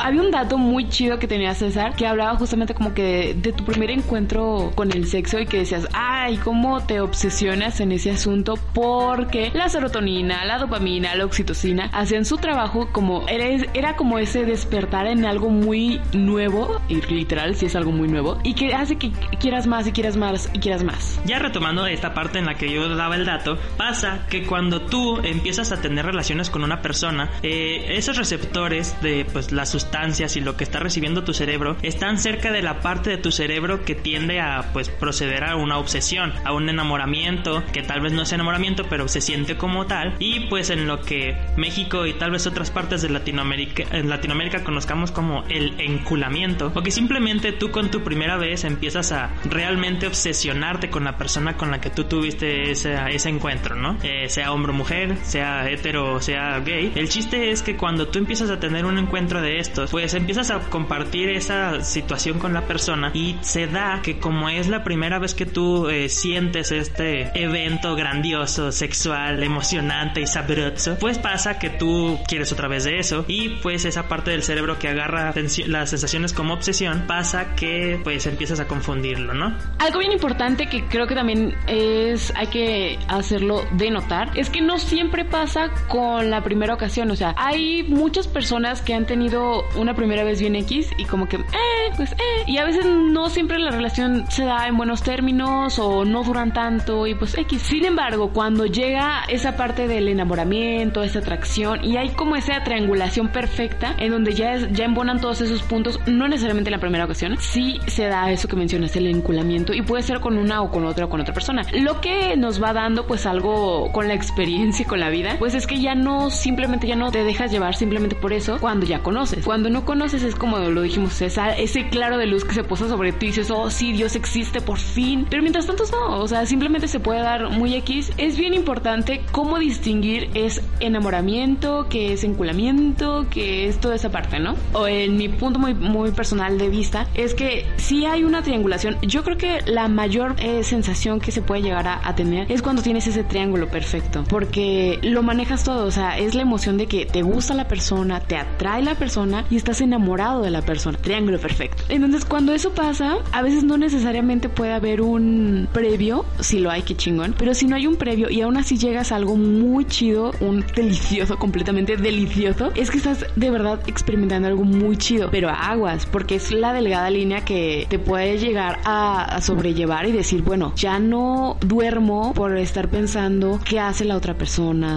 había 0.00 0.20
un 0.20 0.30
dato 0.30 0.58
muy 0.58 0.88
chido 0.88 1.18
que 1.18 1.26
tenía 1.26 1.56
César 1.56 1.96
que 1.96 2.06
hablaba 2.06 2.36
justamente 2.36 2.72
como 2.72 2.94
que 2.94 3.34
de, 3.34 3.52
tu 3.52 3.64
primer 3.64 3.90
encuentro 3.90 4.70
con 4.76 4.92
el 4.92 5.08
sexo 5.08 5.40
y 5.40 5.46
que 5.46 5.58
decías, 5.58 5.88
ay, 5.92 6.36
cómo 6.36 6.86
te 6.86 7.00
obsesionas 7.00 7.80
en 7.80 7.90
ese 7.90 8.12
asunto 8.12 8.54
porque 8.74 9.50
la 9.54 9.68
serotonina, 9.68 10.44
la 10.44 10.58
dopamina, 10.58 11.16
la 11.16 11.24
oxitocina 11.24 11.90
hacían 11.92 12.24
su 12.24 12.36
trabajo 12.36 12.88
como 12.92 13.26
era, 13.26 13.46
era 13.74 13.96
como 13.96 14.20
ese 14.20 14.44
despertar 14.44 15.08
en 15.08 15.24
algo 15.24 15.50
muy 15.50 16.00
nuevo 16.12 16.80
y 16.88 17.00
literal 17.00 17.56
si 17.56 17.66
es 17.66 17.74
algo 17.74 17.90
muy 17.90 18.06
nuevo 18.06 18.38
y 18.44 18.54
que 18.54 18.72
hace 18.72 18.98
que 18.98 19.10
quieras 19.40 19.66
más 19.66 19.88
y 19.88 19.90
quieras 19.90 20.16
más 20.16 20.48
y 20.52 20.60
quieras 20.60 20.84
más. 20.84 21.20
Ya 21.26 21.40
retomando 21.40 21.88
esta 21.88 22.14
parte 22.14 22.38
en 22.38 22.46
la 22.46 22.54
que 22.54 22.72
yo 22.72 22.88
daba 22.94 23.16
el 23.16 23.26
dato, 23.26 23.58
pasa 23.76 24.26
que 24.30 24.44
cuando 24.44 24.82
tú 24.82 25.18
empiezas 25.24 25.55
a 25.58 25.80
tener 25.80 26.04
relaciones 26.04 26.50
con 26.50 26.64
una 26.64 26.82
persona, 26.82 27.30
eh, 27.42 27.96
esos 27.96 28.16
receptores 28.16 29.00
de 29.00 29.26
pues 29.32 29.52
las 29.52 29.70
sustancias 29.70 30.36
y 30.36 30.40
lo 30.40 30.56
que 30.56 30.64
está 30.64 30.80
recibiendo 30.80 31.24
tu 31.24 31.32
cerebro 31.32 31.76
están 31.82 32.18
cerca 32.18 32.52
de 32.52 32.62
la 32.62 32.80
parte 32.80 33.10
de 33.10 33.16
tu 33.16 33.32
cerebro 33.32 33.84
que 33.84 33.94
tiende 33.94 34.40
a 34.40 34.70
pues 34.72 34.88
proceder 34.88 35.44
a 35.44 35.56
una 35.56 35.78
obsesión, 35.78 36.32
a 36.44 36.52
un 36.52 36.68
enamoramiento, 36.68 37.64
que 37.72 37.82
tal 37.82 38.00
vez 38.00 38.12
no 38.12 38.22
es 38.22 38.32
enamoramiento, 38.32 38.84
pero 38.88 39.08
se 39.08 39.20
siente 39.20 39.56
como 39.56 39.86
tal. 39.86 40.14
Y 40.18 40.40
pues 40.48 40.70
en 40.70 40.86
lo 40.86 41.00
que 41.00 41.36
México 41.56 42.06
y 42.06 42.12
tal 42.12 42.32
vez 42.32 42.46
otras 42.46 42.70
partes 42.70 43.02
de 43.02 43.08
Latinoamérica, 43.08 43.84
en 43.92 44.10
Latinoamérica 44.10 44.62
conozcamos 44.62 45.10
como 45.10 45.44
el 45.48 45.80
enculamiento, 45.80 46.72
o 46.74 46.82
que 46.82 46.90
simplemente 46.90 47.52
tú 47.52 47.70
con 47.70 47.90
tu 47.90 48.02
primera 48.02 48.36
vez 48.36 48.64
empiezas 48.64 49.12
a 49.12 49.34
realmente 49.44 50.06
obsesionarte 50.06 50.90
con 50.90 51.04
la 51.04 51.16
persona 51.16 51.56
con 51.56 51.70
la 51.70 51.80
que 51.80 51.90
tú 51.90 52.04
tuviste 52.04 52.70
ese, 52.70 52.94
ese 53.10 53.28
encuentro, 53.28 53.76
¿no? 53.76 53.98
Eh, 54.02 54.28
sea 54.28 54.52
hombre 54.52 54.72
o 54.72 54.74
mujer, 54.74 55.16
sea 55.22 55.45
hetero, 55.68 56.20
sea 56.20 56.60
gay. 56.60 56.92
El 56.94 57.08
chiste 57.08 57.50
es 57.50 57.62
que 57.62 57.76
cuando 57.76 58.08
tú 58.08 58.18
empiezas 58.18 58.50
a 58.50 58.60
tener 58.60 58.84
un 58.84 58.98
encuentro 58.98 59.40
de 59.40 59.58
estos, 59.58 59.90
pues 59.90 60.14
empiezas 60.14 60.50
a 60.50 60.60
compartir 60.60 61.28
esa 61.30 61.80
situación 61.82 62.38
con 62.38 62.52
la 62.52 62.62
persona 62.62 63.10
y 63.14 63.36
se 63.40 63.66
da 63.66 64.00
que 64.02 64.18
como 64.18 64.48
es 64.48 64.68
la 64.68 64.84
primera 64.84 65.18
vez 65.18 65.34
que 65.34 65.46
tú 65.46 65.88
eh, 65.88 66.08
sientes 66.08 66.72
este 66.72 67.30
evento 67.40 67.94
grandioso, 67.94 68.72
sexual, 68.72 69.42
emocionante 69.42 70.20
y 70.20 70.26
sabroso, 70.26 70.96
pues 70.98 71.18
pasa 71.18 71.58
que 71.58 71.70
tú 71.70 72.18
quieres 72.26 72.52
otra 72.52 72.68
vez 72.68 72.84
de 72.84 72.98
eso 72.98 73.24
y 73.28 73.50
pues 73.62 73.84
esa 73.84 74.08
parte 74.08 74.30
del 74.30 74.42
cerebro 74.42 74.78
que 74.78 74.88
agarra 74.88 75.34
las 75.66 75.90
sensaciones 75.90 76.32
como 76.32 76.54
obsesión 76.54 77.04
pasa 77.06 77.54
que 77.54 78.00
pues 78.02 78.26
empiezas 78.26 78.60
a 78.60 78.66
confundirlo, 78.66 79.34
¿no? 79.34 79.56
Algo 79.78 79.98
bien 79.98 80.12
importante 80.12 80.66
que 80.66 80.84
creo 80.86 81.06
que 81.06 81.14
también 81.14 81.54
es 81.66 82.32
hay 82.36 82.46
que 82.48 82.98
hacerlo 83.08 83.64
de 83.72 83.90
notar 83.90 84.30
es 84.34 84.50
que 84.50 84.60
no 84.60 84.78
siempre 84.78 85.24
pasa 85.26 85.70
con 85.88 86.30
la 86.30 86.42
primera 86.42 86.74
ocasión. 86.74 87.10
O 87.10 87.16
sea, 87.16 87.34
hay 87.36 87.82
muchas 87.84 88.26
personas 88.26 88.82
que 88.82 88.94
han 88.94 89.06
tenido 89.06 89.64
una 89.76 89.94
primera 89.94 90.24
vez 90.24 90.40
bien 90.40 90.56
X 90.56 90.90
y 90.96 91.04
como 91.04 91.28
que, 91.28 91.36
eh, 91.36 91.92
pues, 91.96 92.12
eh. 92.12 92.44
Y 92.46 92.58
a 92.58 92.64
veces 92.64 92.86
no 92.86 93.28
siempre 93.30 93.58
la 93.58 93.70
relación 93.70 94.24
se 94.30 94.44
da 94.44 94.66
en 94.66 94.76
buenos 94.76 95.02
términos 95.02 95.78
o 95.78 96.04
no 96.04 96.22
duran 96.22 96.52
tanto 96.52 97.06
y 97.06 97.14
pues 97.14 97.36
X. 97.36 97.62
Sin 97.62 97.84
embargo, 97.84 98.30
cuando 98.32 98.66
llega 98.66 99.24
esa 99.28 99.56
parte 99.56 99.88
del 99.88 100.08
enamoramiento, 100.08 101.02
esa 101.02 101.20
atracción 101.20 101.84
y 101.84 101.96
hay 101.96 102.10
como 102.10 102.36
esa 102.36 102.62
triangulación 102.62 103.28
perfecta 103.28 103.94
en 103.98 104.10
donde 104.10 104.32
ya, 104.32 104.54
es, 104.54 104.72
ya 104.72 104.84
embonan 104.84 105.20
todos 105.20 105.40
esos 105.40 105.62
puntos, 105.62 106.00
no 106.06 106.28
necesariamente 106.28 106.68
en 106.68 106.72
la 106.72 106.80
primera 106.80 107.04
ocasión, 107.04 107.36
sí 107.38 107.80
se 107.86 108.06
da 108.06 108.30
eso 108.30 108.48
que 108.48 108.56
mencionas, 108.56 108.96
el 108.96 109.06
enculamiento 109.06 109.72
y 109.72 109.82
puede 109.82 110.02
ser 110.02 110.20
con 110.20 110.38
una 110.38 110.62
o 110.62 110.70
con 110.70 110.84
otra 110.84 111.06
o 111.06 111.08
con 111.08 111.20
otra 111.20 111.34
persona. 111.34 111.62
Lo 111.72 112.00
que 112.00 112.36
nos 112.36 112.62
va 112.62 112.72
dando 112.72 113.06
pues 113.06 113.26
algo 113.26 113.90
con 113.92 114.08
la 114.08 114.14
experiencia 114.14 114.82
y 114.82 114.86
con 114.86 115.00
la 115.00 115.10
vida, 115.10 115.15
pues 115.38 115.54
es 115.54 115.66
que 115.66 115.80
ya 115.80 115.94
no 115.94 116.30
simplemente 116.30 116.86
ya 116.86 116.96
no 116.96 117.10
te 117.10 117.24
dejas 117.24 117.50
llevar 117.50 117.74
simplemente 117.74 118.16
por 118.16 118.32
eso 118.32 118.58
cuando 118.60 118.86
ya 118.86 119.02
conoces. 119.02 119.44
Cuando 119.44 119.70
no 119.70 119.84
conoces 119.84 120.22
es 120.22 120.34
como 120.34 120.58
lo 120.58 120.82
dijimos, 120.82 121.20
esa, 121.22 121.56
ese 121.56 121.88
claro 121.88 122.18
de 122.18 122.26
luz 122.26 122.44
que 122.44 122.54
se 122.54 122.64
posa 122.64 122.88
sobre 122.88 123.12
ti 123.12 123.26
y 123.26 123.28
dices, 123.28 123.50
oh 123.50 123.70
sí, 123.70 123.92
Dios 123.92 124.16
existe 124.16 124.60
por 124.60 124.78
fin. 124.78 125.26
Pero 125.28 125.42
mientras 125.42 125.66
tanto 125.66 125.84
no, 125.92 126.20
o 126.20 126.28
sea, 126.28 126.46
simplemente 126.46 126.88
se 126.88 127.00
puede 127.00 127.20
dar 127.20 127.50
muy 127.50 127.74
X. 127.76 128.12
Es 128.16 128.36
bien 128.36 128.54
importante 128.54 129.22
cómo 129.32 129.58
distinguir 129.58 130.30
es 130.34 130.62
enamoramiento, 130.80 131.86
que 131.88 132.12
es 132.12 132.24
enculamiento, 132.24 133.26
que 133.30 133.68
es 133.68 133.78
toda 133.78 133.94
esa 133.94 134.10
parte, 134.10 134.38
¿no? 134.38 134.54
O 134.72 134.86
en 134.86 135.16
mi 135.16 135.28
punto 135.28 135.58
muy, 135.58 135.74
muy 135.74 136.10
personal 136.10 136.58
de 136.58 136.68
vista 136.68 137.08
es 137.14 137.34
que 137.34 137.66
si 137.76 138.06
hay 138.06 138.24
una 138.24 138.42
triangulación, 138.42 138.98
yo 139.02 139.22
creo 139.22 139.36
que 139.36 139.60
la 139.66 139.88
mayor 139.88 140.34
eh, 140.38 140.62
sensación 140.64 141.20
que 141.20 141.32
se 141.32 141.42
puede 141.42 141.62
llegar 141.62 141.86
a, 141.86 142.06
a 142.06 142.14
tener 142.14 142.50
es 142.50 142.62
cuando 142.62 142.82
tienes 142.82 143.06
ese 143.06 143.24
triángulo 143.24 143.68
perfecto, 143.68 144.24
porque 144.28 144.98
lo 145.10 145.22
manejas 145.22 145.64
todo, 145.64 145.86
o 145.86 145.90
sea, 145.90 146.18
es 146.18 146.34
la 146.34 146.42
emoción 146.42 146.76
de 146.76 146.86
que 146.86 147.06
te 147.06 147.22
gusta 147.22 147.54
la 147.54 147.68
persona, 147.68 148.20
te 148.20 148.36
atrae 148.36 148.82
la 148.82 148.94
persona 148.94 149.44
y 149.50 149.56
estás 149.56 149.80
enamorado 149.80 150.42
de 150.42 150.50
la 150.50 150.62
persona. 150.62 150.98
Triángulo 150.98 151.38
perfecto. 151.38 151.84
Entonces, 151.88 152.24
cuando 152.24 152.52
eso 152.52 152.72
pasa, 152.72 153.16
a 153.32 153.42
veces 153.42 153.64
no 153.64 153.76
necesariamente 153.76 154.48
puede 154.48 154.72
haber 154.72 155.00
un 155.00 155.68
previo, 155.72 156.24
si 156.40 156.58
lo 156.58 156.70
hay, 156.70 156.82
que 156.82 156.96
chingón, 156.96 157.34
pero 157.38 157.54
si 157.54 157.66
no 157.66 157.76
hay 157.76 157.86
un 157.86 157.96
previo 157.96 158.30
y 158.30 158.40
aún 158.40 158.56
así 158.56 158.78
llegas 158.78 159.12
a 159.12 159.16
algo 159.16 159.36
muy 159.36 159.84
chido, 159.84 160.32
un 160.40 160.64
delicioso, 160.74 161.36
completamente 161.38 161.96
delicioso, 161.96 162.72
es 162.74 162.90
que 162.90 162.98
estás 162.98 163.26
de 163.36 163.50
verdad 163.50 163.80
experimentando 163.86 164.48
algo 164.48 164.64
muy 164.64 164.96
chido, 164.96 165.28
pero 165.30 165.50
aguas, 165.50 166.06
porque 166.06 166.36
es 166.36 166.52
la 166.52 166.72
delgada 166.72 167.10
línea 167.10 167.44
que 167.44 167.86
te 167.88 167.98
puede 167.98 168.38
llegar 168.38 168.80
a, 168.84 169.22
a 169.22 169.40
sobrellevar 169.40 170.06
y 170.06 170.12
decir, 170.12 170.42
bueno, 170.42 170.72
ya 170.76 170.98
no 170.98 171.56
duermo 171.60 172.32
por 172.34 172.56
estar 172.58 172.88
pensando 172.88 173.60
qué 173.64 173.80
hace 173.80 174.04
la 174.04 174.16
otra 174.16 174.34
persona, 174.34 174.95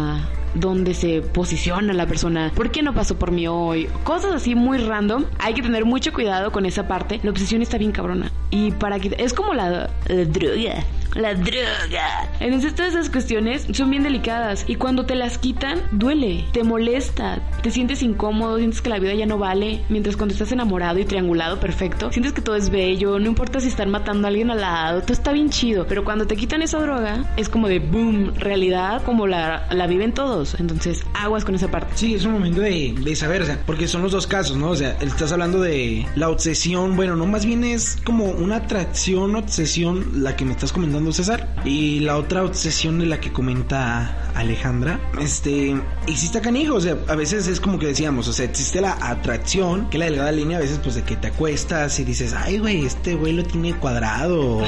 dónde 0.56 0.94
se 0.94 1.22
posiciona 1.22 1.94
la 1.94 2.08
persona, 2.08 2.52
por 2.56 2.72
qué 2.72 2.82
no 2.82 2.94
pasó 2.94 3.18
por 3.18 3.32
mí 3.32 3.48
hoy, 3.48 3.88
cosas 4.04 4.34
así 4.34 4.56
muy 4.56 4.78
random. 4.78 5.26
Hay 5.38 5.54
que 5.54 5.62
tener 5.62 5.86
mucho 5.86 6.14
cuidado 6.14 6.52
con 6.52 6.66
esa 6.66 6.88
parte. 6.88 7.20
La 7.24 7.32
obsesión 7.32 7.62
está 7.62 7.78
bien 7.78 7.92
cabrona. 7.92 8.32
Y 8.50 8.72
para 8.72 9.00
que 9.00 9.16
es 9.18 9.34
como 9.34 9.54
la, 9.54 9.90
la 10.08 10.26
droga 10.26 10.84
la 11.16 11.34
droga. 11.34 12.30
Entonces 12.40 12.76
todas 12.76 12.94
esas 12.94 13.10
cuestiones 13.10 13.68
son 13.72 13.90
bien 13.90 14.04
delicadas 14.04 14.66
y 14.68 14.76
cuando 14.76 15.06
te 15.06 15.16
las 15.16 15.38
quitan 15.38 15.82
duele, 15.92 16.46
te 16.52 16.64
molesta, 16.64 17.42
te 17.62 17.72
sientes 17.72 18.02
incómodo, 18.04 18.58
sientes 18.58 18.82
que 18.82 18.90
la 18.90 19.00
vida 19.00 19.14
ya 19.14 19.26
no 19.26 19.38
vale, 19.38 19.82
mientras 19.90 20.16
cuando 20.16 20.34
estás 20.34 20.52
enamorado 20.52 21.00
y 21.00 21.06
triangulado 21.06 21.60
perfecto, 21.60 22.12
sientes 22.12 22.34
que 22.34 22.42
todo 22.42 22.56
es 22.56 22.70
bello, 22.70 23.20
no 23.20 23.28
importa 23.28 23.60
si 23.60 23.68
están 23.68 23.90
matando 23.90 24.28
a 24.28 24.30
alguien 24.30 24.52
al 24.52 24.62
lado, 24.62 25.02
todo 25.02 25.14
está 25.14 25.32
bien 25.32 25.50
chido, 25.50 25.86
pero 25.88 26.04
cuando 26.04 26.28
te 26.28 26.36
quitan 26.36 26.62
esa 26.62 26.80
droga 26.80 27.34
es 27.38 27.50
como 27.50 27.68
de 27.68 27.80
boom, 27.80 28.34
realidad 28.36 29.04
como 29.04 29.28
la, 29.28 29.68
la 29.72 29.88
viven 29.88 30.14
todos, 30.14 30.60
entonces 30.60 31.04
aguas 31.14 31.46
con 31.46 31.56
esa 31.56 31.70
parte. 31.70 31.94
Sí, 31.96 32.16
es 32.16 32.26
un 32.26 32.34
momento 32.34 32.62
de, 32.62 32.96
de 33.00 33.16
saber, 33.16 33.42
o 33.42 33.46
sea, 33.46 33.60
porque 33.66 33.88
son 33.88 34.02
los 34.02 34.12
dos 34.12 34.28
casos, 34.28 34.58
¿no? 34.58 34.70
O 34.70 34.76
sea, 34.76 34.98
estás 35.02 35.32
hablando 35.32 35.60
de 35.60 36.06
la 36.16 36.30
obsesión, 36.30 36.96
bueno, 36.96 37.16
no 37.16 37.26
más 37.26 37.46
bien 37.46 37.64
es 37.64 37.98
como 38.04 38.26
una 38.26 38.58
atracción, 38.58 39.36
obsesión, 39.36 40.24
la 40.24 40.36
que 40.36 40.46
me 40.46 40.52
estás 40.52 40.72
comentando 40.72 40.99
César. 41.12 41.48
Y 41.66 42.00
la 42.02 42.18
otra 42.18 42.44
obsesión 42.44 43.00
de 43.00 43.06
la 43.06 43.20
que 43.20 43.32
comenta 43.32 44.32
Alejandra, 44.36 45.00
este, 45.20 45.76
existe 46.08 46.40
canijo, 46.42 46.76
o 46.76 46.82
sea, 46.82 46.98
a 47.08 47.16
veces 47.16 47.48
es 47.48 47.60
como 47.60 47.78
que 47.80 47.88
decíamos, 47.88 48.28
o 48.28 48.34
sea, 48.34 48.46
existe 48.46 48.80
la 48.80 48.98
atracción, 49.02 49.90
que 49.90 49.98
la 49.98 50.06
delgada 50.06 50.32
línea 50.32 50.58
a 50.58 50.62
veces 50.62 50.80
pues 50.82 50.96
de 50.96 51.04
que 51.04 51.16
te 51.16 51.28
acuestas 51.28 52.00
y 52.00 52.04
dices, 52.04 52.34
ay 52.34 52.60
güey, 52.60 52.86
este 52.86 53.16
güey 53.16 53.34
lo 53.34 53.44
tiene 53.44 53.74
cuadrado. 53.76 54.62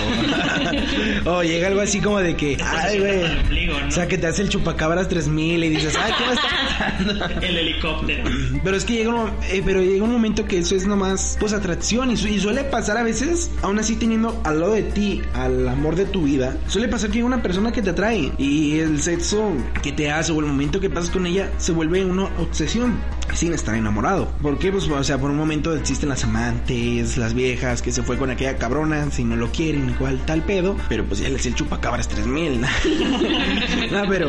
o 1.26 1.44
llega 1.44 1.67
algo 1.67 1.82
así 1.82 2.00
como 2.00 2.20
de 2.20 2.36
que, 2.36 2.58
ay 2.63 3.00
güey, 3.00 3.61
o 3.88 3.92
sea, 3.92 4.08
que 4.08 4.18
te 4.18 4.28
hace 4.28 4.42
el 4.42 4.50
chupacabras 4.50 5.08
3000 5.08 5.64
y 5.64 5.70
dices, 5.70 5.98
ay, 6.00 6.14
¿qué 6.18 6.26
me 6.26 6.34
está 6.34 7.40
El 7.48 7.58
helicóptero. 7.58 8.24
Pero 8.64 8.78
es 8.78 8.86
que 8.86 8.94
llega 8.94 9.14
un, 9.14 9.30
eh, 9.50 9.62
pero 9.66 9.82
llega 9.82 10.04
un 10.04 10.12
momento 10.12 10.46
que 10.46 10.60
eso 10.60 10.76
es 10.76 10.86
nomás, 10.86 11.38
pues 11.40 11.54
atracción 11.54 12.12
y, 12.12 12.14
y 12.14 12.40
suele 12.40 12.64
pasar 12.64 12.98
a 12.98 13.04
veces, 13.04 13.52
aún 13.62 13.80
así 13.80 13.96
teniendo 13.96 14.40
al 14.44 14.60
lado 14.60 14.74
de 14.74 14.84
ti, 14.84 15.22
al 15.34 15.68
amor 15.68 15.96
de 15.96 16.06
tu 16.06 16.24
vida, 16.24 16.58
suele 16.68 16.88
pasar 16.88 17.10
que 17.10 17.20
hay 17.20 17.24
una 17.24 17.42
persona 17.42 17.72
que 17.72 17.82
te 17.82 17.92
atrae 17.92 18.32
y 18.38 18.80
el 18.80 19.02
sexo 19.02 19.54
que 19.82 19.92
te 19.92 20.12
hace 20.12 20.32
o 20.32 20.40
el 20.40 20.46
momento 20.46 20.80
que 20.80 20.90
pasas 20.90 21.10
con 21.10 21.26
ella 21.26 21.52
se 21.58 21.72
vuelve 21.72 22.06
una 22.06 22.26
obsesión. 22.40 23.00
sin 23.34 23.54
estar 23.54 23.76
enamorado. 23.76 24.30
Porque, 24.42 24.72
pues, 24.72 24.90
o 24.90 25.04
sea, 25.04 25.18
por 25.18 25.32
un 25.32 25.38
momento 25.38 25.74
existen 25.74 26.10
las 26.10 26.24
amantes, 26.26 27.18
las 27.18 27.34
viejas, 27.34 27.82
que 27.82 27.92
se 27.92 28.04
fue 28.04 28.18
con 28.18 28.30
aquella 28.30 28.58
cabrona, 28.58 29.10
si 29.12 29.24
no 29.24 29.36
lo 29.36 29.52
quieren, 29.52 29.90
igual 29.90 30.20
tal 30.26 30.44
pedo, 30.44 30.76
pero 30.90 31.06
pues 31.06 31.22
ya 31.22 31.30
les 31.30 31.46
el 31.46 31.56
chupacabras 31.56 32.08
3000, 32.10 32.62
¿no? 33.91 34.02
no, 34.04 34.10
pero 34.10 34.28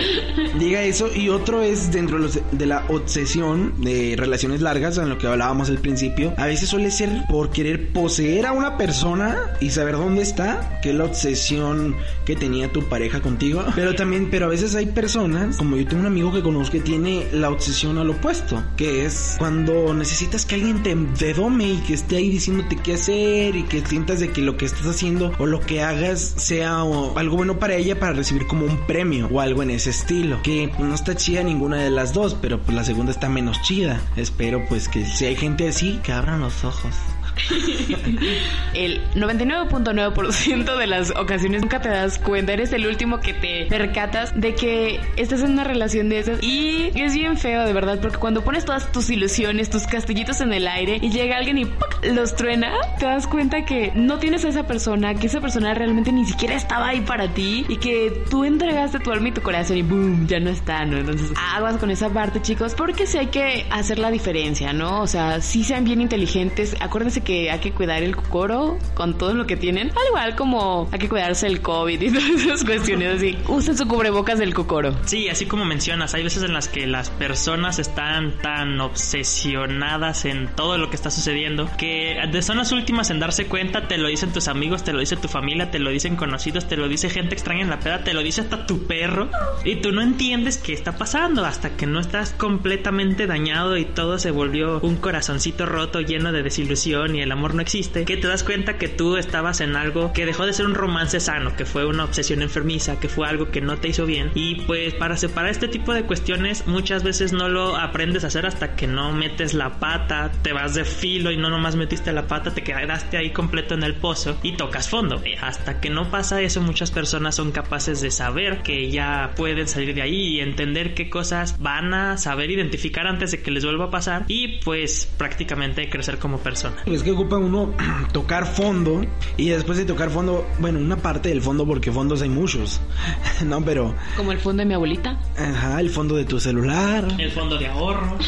llega 0.58 0.82
eso. 0.82 1.08
Y 1.14 1.28
otro 1.28 1.62
es 1.62 1.92
dentro 1.92 2.18
de, 2.18 2.66
la 2.66 2.84
obsesión 2.88 3.80
de 3.82 4.14
relaciones 4.16 4.60
largas, 4.60 4.98
en 4.98 5.08
lo 5.08 5.18
que 5.18 5.26
hablábamos 5.26 5.68
al 5.68 5.78
principio. 5.78 6.34
A 6.36 6.46
veces 6.46 6.68
suele 6.68 6.90
ser 6.90 7.24
por 7.28 7.50
querer 7.50 7.92
poseer 7.92 8.46
a 8.46 8.52
una 8.52 8.76
persona 8.76 9.36
y 9.60 9.70
saber 9.70 9.96
dónde 9.96 10.22
está, 10.22 10.80
que 10.82 10.90
es 10.90 10.94
la 10.94 11.04
obsesión 11.04 11.96
que 12.24 12.36
tenía 12.36 12.72
tu 12.72 12.88
pareja 12.88 13.20
contigo. 13.20 13.64
Pero 13.74 13.94
también, 13.94 14.28
pero 14.30 14.46
a 14.46 14.48
veces 14.48 14.74
hay 14.74 14.86
personas, 14.86 15.56
como 15.56 15.76
yo 15.76 15.86
tengo 15.86 16.00
un 16.00 16.06
amigo 16.06 16.32
que 16.32 16.42
conozco 16.42 16.72
que 16.72 16.80
tiene 16.80 17.26
la 17.32 17.50
obsesión 17.50 17.98
al 17.98 18.08
opuesto, 18.08 18.62
que 18.78 19.04
es 19.04 19.36
cuando 19.38 19.92
necesitas 19.92 20.46
que 20.46 20.54
alguien 20.54 20.82
te, 20.82 20.94
te 21.18 21.34
dome 21.34 21.72
y 21.72 21.76
que 21.86 21.92
esté 21.92 22.16
ahí 22.16 22.30
diciéndote 22.30 22.76
qué 22.76 22.94
hacer 22.94 23.56
y 23.56 23.64
que 23.64 23.84
sientas 23.84 24.20
de 24.20 24.30
que 24.30 24.40
lo 24.40 24.56
que 24.56 24.64
estás 24.64 24.86
haciendo 24.86 25.32
o 25.38 25.44
lo 25.44 25.60
que 25.60 25.82
hagas 25.82 26.34
sea 26.36 26.80
algo 26.80 27.36
bueno 27.36 27.58
para 27.58 27.74
ella 27.74 27.98
para 27.98 28.12
recibir 28.12 28.46
como 28.46 28.64
un 28.64 28.86
premio 28.86 29.21
o 29.30 29.40
algo 29.40 29.62
en 29.62 29.70
ese 29.70 29.90
estilo. 29.90 30.40
Que 30.42 30.72
no 30.78 30.94
está 30.94 31.14
chida 31.14 31.42
ninguna 31.42 31.76
de 31.76 31.90
las 31.90 32.12
dos, 32.12 32.36
pero 32.40 32.60
pues 32.60 32.74
la 32.74 32.84
segunda 32.84 33.12
está 33.12 33.28
menos 33.28 33.60
chida. 33.62 34.00
Espero 34.16 34.64
pues 34.68 34.88
que 34.88 35.04
si 35.04 35.26
hay 35.26 35.36
gente 35.36 35.68
así, 35.68 36.00
que 36.02 36.12
abran 36.12 36.40
los 36.40 36.64
ojos. 36.64 36.94
El 38.74 39.00
99.9% 39.14 40.76
de 40.76 40.86
las 40.86 41.10
ocasiones 41.10 41.62
nunca 41.62 41.80
te 41.80 41.88
das 41.88 42.18
cuenta, 42.18 42.52
eres 42.52 42.72
el 42.72 42.86
último 42.86 43.20
que 43.20 43.34
te 43.34 43.66
percatas 43.66 44.32
de 44.38 44.54
que 44.54 45.00
estás 45.16 45.42
en 45.42 45.52
una 45.52 45.64
relación 45.64 46.08
de 46.08 46.18
esas 46.18 46.42
y 46.42 46.90
es 46.94 47.14
bien 47.14 47.36
feo 47.36 47.64
de 47.64 47.72
verdad 47.72 47.98
porque 48.00 48.18
cuando 48.18 48.42
pones 48.42 48.64
todas 48.64 48.90
tus 48.92 49.10
ilusiones, 49.10 49.70
tus 49.70 49.86
castillitos 49.86 50.40
en 50.40 50.52
el 50.52 50.66
aire 50.66 50.98
y 51.00 51.10
llega 51.10 51.36
alguien 51.36 51.58
y 51.58 51.64
¡puc! 51.64 52.04
los 52.04 52.34
truena, 52.36 52.72
te 52.98 53.06
das 53.06 53.26
cuenta 53.26 53.64
que 53.64 53.92
no 53.94 54.18
tienes 54.18 54.44
a 54.44 54.48
esa 54.48 54.66
persona, 54.66 55.14
que 55.14 55.26
esa 55.26 55.40
persona 55.40 55.74
realmente 55.74 56.12
ni 56.12 56.24
siquiera 56.24 56.54
estaba 56.54 56.88
ahí 56.88 57.00
para 57.00 57.32
ti 57.32 57.64
y 57.68 57.76
que 57.76 58.24
tú 58.30 58.44
entregaste 58.44 58.98
tu 58.98 59.10
alma 59.12 59.28
y 59.28 59.32
tu 59.32 59.42
corazón 59.42 59.76
y 59.76 59.82
boom, 59.82 60.26
ya 60.26 60.40
no 60.40 60.50
está, 60.50 60.84
¿no? 60.84 60.98
Entonces 60.98 61.30
aguas 61.54 61.76
con 61.76 61.90
esa 61.90 62.08
parte 62.10 62.40
chicos 62.42 62.74
porque 62.74 63.06
sí 63.06 63.18
hay 63.18 63.28
que 63.28 63.66
hacer 63.70 63.98
la 63.98 64.10
diferencia, 64.10 64.72
¿no? 64.72 65.00
O 65.00 65.06
sea, 65.06 65.40
sí 65.40 65.64
sean 65.64 65.84
bien 65.84 66.00
inteligentes, 66.00 66.76
acuérdense 66.80 67.21
que 67.22 67.50
hay 67.50 67.60
que 67.60 67.72
cuidar 67.72 68.02
el 68.02 68.16
cocoro 68.16 68.78
con 68.94 69.18
todo 69.18 69.34
lo 69.34 69.46
que 69.46 69.56
tienen, 69.56 69.90
al 69.90 70.06
igual 70.08 70.36
como 70.36 70.88
hay 70.92 70.98
que 70.98 71.08
cuidarse 71.08 71.46
el 71.46 71.60
COVID 71.60 72.00
y 72.00 72.10
todas 72.12 72.30
esas 72.30 72.64
cuestiones 72.64 73.16
así. 73.16 73.38
Usen 73.48 73.76
su 73.76 73.86
cubrebocas 73.86 74.38
del 74.38 74.54
cocoro. 74.54 74.94
Sí, 75.04 75.28
así 75.28 75.46
como 75.46 75.64
mencionas, 75.64 76.14
hay 76.14 76.22
veces 76.22 76.42
en 76.42 76.52
las 76.52 76.68
que 76.68 76.86
las 76.86 77.10
personas 77.10 77.78
están 77.78 78.38
tan 78.38 78.80
obsesionadas 78.80 80.24
en 80.24 80.48
todo 80.54 80.78
lo 80.78 80.90
que 80.90 80.96
está 80.96 81.10
sucediendo 81.10 81.68
que 81.76 82.16
son 82.42 82.58
las 82.58 82.72
últimas 82.72 83.10
en 83.10 83.20
darse 83.20 83.46
cuenta, 83.46 83.88
te 83.88 83.98
lo 83.98 84.08
dicen 84.08 84.32
tus 84.32 84.48
amigos, 84.48 84.84
te 84.84 84.92
lo 84.92 85.00
dice 85.00 85.16
tu 85.16 85.28
familia, 85.28 85.70
te 85.70 85.78
lo 85.78 85.90
dicen 85.90 86.16
conocidos, 86.16 86.66
te 86.66 86.76
lo 86.76 86.88
dice 86.88 87.10
gente 87.10 87.34
extraña 87.34 87.62
en 87.62 87.70
la 87.70 87.78
peda, 87.78 88.04
te 88.04 88.14
lo 88.14 88.22
dice 88.22 88.40
hasta 88.40 88.66
tu 88.66 88.86
perro 88.86 89.30
y 89.64 89.76
tú 89.76 89.92
no 89.92 90.02
entiendes 90.02 90.58
qué 90.58 90.72
está 90.72 90.96
pasando 90.96 91.44
hasta 91.44 91.76
que 91.76 91.86
no 91.86 92.00
estás 92.00 92.32
completamente 92.32 93.26
dañado 93.26 93.76
y 93.76 93.84
todo 93.84 94.18
se 94.18 94.30
volvió 94.30 94.80
un 94.80 94.96
corazoncito 94.96 95.66
roto 95.66 96.00
lleno 96.00 96.32
de 96.32 96.42
desilusión 96.42 97.11
y 97.14 97.20
el 97.20 97.32
amor 97.32 97.54
no 97.54 97.62
existe, 97.62 98.04
que 98.04 98.16
te 98.16 98.28
das 98.28 98.44
cuenta 98.44 98.78
que 98.78 98.88
tú 98.88 99.16
estabas 99.16 99.60
en 99.60 99.76
algo 99.76 100.12
que 100.12 100.26
dejó 100.26 100.46
de 100.46 100.52
ser 100.52 100.66
un 100.66 100.74
romance 100.74 101.20
sano, 101.20 101.56
que 101.56 101.64
fue 101.64 101.86
una 101.86 102.04
obsesión 102.04 102.42
enfermiza, 102.42 102.98
que 103.00 103.08
fue 103.08 103.28
algo 103.28 103.50
que 103.50 103.60
no 103.60 103.78
te 103.78 103.88
hizo 103.88 104.06
bien. 104.06 104.30
Y 104.34 104.56
pues 104.62 104.94
para 104.94 105.16
separar 105.16 105.50
este 105.50 105.68
tipo 105.68 105.94
de 105.94 106.04
cuestiones 106.04 106.66
muchas 106.66 107.02
veces 107.02 107.32
no 107.32 107.48
lo 107.48 107.76
aprendes 107.76 108.24
a 108.24 108.28
hacer 108.28 108.46
hasta 108.46 108.76
que 108.76 108.86
no 108.86 109.12
metes 109.12 109.54
la 109.54 109.78
pata, 109.78 110.32
te 110.42 110.52
vas 110.52 110.74
de 110.74 110.84
filo 110.84 111.30
y 111.30 111.36
no 111.36 111.50
nomás 111.50 111.76
metiste 111.76 112.12
la 112.12 112.26
pata, 112.26 112.54
te 112.54 112.62
quedaste 112.62 113.16
ahí 113.16 113.30
completo 113.30 113.74
en 113.74 113.82
el 113.82 113.94
pozo 113.94 114.38
y 114.42 114.56
tocas 114.56 114.88
fondo. 114.88 115.20
Eh, 115.24 115.36
Hasta 115.40 115.80
que 115.80 115.90
no 115.90 116.10
pasa 116.10 116.40
eso 116.40 116.60
muchas 116.60 116.90
personas 116.90 117.34
son 117.34 117.52
capaces 117.52 118.00
de 118.00 118.10
saber 118.10 118.62
que 118.62 118.90
ya 118.90 119.32
pueden 119.36 119.68
salir 119.68 119.94
de 119.94 120.02
ahí 120.02 120.36
y 120.36 120.40
entender 120.40 120.94
qué 120.94 121.10
cosas 121.10 121.60
van 121.60 121.94
a 121.94 122.16
saber 122.16 122.50
identificar 122.50 123.06
antes 123.06 123.30
de 123.30 123.42
que 123.42 123.50
les 123.50 123.64
vuelva 123.64 123.86
a 123.86 123.90
pasar 123.90 124.24
y 124.28 124.60
pues 124.60 125.10
prácticamente 125.16 125.88
crecer 125.88 126.18
como 126.18 126.38
persona. 126.38 126.76
Es 127.02 127.06
que 127.06 127.10
ocupa 127.14 127.36
uno 127.36 127.74
tocar 128.12 128.46
fondo 128.46 129.04
y 129.36 129.48
después 129.48 129.76
de 129.76 129.84
tocar 129.84 130.08
fondo, 130.10 130.46
bueno, 130.60 130.78
una 130.78 130.98
parte 130.98 131.30
del 131.30 131.42
fondo 131.42 131.66
porque 131.66 131.90
fondos 131.90 132.22
hay 132.22 132.28
muchos, 132.28 132.80
no, 133.44 133.60
pero, 133.64 133.92
Como 134.16 134.30
el 134.30 134.38
fondo 134.38 134.60
de 134.60 134.66
mi 134.66 134.74
abuelita. 134.74 135.18
ajá, 135.36 135.80
el 135.80 135.90
fondo 135.90 136.14
de 136.14 136.24
tu 136.24 136.38
celular. 136.38 137.08
El 137.18 137.32
fondo 137.32 137.58
de 137.58 137.66
ahorro. 137.66 138.18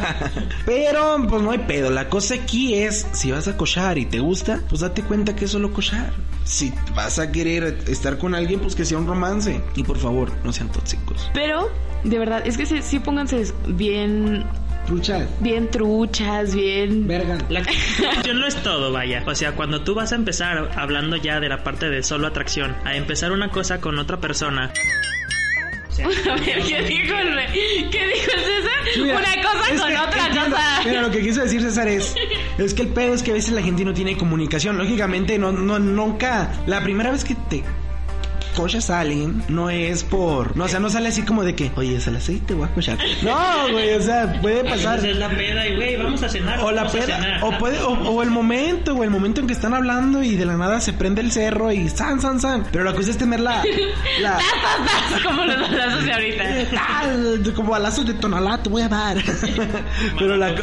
Pero, 0.64 1.26
pues 1.28 1.42
no 1.42 1.50
hay 1.50 1.58
pedo. 1.58 1.90
La 1.90 2.08
cosa 2.08 2.36
aquí 2.36 2.72
es, 2.72 3.06
si 3.12 3.30
vas 3.30 3.46
a 3.46 3.58
cochar 3.58 3.98
y 3.98 4.06
te 4.06 4.20
gusta, 4.20 4.62
pues 4.70 4.80
date 4.80 5.02
cuenta 5.02 5.36
que 5.36 5.44
es 5.44 5.50
solo 5.50 5.74
cochar. 5.74 6.10
Si 6.44 6.72
vas 6.96 7.18
a 7.18 7.30
querer 7.30 7.78
estar 7.88 8.16
con 8.16 8.34
alguien, 8.34 8.60
pues 8.60 8.74
que 8.74 8.86
sea 8.86 8.96
un 8.96 9.06
romance. 9.06 9.60
Y 9.76 9.82
por 9.82 9.98
favor, 9.98 10.32
no 10.44 10.52
sean 10.52 10.72
tóxicos. 10.72 11.30
Pero, 11.34 11.68
de 12.04 12.18
verdad, 12.18 12.46
es 12.46 12.56
que 12.56 12.64
sí, 12.64 12.80
sí 12.80 13.00
pónganse 13.00 13.52
bien, 13.68 14.46
Truchas. 14.86 15.26
bien 15.40 15.70
truchas, 15.70 16.54
bien... 16.54 17.06
Verga. 17.06 17.38
La 17.48 17.60
atracción 17.60 18.40
no 18.40 18.46
es 18.46 18.56
todo, 18.62 18.92
vaya. 18.92 19.22
O 19.26 19.34
sea, 19.34 19.52
cuando 19.52 19.82
tú 19.82 19.94
vas 19.94 20.12
a 20.12 20.16
empezar 20.16 20.70
hablando 20.76 21.16
ya 21.16 21.40
de 21.40 21.48
la 21.48 21.64
parte 21.64 21.88
de 21.88 22.02
solo 22.02 22.26
atracción, 22.26 22.76
a 22.84 22.94
empezar 22.96 23.32
una 23.32 23.50
cosa 23.50 23.80
con 23.80 23.98
otra 23.98 24.18
persona. 24.20 24.72
o 25.88 25.92
sea, 25.92 26.06
A 26.32 26.36
ver, 26.36 26.62
¿qué 26.62 26.82
dijo 26.82 27.14
el, 27.16 27.90
¿qué 27.90 28.06
dijo 28.08 28.30
el 28.34 28.40
César? 28.44 29.02
Mira, 29.02 29.16
Una 29.18 29.42
cosa 29.42 29.68
con 29.78 29.88
que- 29.88 29.98
otra 29.98 30.26
entiendo. 30.26 30.56
cosa. 30.56 30.80
Mira, 30.84 31.02
lo 31.02 31.10
que 31.10 31.22
quiso 31.22 31.40
decir 31.42 31.62
César 31.62 31.88
es, 31.88 32.14
es 32.58 32.74
que 32.74 32.82
el 32.82 32.88
pedo 32.88 33.14
es 33.14 33.22
que 33.22 33.30
a 33.30 33.34
veces 33.34 33.52
la 33.54 33.62
gente 33.62 33.84
no 33.84 33.94
tiene 33.94 34.16
comunicación. 34.18 34.76
Lógicamente, 34.76 35.38
no, 35.38 35.50
no, 35.50 35.78
nunca, 35.78 36.52
la 36.66 36.82
primera 36.82 37.10
vez 37.10 37.24
que 37.24 37.34
te 37.48 37.64
cochas 38.54 38.88
a 38.90 39.00
alguien, 39.00 39.42
no 39.48 39.68
es 39.70 40.04
por, 40.04 40.56
no, 40.56 40.64
o 40.64 40.68
sea, 40.68 40.80
no 40.80 40.88
sale 40.88 41.08
así 41.08 41.22
como 41.22 41.44
de 41.44 41.54
que, 41.54 41.70
oye, 41.76 41.96
es 41.96 42.08
a 42.08 42.10
las 42.10 42.24
seis 42.24 42.40
te 42.46 42.54
voy 42.54 42.66
a 42.66 42.72
cochar. 42.74 42.98
No, 43.22 43.70
güey, 43.72 43.94
o 43.94 44.02
sea, 44.02 44.40
puede 44.40 44.64
pasar. 44.64 44.98
Entonces 44.98 45.10
es 45.12 45.16
la 45.18 45.28
peda 45.28 45.66
y, 45.68 45.76
güey, 45.76 45.96
vamos 45.96 46.22
a 46.22 46.28
cenar. 46.28 46.60
O 46.60 46.70
la 46.70 46.86
peda, 46.88 47.40
o 47.42 47.58
puede, 47.58 47.80
o, 47.80 47.90
o 47.92 48.22
el 48.22 48.30
momento, 48.30 48.94
o 48.94 49.04
el 49.04 49.10
momento 49.10 49.40
en 49.40 49.46
que 49.46 49.52
están 49.52 49.74
hablando 49.74 50.22
y 50.22 50.36
de 50.36 50.46
la 50.46 50.56
nada 50.56 50.80
se 50.80 50.92
prende 50.92 51.20
el 51.20 51.30
cerro 51.32 51.72
y 51.72 51.88
san, 51.88 52.20
san, 52.20 52.40
san. 52.40 52.64
Pero 52.72 52.84
la 52.84 52.94
cosa 52.94 53.10
es 53.10 53.18
tener 53.18 53.40
la, 53.40 53.62
la, 54.20 54.38
Como 55.24 55.44
los 55.44 55.60
balazos 55.70 56.04
de 56.04 56.12
ahorita. 56.12 56.44
tal, 56.74 57.52
como 57.54 57.70
balazos 57.72 58.06
de 58.06 58.14
tonalá, 58.14 58.62
te 58.62 58.70
voy 58.70 58.82
a 58.82 58.88
dar. 58.88 59.16
Pero 60.18 60.36
la, 60.36 60.54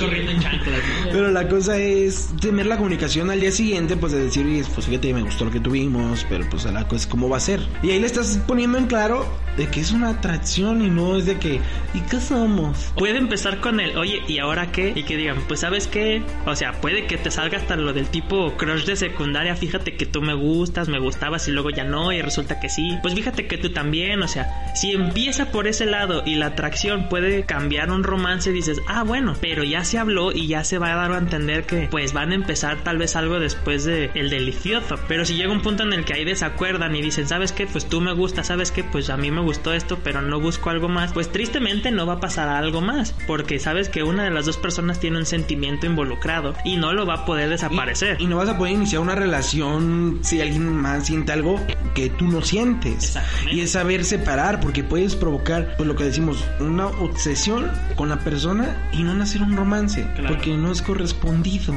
pero 1.12 1.32
la 1.32 1.48
cosa 1.48 1.78
es 1.78 2.30
tener 2.40 2.66
la 2.66 2.78
comunicación 2.78 3.30
al 3.30 3.40
día 3.40 3.52
siguiente, 3.52 3.98
pues 3.98 4.12
de 4.14 4.24
decir, 4.26 4.46
"Oye, 4.46 4.64
pues 4.74 4.86
fíjate, 4.88 5.14
me 5.14 5.22
gustó 5.22 5.46
lo 5.46 5.52
que 5.52 5.60
tuvimos, 5.60 6.26
pero 6.30 6.48
pues 6.50 6.66
la 6.66 6.84
cosa 6.88 6.96
es 6.96 7.08
cómo 7.08 7.30
va 7.30 7.38
a 7.38 7.42
ser. 7.42 7.62
Y 7.84 7.92
ahí 7.92 8.00
le 8.00 8.06
estás 8.08 8.40
poniendo 8.46 8.78
en 8.78 8.88
claro 8.88 9.26
de 9.58 9.68
que 9.68 9.82
es 9.82 9.92
una 9.92 10.10
atracción 10.10 10.82
y 10.82 10.90
no 10.90 11.18
es 11.18 11.26
de 11.26 11.38
que, 11.38 11.60
¿y 11.94 12.00
qué 12.10 12.20
somos? 12.20 12.94
Puede 12.98 13.18
empezar 13.18 13.60
con 13.60 13.80
el, 13.80 13.98
oye, 13.98 14.22
¿y 14.28 14.40
ahora 14.40 14.72
qué? 14.72 14.94
Y 14.96 15.04
que 15.04 15.18
digan, 15.18 15.38
pues 15.48 15.62
sabes 15.62 15.88
qué, 15.88 16.24
o 16.46 16.56
sea, 16.56 16.80
puede 16.80 17.06
que 17.06 17.18
te 17.18 17.32
salga 17.32 17.58
hasta 17.58 17.76
lo 17.76 17.94
del 17.94 18.08
tipo 18.08 18.54
crush 18.58 18.86
de 18.86 18.96
secundaria, 18.96 19.56
fíjate 19.56 19.96
que 19.98 20.06
tú 20.06 20.22
me 20.22 20.34
gustas, 20.34 20.88
me 20.88 21.00
gustabas 21.00 21.48
y 21.48 21.52
luego 21.52 21.70
ya 21.70 21.84
no, 21.84 22.12
y 22.12 22.22
resulta 22.22 22.60
que 22.60 22.70
sí, 22.70 22.98
pues 23.02 23.14
fíjate 23.14 23.48
que 23.48 23.58
tú 23.58 23.72
también, 23.72 24.22
o 24.24 24.28
sea, 24.28 24.74
si 24.76 24.92
empieza 24.92 25.52
por 25.52 25.68
ese 25.68 25.86
lado 25.86 26.24
y 26.26 26.36
la 26.36 26.48
atracción 26.48 27.10
puede 27.10 27.44
cambiar 27.44 27.92
un 27.92 28.04
romance, 28.04 28.52
dices, 28.52 28.80
ah, 28.88 29.04
bueno, 29.04 29.36
pero 29.42 29.64
ya 29.64 29.84
se 29.84 29.98
habló 29.98 30.32
y 30.32 30.48
ya 30.48 30.64
se 30.64 30.78
va 30.78 30.94
a 30.94 30.96
dar 30.96 31.12
a 31.12 31.18
entender 31.18 31.66
que 31.66 31.88
pues 31.92 32.14
van 32.14 32.32
a 32.32 32.36
empezar 32.36 32.84
tal 32.84 32.98
vez 32.98 33.16
algo 33.16 33.40
después 33.40 33.84
de 33.84 34.12
el 34.14 34.30
delicioso, 34.30 34.96
pero 35.08 35.26
si 35.26 35.36
llega 35.36 35.52
un 35.52 35.62
punto 35.62 35.84
en 35.84 35.94
el 35.94 36.06
que 36.06 36.14
ahí 36.14 36.24
desacuerdan 36.24 36.96
y 36.96 37.02
dicen, 37.02 37.28
¿sabes 37.28 37.52
qué? 37.52 37.68
Pues 37.72 37.86
tú 37.88 38.02
me 38.02 38.14
gustas, 38.14 38.48
¿sabes 38.48 38.72
qué? 38.72 38.84
Pues 38.84 39.10
a 39.10 39.18
mí 39.18 39.32
me 39.32 39.42
gustó 39.42 39.74
esto, 39.74 40.00
pero 40.04 40.22
no 40.22 40.40
busco 40.40 40.70
algo 40.70 40.90
más, 40.90 41.14
pues 41.14 41.32
tristemente 41.32 41.92
no 41.92 42.06
va 42.06 42.14
a 42.14 42.20
pasar 42.20 42.50
algo 42.50 42.82
más, 42.82 43.14
porque 43.28 43.60
sabes 43.60 43.90
que 43.90 44.04
una 44.04 44.24
de 44.24 44.32
las 44.32 44.46
dos 44.46 44.58
personas 44.58 45.00
tiene 45.00 45.18
un 45.18 45.26
sentimiento 45.26 45.86
involucrado 45.86 46.54
y 46.66 46.78
no 46.78 46.94
lo 46.94 47.06
va 47.06 47.14
a 47.16 47.26
poder 47.26 47.50
desaparecer. 47.50 48.18
Y, 48.20 48.24
y 48.24 48.28
no 48.28 48.38
vas 48.38 48.50
a 48.50 48.58
poder 48.58 48.74
iniciar 48.74 49.02
una 49.02 49.16
relación 49.16 50.20
si 50.22 50.42
alguien 50.42 50.68
más 50.76 51.06
siente 51.08 51.32
algo 51.32 51.60
que 51.96 52.10
tú 52.10 52.26
no 52.28 52.42
sientes. 52.42 53.18
Y 53.52 53.62
es 53.62 53.72
saber 53.72 54.04
separar, 54.06 54.60
porque 54.60 54.84
puedes 54.84 55.16
provocar, 55.16 55.76
pues 55.78 55.88
lo 55.88 55.96
que 55.96 56.04
decimos, 56.06 56.44
una 56.60 56.88
obsesión 56.88 57.72
con 57.96 58.10
la 58.10 58.20
persona 58.20 58.90
y 58.94 59.04
no 59.04 59.14
nacer 59.14 59.42
un 59.42 59.56
romance, 59.56 60.06
Claro. 60.16 60.36
porque 60.36 60.56
no 60.58 60.72
es 60.72 60.82
correspondido. 60.82 61.76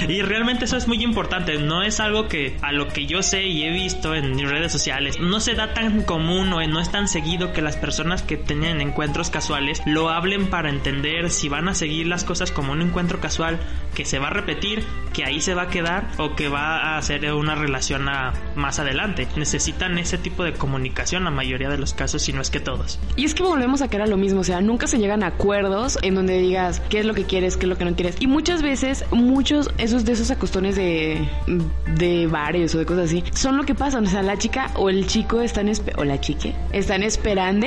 Y 0.08 0.22
realmente 0.22 0.64
eso 0.64 0.76
es 0.76 0.88
muy 0.88 1.02
importante. 1.02 1.58
No 1.58 1.82
es 1.82 2.00
algo 2.00 2.28
que 2.28 2.56
a 2.62 2.72
lo 2.72 2.88
que 2.88 3.06
yo 3.06 3.22
sé 3.22 3.46
y 3.46 3.64
he 3.64 3.70
visto 3.70 4.14
en 4.14 4.38
redes 4.48 4.72
sociales, 4.72 5.18
no 5.20 5.40
se 5.40 5.54
da 5.54 5.74
tan 5.74 6.02
común 6.02 6.52
o 6.52 6.66
no 6.66 6.80
es 6.80 6.90
tan 6.90 7.08
seguido 7.08 7.52
que 7.52 7.62
las 7.62 7.76
personas 7.76 8.22
que 8.22 8.36
tienen 8.36 8.80
encuentros 8.80 9.30
casuales 9.30 9.82
lo 9.86 10.08
hablen 10.10 10.48
para 10.48 10.70
entender 10.70 11.30
si 11.30 11.48
van 11.48 11.68
a 11.68 11.74
seguir 11.74 12.06
las 12.06 12.24
cosas 12.24 12.52
como 12.52 12.72
un 12.72 12.82
encuentro 12.82 13.20
casual 13.20 13.58
que 13.94 14.04
se 14.04 14.18
va 14.18 14.28
a 14.28 14.30
repetir, 14.30 14.84
que 15.12 15.24
ahí 15.24 15.40
se 15.40 15.54
va 15.54 15.62
a 15.62 15.68
quedar 15.68 16.08
o 16.18 16.34
que 16.34 16.48
va 16.48 16.96
a 16.96 17.02
ser 17.02 17.32
una 17.32 17.54
relación 17.54 18.08
a 18.08 18.32
más 18.54 18.78
adelante. 18.78 19.26
Necesitan 19.36 19.98
ese 19.98 20.18
tipo 20.18 20.44
de 20.44 20.52
comunicación 20.52 21.24
la 21.24 21.30
mayoría 21.30 21.68
de 21.68 21.78
los 21.78 21.94
casos, 21.94 22.22
si 22.22 22.32
no 22.32 22.42
es 22.42 22.50
que 22.50 22.60
todos. 22.60 22.98
Y 23.16 23.24
es 23.24 23.34
que 23.34 23.42
volvemos 23.42 23.82
a 23.82 23.88
quedar 23.88 24.06
a 24.06 24.10
lo 24.10 24.16
mismo, 24.16 24.40
o 24.40 24.44
sea, 24.44 24.60
nunca 24.60 24.86
se 24.86 24.98
llegan 24.98 25.22
a 25.22 25.28
acuerdos 25.28 25.98
en 26.02 26.14
donde 26.14 26.38
digas 26.38 26.80
qué 26.90 27.00
es 27.00 27.06
lo 27.06 27.14
que 27.14 27.24
quieres, 27.24 27.56
qué 27.56 27.64
es 27.64 27.68
lo 27.68 27.78
que 27.78 27.84
no 27.84 27.94
quieres. 27.94 28.16
Y 28.20 28.26
muchas 28.26 28.62
veces, 28.62 29.04
muchos 29.10 29.70
esos 29.86 30.04
de 30.04 30.12
esos 30.12 30.30
acostones 30.30 30.76
de, 30.76 31.28
de 31.96 32.26
bares 32.26 32.74
o 32.74 32.78
de 32.78 32.86
cosas 32.86 33.06
así, 33.06 33.24
son 33.32 33.56
lo 33.56 33.64
que 33.64 33.74
pasa. 33.74 33.98
O 33.98 34.06
sea, 34.06 34.22
la 34.22 34.36
chica 34.36 34.70
o 34.74 34.90
el 34.90 35.06
chico 35.06 35.40
están, 35.40 35.70
o 35.96 36.04
la 36.04 36.20
chique, 36.20 36.54
están 36.72 37.02
esperando, 37.02 37.66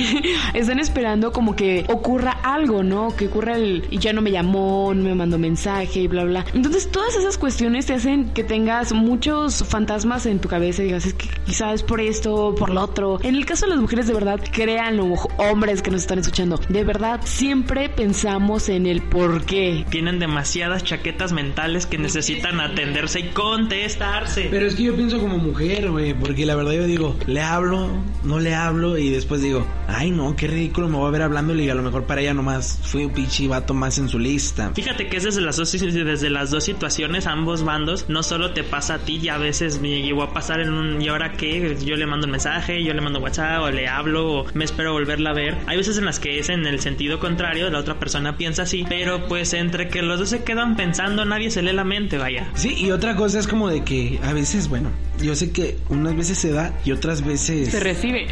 están 0.54 0.80
esperando 0.80 1.32
como 1.32 1.54
que 1.54 1.84
ocurra 1.88 2.32
algo, 2.42 2.82
¿no? 2.82 3.14
Que 3.14 3.26
ocurra 3.26 3.56
el, 3.56 3.88
ya 3.90 4.12
no 4.12 4.22
me 4.22 4.30
llamó, 4.30 4.92
no 4.94 5.04
me 5.04 5.14
mandó 5.14 5.38
mensaje 5.38 6.00
y 6.00 6.08
bla, 6.08 6.24
bla. 6.24 6.44
Entonces, 6.52 6.90
todas 6.90 7.14
esas 7.16 7.38
cuestiones 7.38 7.86
te 7.86 7.94
hacen 7.94 8.30
que 8.30 8.44
tengas 8.44 8.92
muchos 8.92 9.64
fantasmas 9.64 10.26
en 10.26 10.40
tu 10.40 10.48
cabeza 10.48 10.82
y 10.82 10.86
digas, 10.86 11.06
es 11.06 11.14
que 11.14 11.28
quizás 11.44 11.74
es 11.74 11.82
por 11.82 12.00
esto, 12.00 12.54
por 12.58 12.70
lo 12.70 12.82
otro. 12.82 13.18
En 13.22 13.36
el 13.36 13.46
caso 13.46 13.66
de 13.66 13.70
las 13.70 13.80
mujeres, 13.80 14.06
de 14.06 14.14
verdad, 14.14 14.40
créanlo, 14.50 15.14
hombres 15.36 15.82
que 15.82 15.90
nos 15.90 16.02
están 16.02 16.18
escuchando, 16.18 16.58
de 16.68 16.84
verdad, 16.84 17.20
siempre 17.24 17.88
pensamos 17.88 18.68
en 18.68 18.86
el 18.86 19.02
por 19.02 19.44
qué. 19.44 19.84
Tienen 19.90 20.18
demasiadas 20.18 20.82
chaquetas 20.82 21.32
mentales 21.32 21.47
que 21.90 21.98
necesitan 21.98 22.60
atenderse 22.60 23.20
y 23.20 23.22
contestarse. 23.30 24.48
Pero 24.50 24.66
es 24.66 24.74
que 24.74 24.84
yo 24.84 24.96
pienso 24.96 25.18
como 25.18 25.38
mujer, 25.38 25.90
güey, 25.90 26.14
porque 26.14 26.46
la 26.46 26.54
verdad 26.54 26.72
yo 26.72 26.84
digo, 26.84 27.16
le 27.26 27.40
hablo, 27.40 27.88
no 28.22 28.38
le 28.38 28.54
hablo 28.54 28.96
y 28.96 29.10
después 29.10 29.42
digo, 29.42 29.66
ay 29.86 30.10
no, 30.10 30.36
qué 30.36 30.46
ridículo 30.46 30.88
me 30.88 30.96
voy 30.96 31.08
a 31.08 31.10
ver 31.10 31.22
hablando 31.22 31.54
y 31.54 31.68
a 31.68 31.74
lo 31.74 31.82
mejor 31.82 32.04
para 32.04 32.20
ella 32.20 32.34
nomás 32.34 32.80
fue 32.82 33.06
un 33.06 33.12
pinche 33.12 33.48
vato 33.48 33.74
más 33.74 33.98
en 33.98 34.08
su 34.08 34.18
lista. 34.18 34.72
Fíjate 34.74 35.08
que 35.08 35.16
es 35.16 35.24
desde 35.24 35.40
las 35.40 35.56
dos, 35.56 35.72
desde 35.80 36.30
las 36.30 36.50
dos 36.50 36.64
situaciones, 36.64 37.26
ambos 37.26 37.64
bandos, 37.64 38.06
no 38.08 38.22
solo 38.22 38.52
te 38.52 38.64
pasa 38.64 38.94
a 38.94 38.98
ti, 38.98 39.18
ya 39.18 39.34
a 39.34 39.38
veces 39.38 39.80
me 39.80 40.02
llegó 40.02 40.22
a 40.22 40.32
pasar 40.32 40.60
en 40.60 40.72
un, 40.72 41.02
¿y 41.02 41.08
ahora 41.08 41.32
qué? 41.32 41.76
Yo 41.84 41.96
le 41.96 42.06
mando 42.06 42.26
un 42.26 42.32
mensaje, 42.32 42.82
yo 42.84 42.94
le 42.94 43.00
mando 43.00 43.20
WhatsApp 43.20 43.62
o 43.62 43.70
le 43.70 43.88
hablo 43.88 44.32
o 44.32 44.46
me 44.54 44.64
espero 44.64 44.92
volverla 44.92 45.30
a 45.30 45.34
ver. 45.34 45.56
Hay 45.66 45.76
veces 45.76 45.98
en 45.98 46.04
las 46.04 46.20
que 46.20 46.38
es 46.38 46.48
en 46.48 46.66
el 46.66 46.80
sentido 46.80 47.18
contrario, 47.18 47.70
la 47.70 47.78
otra 47.78 47.98
persona 47.98 48.36
piensa 48.36 48.62
así, 48.62 48.84
pero 48.88 49.26
pues 49.26 49.54
entre 49.54 49.88
que 49.88 50.02
los 50.02 50.18
dos 50.18 50.28
se 50.28 50.44
quedan 50.44 50.76
pensando, 50.76 51.24
nadie 51.24 51.37
se 51.50 51.62
lee 51.62 51.72
la 51.72 51.84
mente, 51.84 52.18
vaya. 52.18 52.50
Sí, 52.54 52.74
y 52.76 52.90
otra 52.90 53.16
cosa 53.16 53.38
es 53.38 53.46
como 53.46 53.68
de 53.68 53.82
que 53.84 54.18
a 54.22 54.32
veces, 54.32 54.68
bueno, 54.68 54.90
yo 55.20 55.34
sé 55.34 55.52
que 55.52 55.76
unas 55.88 56.16
veces 56.16 56.38
se 56.38 56.52
da 56.52 56.72
y 56.84 56.92
otras 56.92 57.24
veces... 57.24 57.70
Se 57.70 57.80
recibe. 57.80 58.28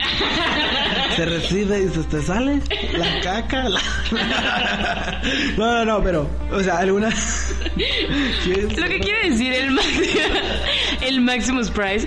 Se 1.17 1.25
recibe 1.25 1.83
y 1.83 1.89
se 1.89 2.03
te 2.05 2.23
sale 2.23 2.61
la 2.97 3.21
caca. 3.21 3.67
No, 5.57 5.73
no, 5.73 5.85
no, 5.85 6.05
pero, 6.05 6.29
o 6.53 6.61
sea, 6.61 6.79
alguna... 6.79 7.09
Lo 8.77 8.89
que 8.89 9.01
quiere 9.01 9.31
decir 9.31 9.53
el, 9.53 9.79
el 11.03 11.21
Maximus 11.21 11.71
Price, 11.71 12.07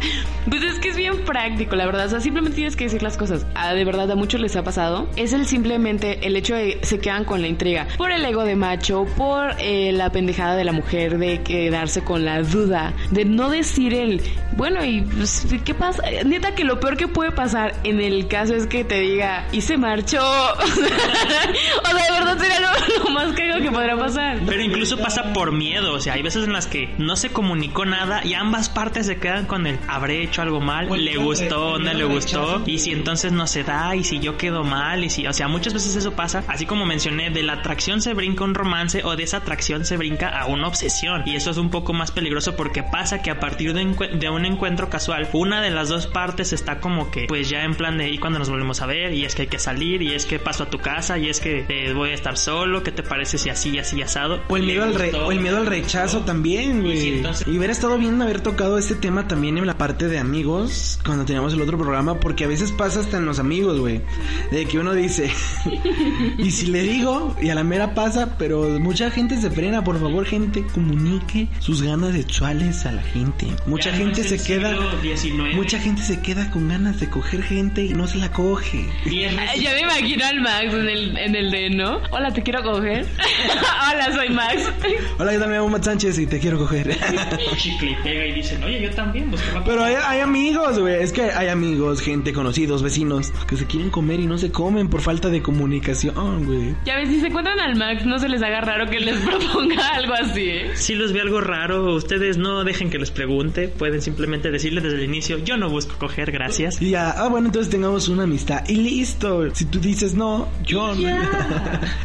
pues 0.50 0.64
es 0.64 0.80
que 0.80 0.89
es 0.89 0.97
bien 0.97 1.26
práctico, 1.26 1.76
la 1.76 1.86
verdad. 1.86 2.06
O 2.06 2.10
sea, 2.10 2.22
simplemente 2.22 2.56
tienes 2.56 2.76
que 2.76 2.86
decir 2.86 3.04
las 3.04 3.18
cosas. 3.18 3.45
Ah, 3.56 3.74
de 3.74 3.84
verdad, 3.84 4.10
a 4.12 4.16
muchos 4.16 4.39
les 4.39 4.56
ha 4.56 4.64
pasado. 4.64 5.10
Es 5.16 5.34
el 5.34 5.45
simplemente 5.45 6.26
el 6.26 6.36
hecho 6.36 6.56
de 6.56 6.80
se 6.82 7.00
quedan 7.00 7.26
con 7.26 7.41
la 7.41 7.47
intriga. 7.47 7.88
Por 7.97 8.12
el 8.12 8.24
ego 8.24 8.43
de 8.43 8.56
macho, 8.56 9.06
por 9.18 9.56
eh, 9.60 9.91
la 9.91 10.12
pendejada 10.12 10.56
de 10.56 10.64
la 10.64 10.72
mujer 10.72 10.88
de 10.89 11.41
quedarse 11.43 12.01
con 12.01 12.25
la 12.25 12.41
duda, 12.41 12.93
de 13.11 13.23
no 13.23 13.49
decir 13.49 13.93
el, 13.93 14.21
bueno, 14.60 14.84
y 14.84 14.99
pues, 14.99 15.47
¿qué 15.64 15.74
pasa? 15.74 16.03
Neta 16.26 16.53
que 16.53 16.66
lo 16.66 16.82
peor 16.82 16.97
que 16.97 17.07
puede 17.07 17.32
pasar 17.32 17.76
en 17.86 18.01
el 18.01 18.28
caso 18.28 18.55
es 18.55 18.68
que 18.68 18.84
te 18.84 18.99
diga, 18.99 19.47
y 19.53 19.62
se 19.62 19.78
marchó. 19.78 20.22
o 20.53 20.66
sea, 20.66 21.93
de 21.93 22.12
verdad 22.12 22.38
sería 22.38 22.60
lo, 22.60 23.10
más 23.12 23.32
caro 23.38 23.62
que 23.62 23.72
podrá 23.72 23.95
pasar. 23.95 24.41
Pero 24.45 24.62
incluso 24.62 24.97
pasa 24.97 25.32
por 25.32 25.53
miedo. 25.53 25.93
O 25.93 26.01
sea, 26.01 26.16
hay 26.16 26.24
veces 26.24 26.43
en 26.43 26.51
las 26.51 26.68
que 26.68 26.93
no 26.97 27.16
se 27.16 27.30
comunicó 27.30 27.86
nada 27.86 28.22
y 28.26 28.34
ambas 28.34 28.68
partes 28.68 29.05
se 29.05 29.18
quedan 29.18 29.45
con 29.45 29.66
el, 29.66 29.80
habré 29.88 30.24
hecho 30.24 30.41
algo 30.41 30.60
mal, 30.60 30.89
le 30.89 31.16
gustó, 31.16 31.80
no 31.80 31.93
le 31.93 32.03
gustó, 32.03 32.62
y 32.66 32.80
si 32.80 32.91
entonces 32.91 33.32
no 33.32 33.47
se 33.47 33.64
da, 33.64 33.95
y 33.95 34.03
si 34.03 34.20
yo 34.20 34.36
quedo 34.36 34.66
mal, 34.66 35.05
y 35.05 35.10
si, 35.10 35.26
o 35.26 35.32
sea, 35.32 35.47
muchas 35.47 35.74
veces 35.74 35.95
eso 35.95 36.12
pasa. 36.18 36.43
Así 36.49 36.66
como 36.66 36.86
mencioné, 36.86 37.30
de 37.30 37.43
la 37.43 37.53
atracción 37.53 38.01
se 38.01 38.14
brinca 38.14 38.43
un 38.43 38.55
romance 38.55 39.05
o 39.05 39.16
de 39.16 39.24
esa 39.24 39.38
atracción 39.38 39.86
se 39.86 39.95
brinca 39.95 40.38
a 40.38 40.47
una 40.47 40.68
obsesión. 40.68 41.24
Y 41.26 41.38
eso 41.38 41.49
es 41.49 41.55
un 41.55 41.70
poco 41.70 41.93
más 41.93 42.12
peligroso 42.12 42.57
porque 42.57 42.84
pasa 42.84 43.22
que 43.22 43.32
a 43.32 43.39
partir 43.39 43.74
de, 43.74 43.86
de 44.18 44.30
un 44.30 44.49
encuentro 44.50 44.89
casual, 44.89 45.30
una 45.34 45.62
de 45.62 45.70
las 45.70 45.89
dos 45.89 46.08
partes 46.08 46.54
está 46.54 46.80
como 46.80 47.12
que, 47.12 47.26
pues 47.28 47.50
ya 47.50 47.64
en 47.64 47.76
plan 47.76 47.97
de, 47.97 48.10
¿y 48.10 48.18
cuando 48.18 48.39
nos 48.39 48.50
volvemos 48.50 48.82
a 48.82 48.86
ver? 48.86 49.14
Y 49.14 49.26
es 49.26 49.36
que 49.36 49.43
hay 49.43 49.47
que 49.47 49.60
salir, 49.60 50.02
y 50.02 50.14
es 50.14 50.26
que 50.26 50.39
paso 50.39 50.64
a 50.64 50.70
tu 50.70 50.80
casa, 50.80 51.18
y 51.18 51.30
es 51.30 51.39
que 51.39 51.66
eh, 51.70 51.93
voy 51.93 52.12
a 52.12 52.14
estar 52.14 52.38
solo, 52.38 52.84
¿qué 52.84 52.91
te 52.91 53.04
parece 53.04 53.38
si 53.38 53.50
así, 53.50 53.78
así, 53.80 54.02
asado? 54.02 54.41
O 54.50 54.58
el 54.58 54.64
miedo, 54.64 54.84
al, 54.84 55.16
o 55.16 55.32
el 55.32 55.39
miedo 55.39 55.58
al 55.58 55.66
rechazo 55.66 56.22
también, 56.22 56.82
güey. 56.82 57.20
Y, 57.20 57.58
hubiera 57.58 57.72
estado 57.72 57.97
bien 57.97 58.22
haber 58.22 58.41
tocado 58.41 58.78
este 58.78 58.95
tema 58.95 59.28
también 59.28 59.58
en 59.58 59.66
la 59.66 59.78
parte 59.78 60.08
de 60.08 60.20
amigos, 60.20 61.00
cuando 61.06 61.26
teníamos 61.26 61.54
el 61.54 61.62
otro 61.62 61.78
programa, 61.78 62.20
porque 62.20 62.45
a 62.45 62.47
veces 62.47 62.72
pasa 62.72 63.00
hasta 63.00 63.18
en 63.18 63.26
los 63.26 63.39
amigos, 63.39 63.80
güey. 63.80 64.02
De 64.52 64.66
que 64.66 64.80
uno 64.80 64.93
dice, 64.93 65.32
y 66.38 66.52
si 66.52 66.68
le 66.68 66.84
digo, 66.84 67.36
y 67.41 67.50
a 67.50 67.56
la 67.56 67.64
mera 67.64 67.93
pasa, 67.93 68.36
pero 68.38 68.80
mucha 68.80 69.12
gente 69.12 69.39
se 69.39 69.50
frena, 69.50 69.84
por 69.84 70.00
favor, 70.00 70.26
gente, 70.26 70.66
comunique 70.74 71.47
sus 71.60 71.82
ganas 71.82 72.14
sexuales 72.14 72.86
a 72.86 72.91
la 72.91 73.02
gente. 73.02 73.47
Mucha 73.66 73.91
gente 73.91 74.24
se 74.30 74.43
queda, 74.43 74.77
mucha 75.55 75.80
gente 75.80 76.03
se 76.03 76.21
queda 76.21 76.51
con 76.51 76.67
ganas 76.67 76.99
de 76.99 77.09
coger 77.09 77.41
gente 77.41 77.82
y 77.82 77.95
no 77.95 78.05
se 78.05 78.19
la 78.19 78.32
coge. 78.32 78.86
Ya 79.09 79.73
me 79.73 79.82
imagino 79.82 80.23
al 80.23 80.39
Max 80.41 80.65
en 80.71 80.88
el, 80.88 81.17
en 81.17 81.36
el 81.36 81.49
de, 81.49 81.71
¿no? 81.71 81.99
Hola, 82.11 82.32
te 82.32 82.43
quiero 82.43 82.61
coger. 82.61 83.07
Hola, 83.91 84.13
soy 84.13 84.30
Max. 84.30 84.71
Hola, 85.17 85.34
yo 85.34 85.39
también 85.39 85.49
me 85.49 85.55
llamo 85.57 85.69
Max 85.69 85.86
Sánchez 85.86 86.19
y 86.19 86.27
te 86.27 86.39
quiero 86.39 86.59
coger. 86.59 86.95
chicle 87.57 87.91
y 87.91 87.95
pega 88.03 88.27
y 88.27 88.34
dicen, 88.34 88.63
oye, 88.63 88.84
yo 88.84 88.91
también. 88.91 89.32
Pues, 89.32 89.41
Pero 89.65 89.84
hay, 89.84 89.95
hay 89.95 90.19
amigos, 90.19 90.77
güey. 90.77 91.01
Es 91.01 91.11
que 91.11 91.23
hay 91.23 91.47
amigos, 91.47 91.99
gente, 91.99 92.32
conocidos, 92.32 92.84
vecinos, 92.84 93.32
que 93.47 93.57
se 93.57 93.65
quieren 93.65 93.89
comer 93.89 94.19
y 94.19 94.27
no 94.27 94.38
se 94.38 94.51
comen 94.51 94.89
por 94.89 95.01
falta 95.01 95.30
de 95.30 95.41
comunicación, 95.41 96.45
güey. 96.45 96.75
Ya 96.86 96.97
ves, 96.97 97.09
si 97.09 97.19
se 97.19 97.27
encuentran 97.27 97.59
al 97.59 97.75
Max, 97.77 98.05
no 98.05 98.19
se 98.19 98.30
les 98.30 98.43
haga 98.43 98.61
raro 98.61 98.88
que 98.91 98.99
les 98.99 99.17
proponga 99.25 99.88
algo 99.95 100.13
así, 100.13 100.49
¿eh? 100.49 100.71
Si 100.75 100.93
los 100.93 101.13
ve 101.13 101.21
algo 101.21 101.41
raro, 101.41 101.95
ustedes 101.95 102.38
no 102.38 102.63
dejen 102.63 102.91
que 102.91 102.99
les 102.99 103.09
pregunte. 103.09 103.69
Pueden 103.69 104.03
simplemente 104.03 104.18
decirle 104.28 104.82
desde 104.82 104.97
el 104.97 105.03
inicio, 105.03 105.39
yo 105.39 105.57
no 105.57 105.70
busco 105.70 105.97
coger, 105.97 106.32
gracias. 106.32 106.82
Y 106.82 106.91
ya, 106.91 107.11
ah, 107.11 107.28
bueno, 107.30 107.47
entonces 107.47 107.72
tengamos 107.72 108.07
una 108.09 108.24
amistad. 108.24 108.67
Y 108.67 108.76
listo. 108.76 109.53
Si 109.53 109.65
tú 109.65 109.80
dices 109.80 110.15
no, 110.15 110.47
yo 110.65 110.93
no. 110.95 111.09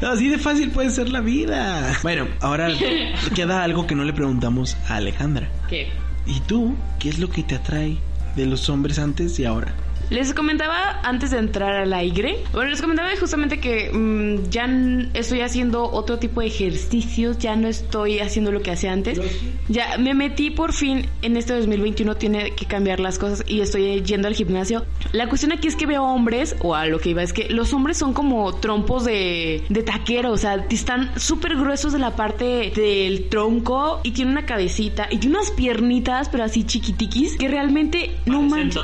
Así 0.09 0.29
de 0.29 0.39
fácil 0.39 0.71
puede 0.71 0.91
ser 0.91 1.09
la 1.09 1.21
vida. 1.21 1.99
Bueno, 2.03 2.29
ahora 2.41 2.69
queda 3.35 3.63
algo 3.63 3.87
que 3.87 3.95
no 3.95 4.05
le 4.05 4.13
preguntamos 4.13 4.77
a 4.89 4.97
Alejandra. 4.97 5.51
¿Qué? 5.69 5.89
¿Y 6.27 6.41
tú? 6.41 6.75
¿Qué 6.99 7.09
es 7.09 7.19
lo 7.19 7.29
que 7.29 7.43
te 7.43 7.57
atrae 7.57 7.99
de 8.37 8.47
los 8.47 8.69
hombres 8.69 8.99
antes 8.99 9.39
y 9.39 9.45
ahora? 9.45 9.75
Les 10.11 10.35
comentaba 10.35 11.01
antes 11.03 11.31
de 11.31 11.39
entrar 11.39 11.75
al 11.75 11.93
aire, 11.93 12.39
bueno, 12.53 12.71
les 12.71 12.81
comentaba 12.81 13.09
justamente 13.19 13.61
que 13.61 13.91
mm, 13.93 14.51
ya 14.51 14.69
estoy 15.15 15.41
haciendo 15.41 15.91
otro 15.91 16.19
tipo 16.19 16.41
de 16.41 16.49
ejercicios, 16.49 17.39
ya 17.39 17.57
no 17.57 17.69
estoy 17.69 18.19
haciendo 18.19 18.53
lo 18.53 18.63
que 18.63 18.71
hacía 18.71 18.93
antes. 18.93 19.21
Ya 19.69 19.97
me 19.99 20.15
metí 20.15 20.51
por 20.51 20.73
fin 20.73 21.07
en 21.23 21.37
este 21.37 21.55
2021, 21.55 22.17
tiene 22.17 22.51
que 22.53 22.67
cambiar 22.67 23.01
las 23.01 23.19
cosas 23.19 23.45
y 23.47 23.61
estoy 23.61 24.03
yendo 24.03 24.29
al 24.29 24.35
gimnasio. 24.35 24.85
La 25.13 25.29
cuestión 25.29 25.53
aquí 25.53 25.69
es 25.69 25.77
que 25.77 25.87
veo 25.87 26.03
hombres, 26.03 26.57
o 26.61 26.75
a 26.75 26.87
lo 26.87 26.99
que 26.99 27.11
iba, 27.11 27.23
es 27.23 27.33
que 27.33 27.49
los 27.49 27.73
hombres 27.73 27.97
son 27.97 28.13
como 28.13 28.55
trompos 28.57 29.05
de, 29.05 29.65
de 29.69 29.83
taquero, 29.83 30.33
o 30.33 30.37
sea, 30.37 30.67
están 30.71 31.19
súper 31.19 31.57
gruesos 31.57 31.93
de 31.93 31.99
la 31.99 32.17
parte 32.17 32.73
del 32.75 33.29
tronco 33.29 34.01
y 34.03 34.13
tiene 34.13 34.31
una 34.31 34.47
cabecita 34.47 35.09
y 35.11 35.19
tiene 35.19 35.37
unas 35.37 35.51
piernitas, 35.51 36.29
pero 36.29 36.45
así 36.45 36.65
chiquitiquis, 36.65 37.37
que 37.37 37.49
realmente 37.49 38.17
no 38.27 38.43
manches. 38.43 38.83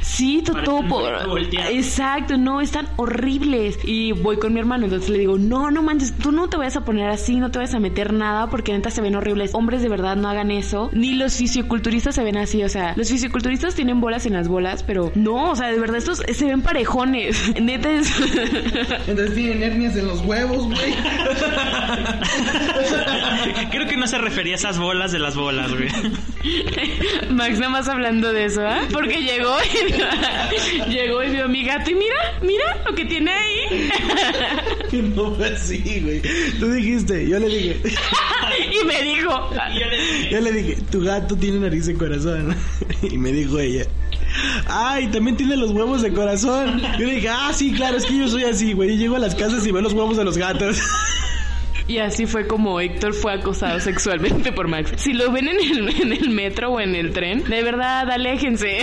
Sí, 0.00 0.37
totopo. 0.42 1.02
Exacto, 1.70 2.36
no, 2.36 2.60
están 2.60 2.88
horribles. 2.96 3.78
Y 3.84 4.12
voy 4.12 4.38
con 4.38 4.52
mi 4.52 4.60
hermano, 4.60 4.84
entonces 4.84 5.10
le 5.10 5.18
digo, 5.18 5.38
no, 5.38 5.70
no 5.70 5.82
manches, 5.82 6.16
tú 6.16 6.32
no 6.32 6.48
te 6.48 6.56
vayas 6.56 6.76
a 6.76 6.84
poner 6.84 7.08
así, 7.08 7.36
no 7.36 7.50
te 7.50 7.58
vayas 7.58 7.74
a 7.74 7.80
meter 7.80 8.12
nada, 8.12 8.48
porque 8.48 8.72
neta 8.72 8.90
se 8.90 9.00
ven 9.00 9.16
horribles. 9.16 9.54
Hombres 9.54 9.82
de 9.82 9.88
verdad 9.88 10.16
no 10.16 10.28
hagan 10.28 10.50
eso. 10.50 10.90
Ni 10.92 11.14
los 11.14 11.36
fisioculturistas 11.36 12.14
se 12.14 12.22
ven 12.22 12.36
así, 12.36 12.62
o 12.62 12.68
sea, 12.68 12.94
los 12.96 13.08
fisioculturistas 13.08 13.74
tienen 13.74 14.00
bolas 14.00 14.26
en 14.26 14.34
las 14.34 14.48
bolas, 14.48 14.82
pero 14.82 15.12
no, 15.14 15.50
o 15.50 15.56
sea, 15.56 15.68
de 15.68 15.78
verdad 15.78 15.96
estos 15.96 16.18
se 16.18 16.44
ven 16.44 16.62
parejones. 16.62 17.54
Neta 17.60 17.90
es... 17.90 18.12
Entonces 19.06 19.34
tienen 19.34 19.62
hernias 19.62 19.96
en 19.96 20.06
los 20.06 20.24
huevos, 20.24 20.66
güey. 20.66 20.78
Creo 23.70 23.86
que 23.86 23.96
no 23.96 24.06
se 24.06 24.18
refería 24.18 24.54
a 24.54 24.56
esas 24.56 24.78
bolas 24.78 25.12
de 25.12 25.18
las 25.18 25.36
bolas, 25.36 25.72
güey. 25.72 25.88
Max 27.30 27.58
nada 27.58 27.70
más 27.70 27.88
hablando 27.88 28.32
de 28.32 28.46
eso, 28.46 28.66
¿ah? 28.66 28.80
Porque 28.92 29.22
llegó 29.22 29.56
y 29.62 29.92
llegó 30.88 31.22
y 31.22 31.30
vio 31.30 31.48
mi 31.48 31.64
gato 31.64 31.90
y 31.90 31.94
mira, 31.94 32.38
mira 32.42 32.82
lo 32.86 32.94
que 32.94 33.04
tiene 33.04 33.30
ahí. 33.30 33.90
no 35.14 35.34
fue 35.34 35.48
así, 35.48 36.00
güey. 36.00 36.22
Tú 36.58 36.70
dijiste, 36.70 37.28
yo 37.28 37.38
le 37.38 37.48
dije. 37.48 37.80
y 38.72 38.78
y 38.80 38.84
me 38.84 39.02
dijo. 39.02 39.50
Yo 40.30 40.40
le 40.40 40.52
dije, 40.52 40.78
tu 40.90 41.00
gato 41.02 41.36
tiene 41.36 41.60
nariz 41.60 41.86
de 41.86 41.94
corazón. 41.94 42.56
Y 43.02 43.18
me 43.18 43.32
dijo 43.32 43.58
ella, 43.58 43.84
ay, 44.66 45.08
también 45.08 45.36
tiene 45.36 45.56
los 45.56 45.70
huevos 45.70 46.02
de 46.02 46.12
corazón. 46.12 46.80
Yo 46.98 47.06
le 47.06 47.14
dije, 47.14 47.28
ah, 47.28 47.50
sí, 47.52 47.72
claro, 47.72 47.96
es 47.96 48.04
que 48.04 48.18
yo 48.18 48.28
soy 48.28 48.44
así, 48.44 48.72
güey. 48.72 48.90
Yo 48.90 48.96
llego 48.96 49.16
a 49.16 49.20
las 49.20 49.34
casas 49.34 49.66
y 49.66 49.72
veo 49.72 49.82
los 49.82 49.92
huevos 49.92 50.16
de 50.16 50.24
los 50.24 50.36
gatos. 50.36 50.78
Y 51.88 51.98
así 52.00 52.26
fue 52.26 52.46
como 52.46 52.80
Héctor 52.80 53.14
fue 53.14 53.32
acosado 53.32 53.80
sexualmente 53.80 54.52
por 54.52 54.68
Max. 54.68 54.92
Si 54.96 55.14
lo 55.14 55.32
ven 55.32 55.48
en 55.48 55.58
el, 55.58 55.88
en 56.02 56.12
el 56.12 56.28
metro 56.28 56.72
o 56.72 56.80
en 56.80 56.94
el 56.94 57.12
tren, 57.14 57.42
de 57.44 57.62
verdad, 57.62 58.10
aléjense. 58.10 58.78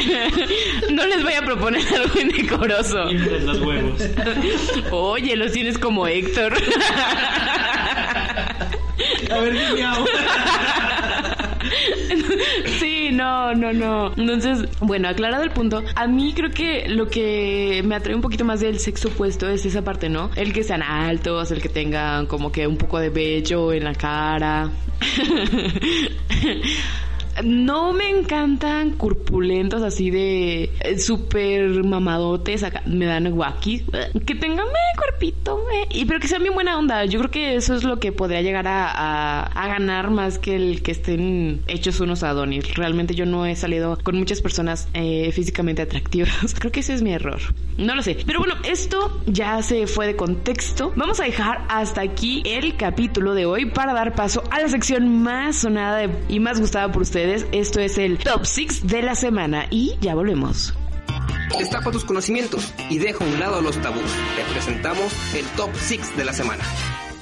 No 0.91 1.05
les 1.05 1.21
voy 1.23 1.33
a 1.33 1.43
proponer 1.43 1.83
algo 1.95 2.19
indecoroso. 2.19 3.05
los 3.05 3.61
huevos. 3.61 4.01
Oye, 4.91 5.35
los 5.35 5.51
tienes 5.51 5.77
como 5.77 6.07
Héctor. 6.07 6.53
A 9.29 9.37
ver, 9.39 9.55
¿qué 9.75 9.83
hago? 9.83 10.05
Sí, 12.79 13.09
no, 13.11 13.53
no, 13.53 13.73
no. 13.73 14.13
Entonces, 14.15 14.67
bueno, 14.79 15.07
aclarado 15.07 15.43
el 15.43 15.51
punto, 15.51 15.83
a 15.95 16.07
mí 16.07 16.33
creo 16.35 16.51
que 16.51 16.87
lo 16.87 17.07
que 17.07 17.81
me 17.85 17.95
atrae 17.95 18.15
un 18.15 18.21
poquito 18.21 18.45
más 18.45 18.59
del 18.59 18.79
sexo 18.79 19.09
opuesto 19.09 19.47
es 19.47 19.65
esa 19.65 19.83
parte, 19.83 20.09
¿no? 20.09 20.29
El 20.35 20.53
que 20.53 20.63
sean 20.63 20.81
altos, 20.81 21.51
el 21.51 21.61
que 21.61 21.69
tengan 21.69 22.25
como 22.25 22.51
que 22.51 22.67
un 22.67 22.77
poco 22.77 22.99
de 22.99 23.09
vello 23.09 23.73
en 23.73 23.83
la 23.83 23.95
cara. 23.95 24.69
No 27.43 27.91
me 27.93 28.09
encantan 28.09 28.91
corpulentos 28.91 29.83
así 29.83 30.09
de 30.09 30.71
eh, 30.79 30.97
súper 30.99 31.83
mamadotes, 31.83 32.65
me 32.85 33.05
dan 33.05 33.29
guaki. 33.31 33.83
Que 34.25 34.35
tengan 34.35 34.67
eh, 34.67 34.97
cuerpito, 34.97 35.59
eh, 35.73 35.87
y 35.91 36.05
pero 36.05 36.19
que 36.19 36.27
sean 36.27 36.41
bien 36.43 36.53
buena 36.53 36.77
onda. 36.77 37.03
Yo 37.05 37.19
creo 37.19 37.31
que 37.31 37.55
eso 37.55 37.75
es 37.75 37.83
lo 37.83 37.99
que 37.99 38.11
podría 38.11 38.41
llegar 38.41 38.67
a, 38.67 39.43
a- 39.43 39.67
ganar 39.67 40.11
más 40.11 40.39
que 40.39 40.55
el 40.55 40.81
que 40.81 40.91
estén 40.91 41.61
hechos 41.67 41.99
unos 41.99 42.23
adonis. 42.23 42.73
Realmente 42.75 43.15
yo 43.15 43.25
no 43.25 43.45
he 43.45 43.55
salido 43.55 43.97
con 44.01 44.15
muchas 44.17 44.41
personas 44.41 44.87
eh, 44.93 45.31
físicamente 45.33 45.81
atractivas. 45.81 46.55
Creo 46.59 46.71
que 46.71 46.79
ese 46.79 46.93
es 46.93 47.01
mi 47.01 47.11
error. 47.13 47.39
No 47.77 47.95
lo 47.95 48.01
sé. 48.01 48.17
Pero 48.25 48.39
bueno, 48.39 48.55
esto 48.63 49.21
ya 49.25 49.61
se 49.61 49.87
fue 49.87 50.07
de 50.07 50.15
contexto. 50.15 50.93
Vamos 50.95 51.19
a 51.19 51.25
dejar 51.25 51.65
hasta 51.67 52.01
aquí 52.01 52.41
el 52.45 52.77
capítulo 52.77 53.33
de 53.33 53.45
hoy 53.45 53.65
para 53.65 53.93
dar 53.93 54.15
paso 54.15 54.43
a 54.51 54.61
la 54.61 54.69
sección 54.69 55.21
más 55.23 55.57
sonada 55.57 56.07
y 56.29 56.39
más 56.39 56.59
gustada 56.61 56.91
por 56.91 57.01
ustedes. 57.01 57.24
Esto 57.25 57.79
es 57.79 57.97
el 57.97 58.19
Top 58.19 58.45
6 58.45 58.87
de 58.87 59.01
la 59.01 59.15
semana 59.15 59.65
y 59.71 59.97
ya 59.99 60.13
volvemos. 60.13 60.73
Destapa 61.57 61.91
tus 61.91 62.05
conocimientos 62.05 62.71
y 62.89 62.99
deja 62.99 63.23
a 63.23 63.27
un 63.27 63.39
lado 63.39 63.61
los 63.61 63.81
tabús. 63.81 64.11
Te 64.35 64.43
presentamos 64.53 65.11
el 65.33 65.45
Top 65.55 65.71
6 65.73 66.17
de 66.17 66.25
la 66.25 66.33
semana. 66.33 66.63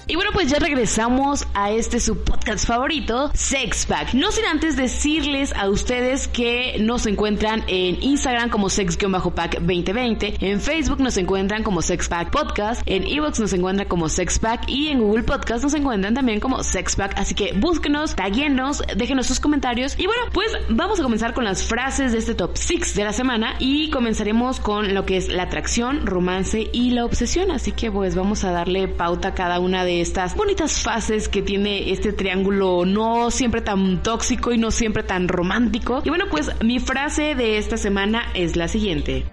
Y 0.06 0.16
bueno, 0.16 0.32
pues 0.34 0.49
ya 0.49 0.60
regresamos 0.60 1.47
a 1.54 1.72
este 1.72 2.01
su 2.01 2.26
podcast 2.26 2.68
favorito, 2.68 3.32
Sex 3.34 3.86
Pack. 3.86 4.14
No 4.14 4.34
sin 4.34 4.43
antes 4.45 4.76
decirles 4.76 5.54
a 5.56 5.70
ustedes 5.70 6.28
que 6.28 6.76
nos 6.82 7.06
encuentran 7.06 7.64
en 7.68 8.04
Instagram 8.04 8.49
como 8.49 8.70
sex-pack 8.70 9.60
2020, 9.60 10.38
en 10.41 10.60
Facebook 10.60 10.99
nos 10.99 11.16
encuentran 11.16 11.64
como 11.64 11.82
Sex 11.82 12.10
Pack 12.10 12.32
Podcast, 12.32 12.82
en 12.86 13.08
Evox 13.08 13.39
nos 13.39 13.54
encuentran 13.54 13.88
como 13.88 14.10
Sex 14.10 14.39
Pack 14.39 14.68
y 14.68 14.89
en 14.89 14.99
Google 14.99 15.24
Podcast 15.24 15.64
nos 15.64 15.74
encuentran 15.74 16.14
también 16.14 16.41
como 16.41 16.62
Sex 16.64 16.97
Pack. 16.97 17.14
Así 17.16 17.34
que 17.34 17.54
búsquenos, 17.54 18.14
taguenos, 18.18 18.84
déjenos 18.97 19.28
sus 19.28 19.39
comentarios. 19.39 19.97
Y 19.97 20.06
bueno, 20.06 20.24
pues 20.34 20.51
vamos 20.68 20.99
a 20.99 21.04
comenzar 21.04 21.34
con 21.34 21.45
las 21.45 21.64
frases 21.64 22.12
de 22.12 22.18
este 22.18 22.36
top 22.36 22.51
6 22.56 22.93
de 22.95 23.06
la 23.06 23.14
semana 23.14 23.56
y 23.60 23.89
comenzaremos 23.89 24.60
con 24.60 24.93
lo 24.93 25.06
que 25.06 25.16
es 25.16 25.30
la 25.30 25.43
atracción, 25.43 26.06
romance 26.06 26.70
y 26.74 26.89
la 26.89 27.06
obsesión. 27.06 27.51
Así 27.51 27.72
que 27.72 27.89
pues 27.89 28.16
vamos 28.16 28.43
a 28.43 28.51
darle 28.51 28.89
pauta 28.89 29.30
a 29.30 29.34
cada 29.34 29.62
una 29.62 29.86
de 29.86 29.93
estas 30.02 30.36
bonitas 30.36 30.82
fases 30.82 31.28
que 31.28 31.41
tiene 31.41 31.91
este 31.91 32.14
triángulo 32.14 32.86
no 32.86 33.32
siempre 33.32 33.62
tan 33.62 34.02
tóxico 34.04 34.52
y 34.52 34.58
no 34.58 34.72
siempre 34.72 35.04
tan 35.04 35.28
romántico. 35.28 36.02
Y 36.04 36.10
bueno, 36.10 36.26
pues 36.30 36.52
mi 36.62 36.80
frase 36.80 37.36
de 37.36 37.58
esta 37.58 37.78
semana 37.78 38.24
es 38.34 38.56
la 38.56 38.68
siguiente. 38.68 39.26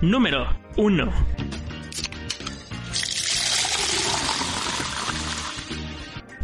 Número 0.00 0.46
1. 0.76 1.41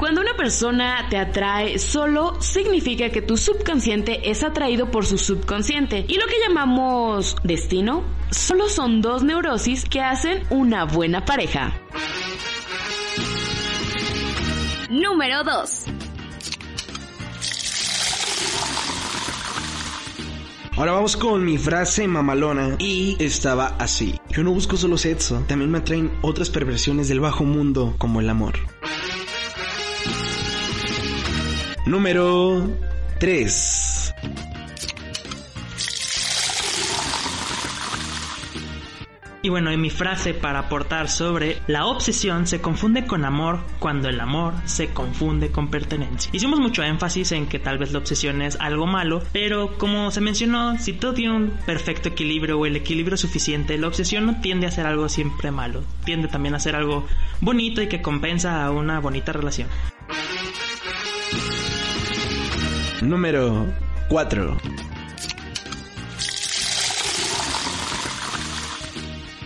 Cuando 0.09 0.23
una 0.23 0.39
persona 0.39 1.07
te 1.11 1.19
atrae, 1.19 1.79
solo 1.79 2.41
significa 2.41 3.11
que 3.11 3.21
tu 3.21 3.37
subconsciente 3.37 4.31
es 4.31 4.43
atraído 4.43 4.91
por 4.91 5.05
su 5.05 5.19
subconsciente. 5.19 6.07
Y 6.09 6.15
lo 6.15 6.27
que 6.27 6.41
llamamos 6.49 7.37
destino, 7.45 8.05
solo 8.31 8.71
son 8.71 9.03
dos 9.03 9.23
neurosis 9.23 9.85
que 9.85 10.01
hacen 10.01 10.45
una 10.49 10.87
buena 10.87 11.27
pareja. 11.27 11.79
Número 14.89 15.45
2. 15.45 15.85
Ahora 20.79 20.93
vamos 20.93 21.19
con 21.19 21.45
mi 21.45 21.59
frase 21.59 22.09
mamalona 22.09 22.77
y 22.79 23.23
estaba 23.23 23.77
así. 23.79 24.19
Yo 24.31 24.43
no 24.43 24.53
busco 24.53 24.79
solo 24.79 24.97
sexo, 24.97 25.45
también 25.47 25.71
me 25.71 25.79
atraen 25.79 26.11
otras 26.23 26.49
perversiones 26.49 27.09
del 27.09 27.21
bajo 27.21 27.45
mundo 27.45 27.95
como 27.99 28.21
el 28.21 28.31
amor. 28.31 28.55
Número 31.89 32.69
3. 33.19 34.15
Y 39.41 39.49
bueno, 39.49 39.71
en 39.71 39.81
mi 39.81 39.89
frase 39.89 40.35
para 40.35 40.59
aportar 40.59 41.09
sobre 41.09 41.57
la 41.67 41.87
obsesión 41.87 42.47
se 42.47 42.61
confunde 42.61 43.07
con 43.07 43.25
amor 43.25 43.61
cuando 43.79 44.11
el 44.11 44.21
amor 44.21 44.53
se 44.67 44.89
confunde 44.89 45.51
con 45.51 45.71
pertenencia. 45.71 46.31
Hicimos 46.35 46.61
mucho 46.61 46.83
énfasis 46.83 47.33
en 47.33 47.47
que 47.47 47.59
tal 47.59 47.79
vez 47.79 47.93
la 47.93 48.01
obsesión 48.01 48.43
es 48.43 48.59
algo 48.61 48.87
malo, 48.87 49.23
pero 49.33 49.79
como 49.79 50.11
se 50.11 50.21
mencionó, 50.21 50.79
si 50.79 50.93
todo 50.93 51.15
tiene 51.15 51.35
un 51.35 51.51
perfecto 51.65 52.11
equilibrio 52.11 52.59
o 52.59 52.67
el 52.67 52.77
equilibrio 52.77 53.17
suficiente, 53.17 53.79
la 53.79 53.87
obsesión 53.87 54.27
no 54.27 54.43
tiende 54.43 54.67
a 54.67 54.71
ser 54.71 54.85
algo 54.85 55.09
siempre 55.09 55.51
malo, 55.53 55.83
tiende 56.05 56.29
también 56.29 56.55
a 56.55 56.61
ser 56.61 56.77
algo 56.77 57.07
bonito 57.41 57.81
y 57.81 57.89
que 57.89 58.03
compensa 58.03 58.63
a 58.63 58.71
una 58.73 59.01
bonita 59.01 59.33
relación. 59.33 59.69
Número 63.03 63.67
4. 64.09 64.57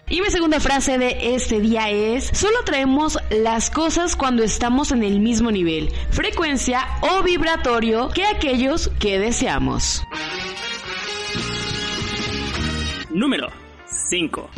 Y 0.08 0.20
mi 0.20 0.30
segunda 0.30 0.60
frase 0.60 0.98
de 0.98 1.34
este 1.34 1.60
día 1.60 1.90
es, 1.90 2.26
solo 2.32 2.64
traemos 2.64 3.18
las 3.30 3.70
cosas 3.70 4.16
cuando 4.16 4.42
estamos 4.42 4.92
en 4.92 5.02
el 5.02 5.20
mismo 5.20 5.50
nivel, 5.50 5.90
frecuencia 6.10 6.86
o 7.00 7.22
vibratorio 7.22 8.08
que 8.10 8.24
aquellos 8.24 8.90
que 8.98 9.18
deseamos. 9.18 10.02
Número 13.10 13.48
5. 13.86 14.50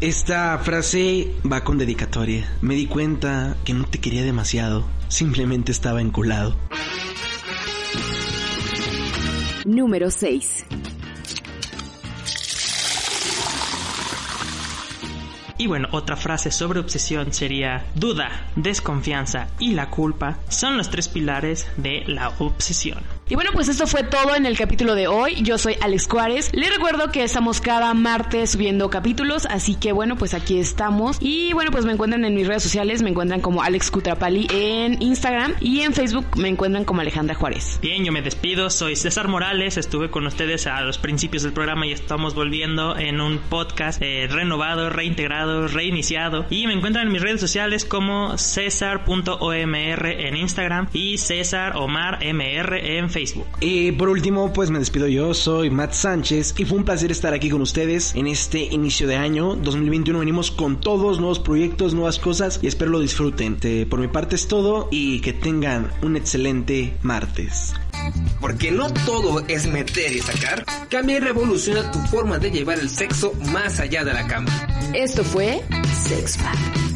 Esta 0.00 0.58
frase 0.58 1.30
va 1.50 1.62
con 1.62 1.78
dedicatoria. 1.78 2.48
Me 2.60 2.74
di 2.74 2.86
cuenta 2.86 3.56
que 3.64 3.74
no 3.74 3.84
te 3.84 4.00
quería 4.00 4.22
demasiado, 4.22 4.84
simplemente 5.08 5.70
estaba 5.70 6.00
enculado. 6.00 6.56
Número 9.64 10.10
6. 10.10 10.66
Y 15.56 15.66
bueno, 15.68 15.88
otra 15.92 16.16
frase 16.16 16.50
sobre 16.50 16.80
obsesión 16.80 17.32
sería 17.32 17.86
duda, 17.94 18.50
desconfianza 18.56 19.48
y 19.60 19.72
la 19.72 19.88
culpa 19.88 20.38
son 20.48 20.76
los 20.76 20.90
tres 20.90 21.08
pilares 21.08 21.68
de 21.76 22.02
la 22.06 22.30
obsesión. 22.40 23.13
Y 23.26 23.36
bueno, 23.36 23.52
pues 23.54 23.68
esto 23.68 23.86
fue 23.86 24.02
todo 24.02 24.36
en 24.36 24.44
el 24.44 24.58
capítulo 24.58 24.94
de 24.94 25.08
hoy. 25.08 25.36
Yo 25.42 25.56
soy 25.56 25.76
Alex 25.80 26.08
Juárez. 26.10 26.50
Les 26.52 26.70
recuerdo 26.70 27.10
que 27.10 27.22
estamos 27.22 27.62
cada 27.62 27.94
martes 27.94 28.50
subiendo 28.50 28.90
capítulos, 28.90 29.46
así 29.46 29.76
que 29.76 29.92
bueno, 29.92 30.16
pues 30.16 30.34
aquí 30.34 30.58
estamos. 30.58 31.16
Y 31.20 31.54
bueno, 31.54 31.70
pues 31.70 31.86
me 31.86 31.92
encuentran 31.92 32.26
en 32.26 32.34
mis 32.34 32.46
redes 32.46 32.62
sociales, 32.62 33.00
me 33.00 33.08
encuentran 33.08 33.40
como 33.40 33.62
Alex 33.62 33.90
Cutrapali 33.90 34.46
en 34.50 35.00
Instagram 35.00 35.54
y 35.60 35.80
en 35.80 35.94
Facebook 35.94 36.26
me 36.36 36.48
encuentran 36.48 36.84
como 36.84 37.00
Alejandra 37.00 37.34
Juárez. 37.34 37.78
Bien, 37.80 38.04
yo 38.04 38.12
me 38.12 38.20
despido, 38.20 38.68
soy 38.68 38.94
César 38.94 39.26
Morales, 39.28 39.78
estuve 39.78 40.10
con 40.10 40.26
ustedes 40.26 40.66
a 40.66 40.82
los 40.82 40.98
principios 40.98 41.44
del 41.44 41.54
programa 41.54 41.86
y 41.86 41.92
estamos 41.92 42.34
volviendo 42.34 42.94
en 42.98 43.22
un 43.22 43.38
podcast 43.38 44.02
eh, 44.02 44.28
renovado, 44.30 44.90
reintegrado, 44.90 45.66
reiniciado. 45.68 46.44
Y 46.50 46.66
me 46.66 46.74
encuentran 46.74 47.06
en 47.06 47.12
mis 47.14 47.22
redes 47.22 47.40
sociales 47.40 47.86
como 47.86 48.36
cesar.omr 48.36 50.06
en 50.06 50.36
Instagram 50.36 50.88
y 50.92 51.16
César 51.16 51.76
Omar 51.76 52.18
MR 52.22 52.98
en 52.98 53.13
Facebook. 53.14 53.46
Y 53.60 53.92
por 53.92 54.08
último, 54.08 54.52
pues 54.52 54.70
me 54.70 54.80
despido 54.80 55.06
yo, 55.06 55.34
soy 55.34 55.70
Matt 55.70 55.92
Sánchez 55.92 56.54
y 56.58 56.64
fue 56.64 56.78
un 56.78 56.84
placer 56.84 57.12
estar 57.12 57.32
aquí 57.32 57.48
con 57.48 57.62
ustedes 57.62 58.12
en 58.16 58.26
este 58.26 58.64
inicio 58.64 59.06
de 59.06 59.14
año 59.14 59.54
2021. 59.54 60.18
Venimos 60.18 60.50
con 60.50 60.80
todos 60.80 61.20
nuevos 61.20 61.38
proyectos, 61.38 61.94
nuevas 61.94 62.18
cosas 62.18 62.58
y 62.60 62.66
espero 62.66 62.90
lo 62.90 62.98
disfruten. 62.98 63.56
Por 63.88 64.00
mi 64.00 64.08
parte 64.08 64.34
es 64.34 64.48
todo 64.48 64.88
y 64.90 65.20
que 65.20 65.32
tengan 65.32 65.92
un 66.02 66.16
excelente 66.16 66.96
martes. 67.02 67.72
Porque 68.40 68.72
no 68.72 68.92
todo 69.06 69.44
es 69.46 69.66
meter 69.68 70.12
y 70.12 70.18
sacar, 70.18 70.64
cambia 70.90 71.16
y 71.16 71.20
revoluciona 71.20 71.92
tu 71.92 72.00
forma 72.00 72.38
de 72.38 72.50
llevar 72.50 72.80
el 72.80 72.90
sexo 72.90 73.32
más 73.52 73.78
allá 73.78 74.04
de 74.04 74.12
la 74.12 74.26
cama. 74.26 74.50
Esto 74.92 75.22
fue 75.22 75.62
Sexpack. 76.08 76.93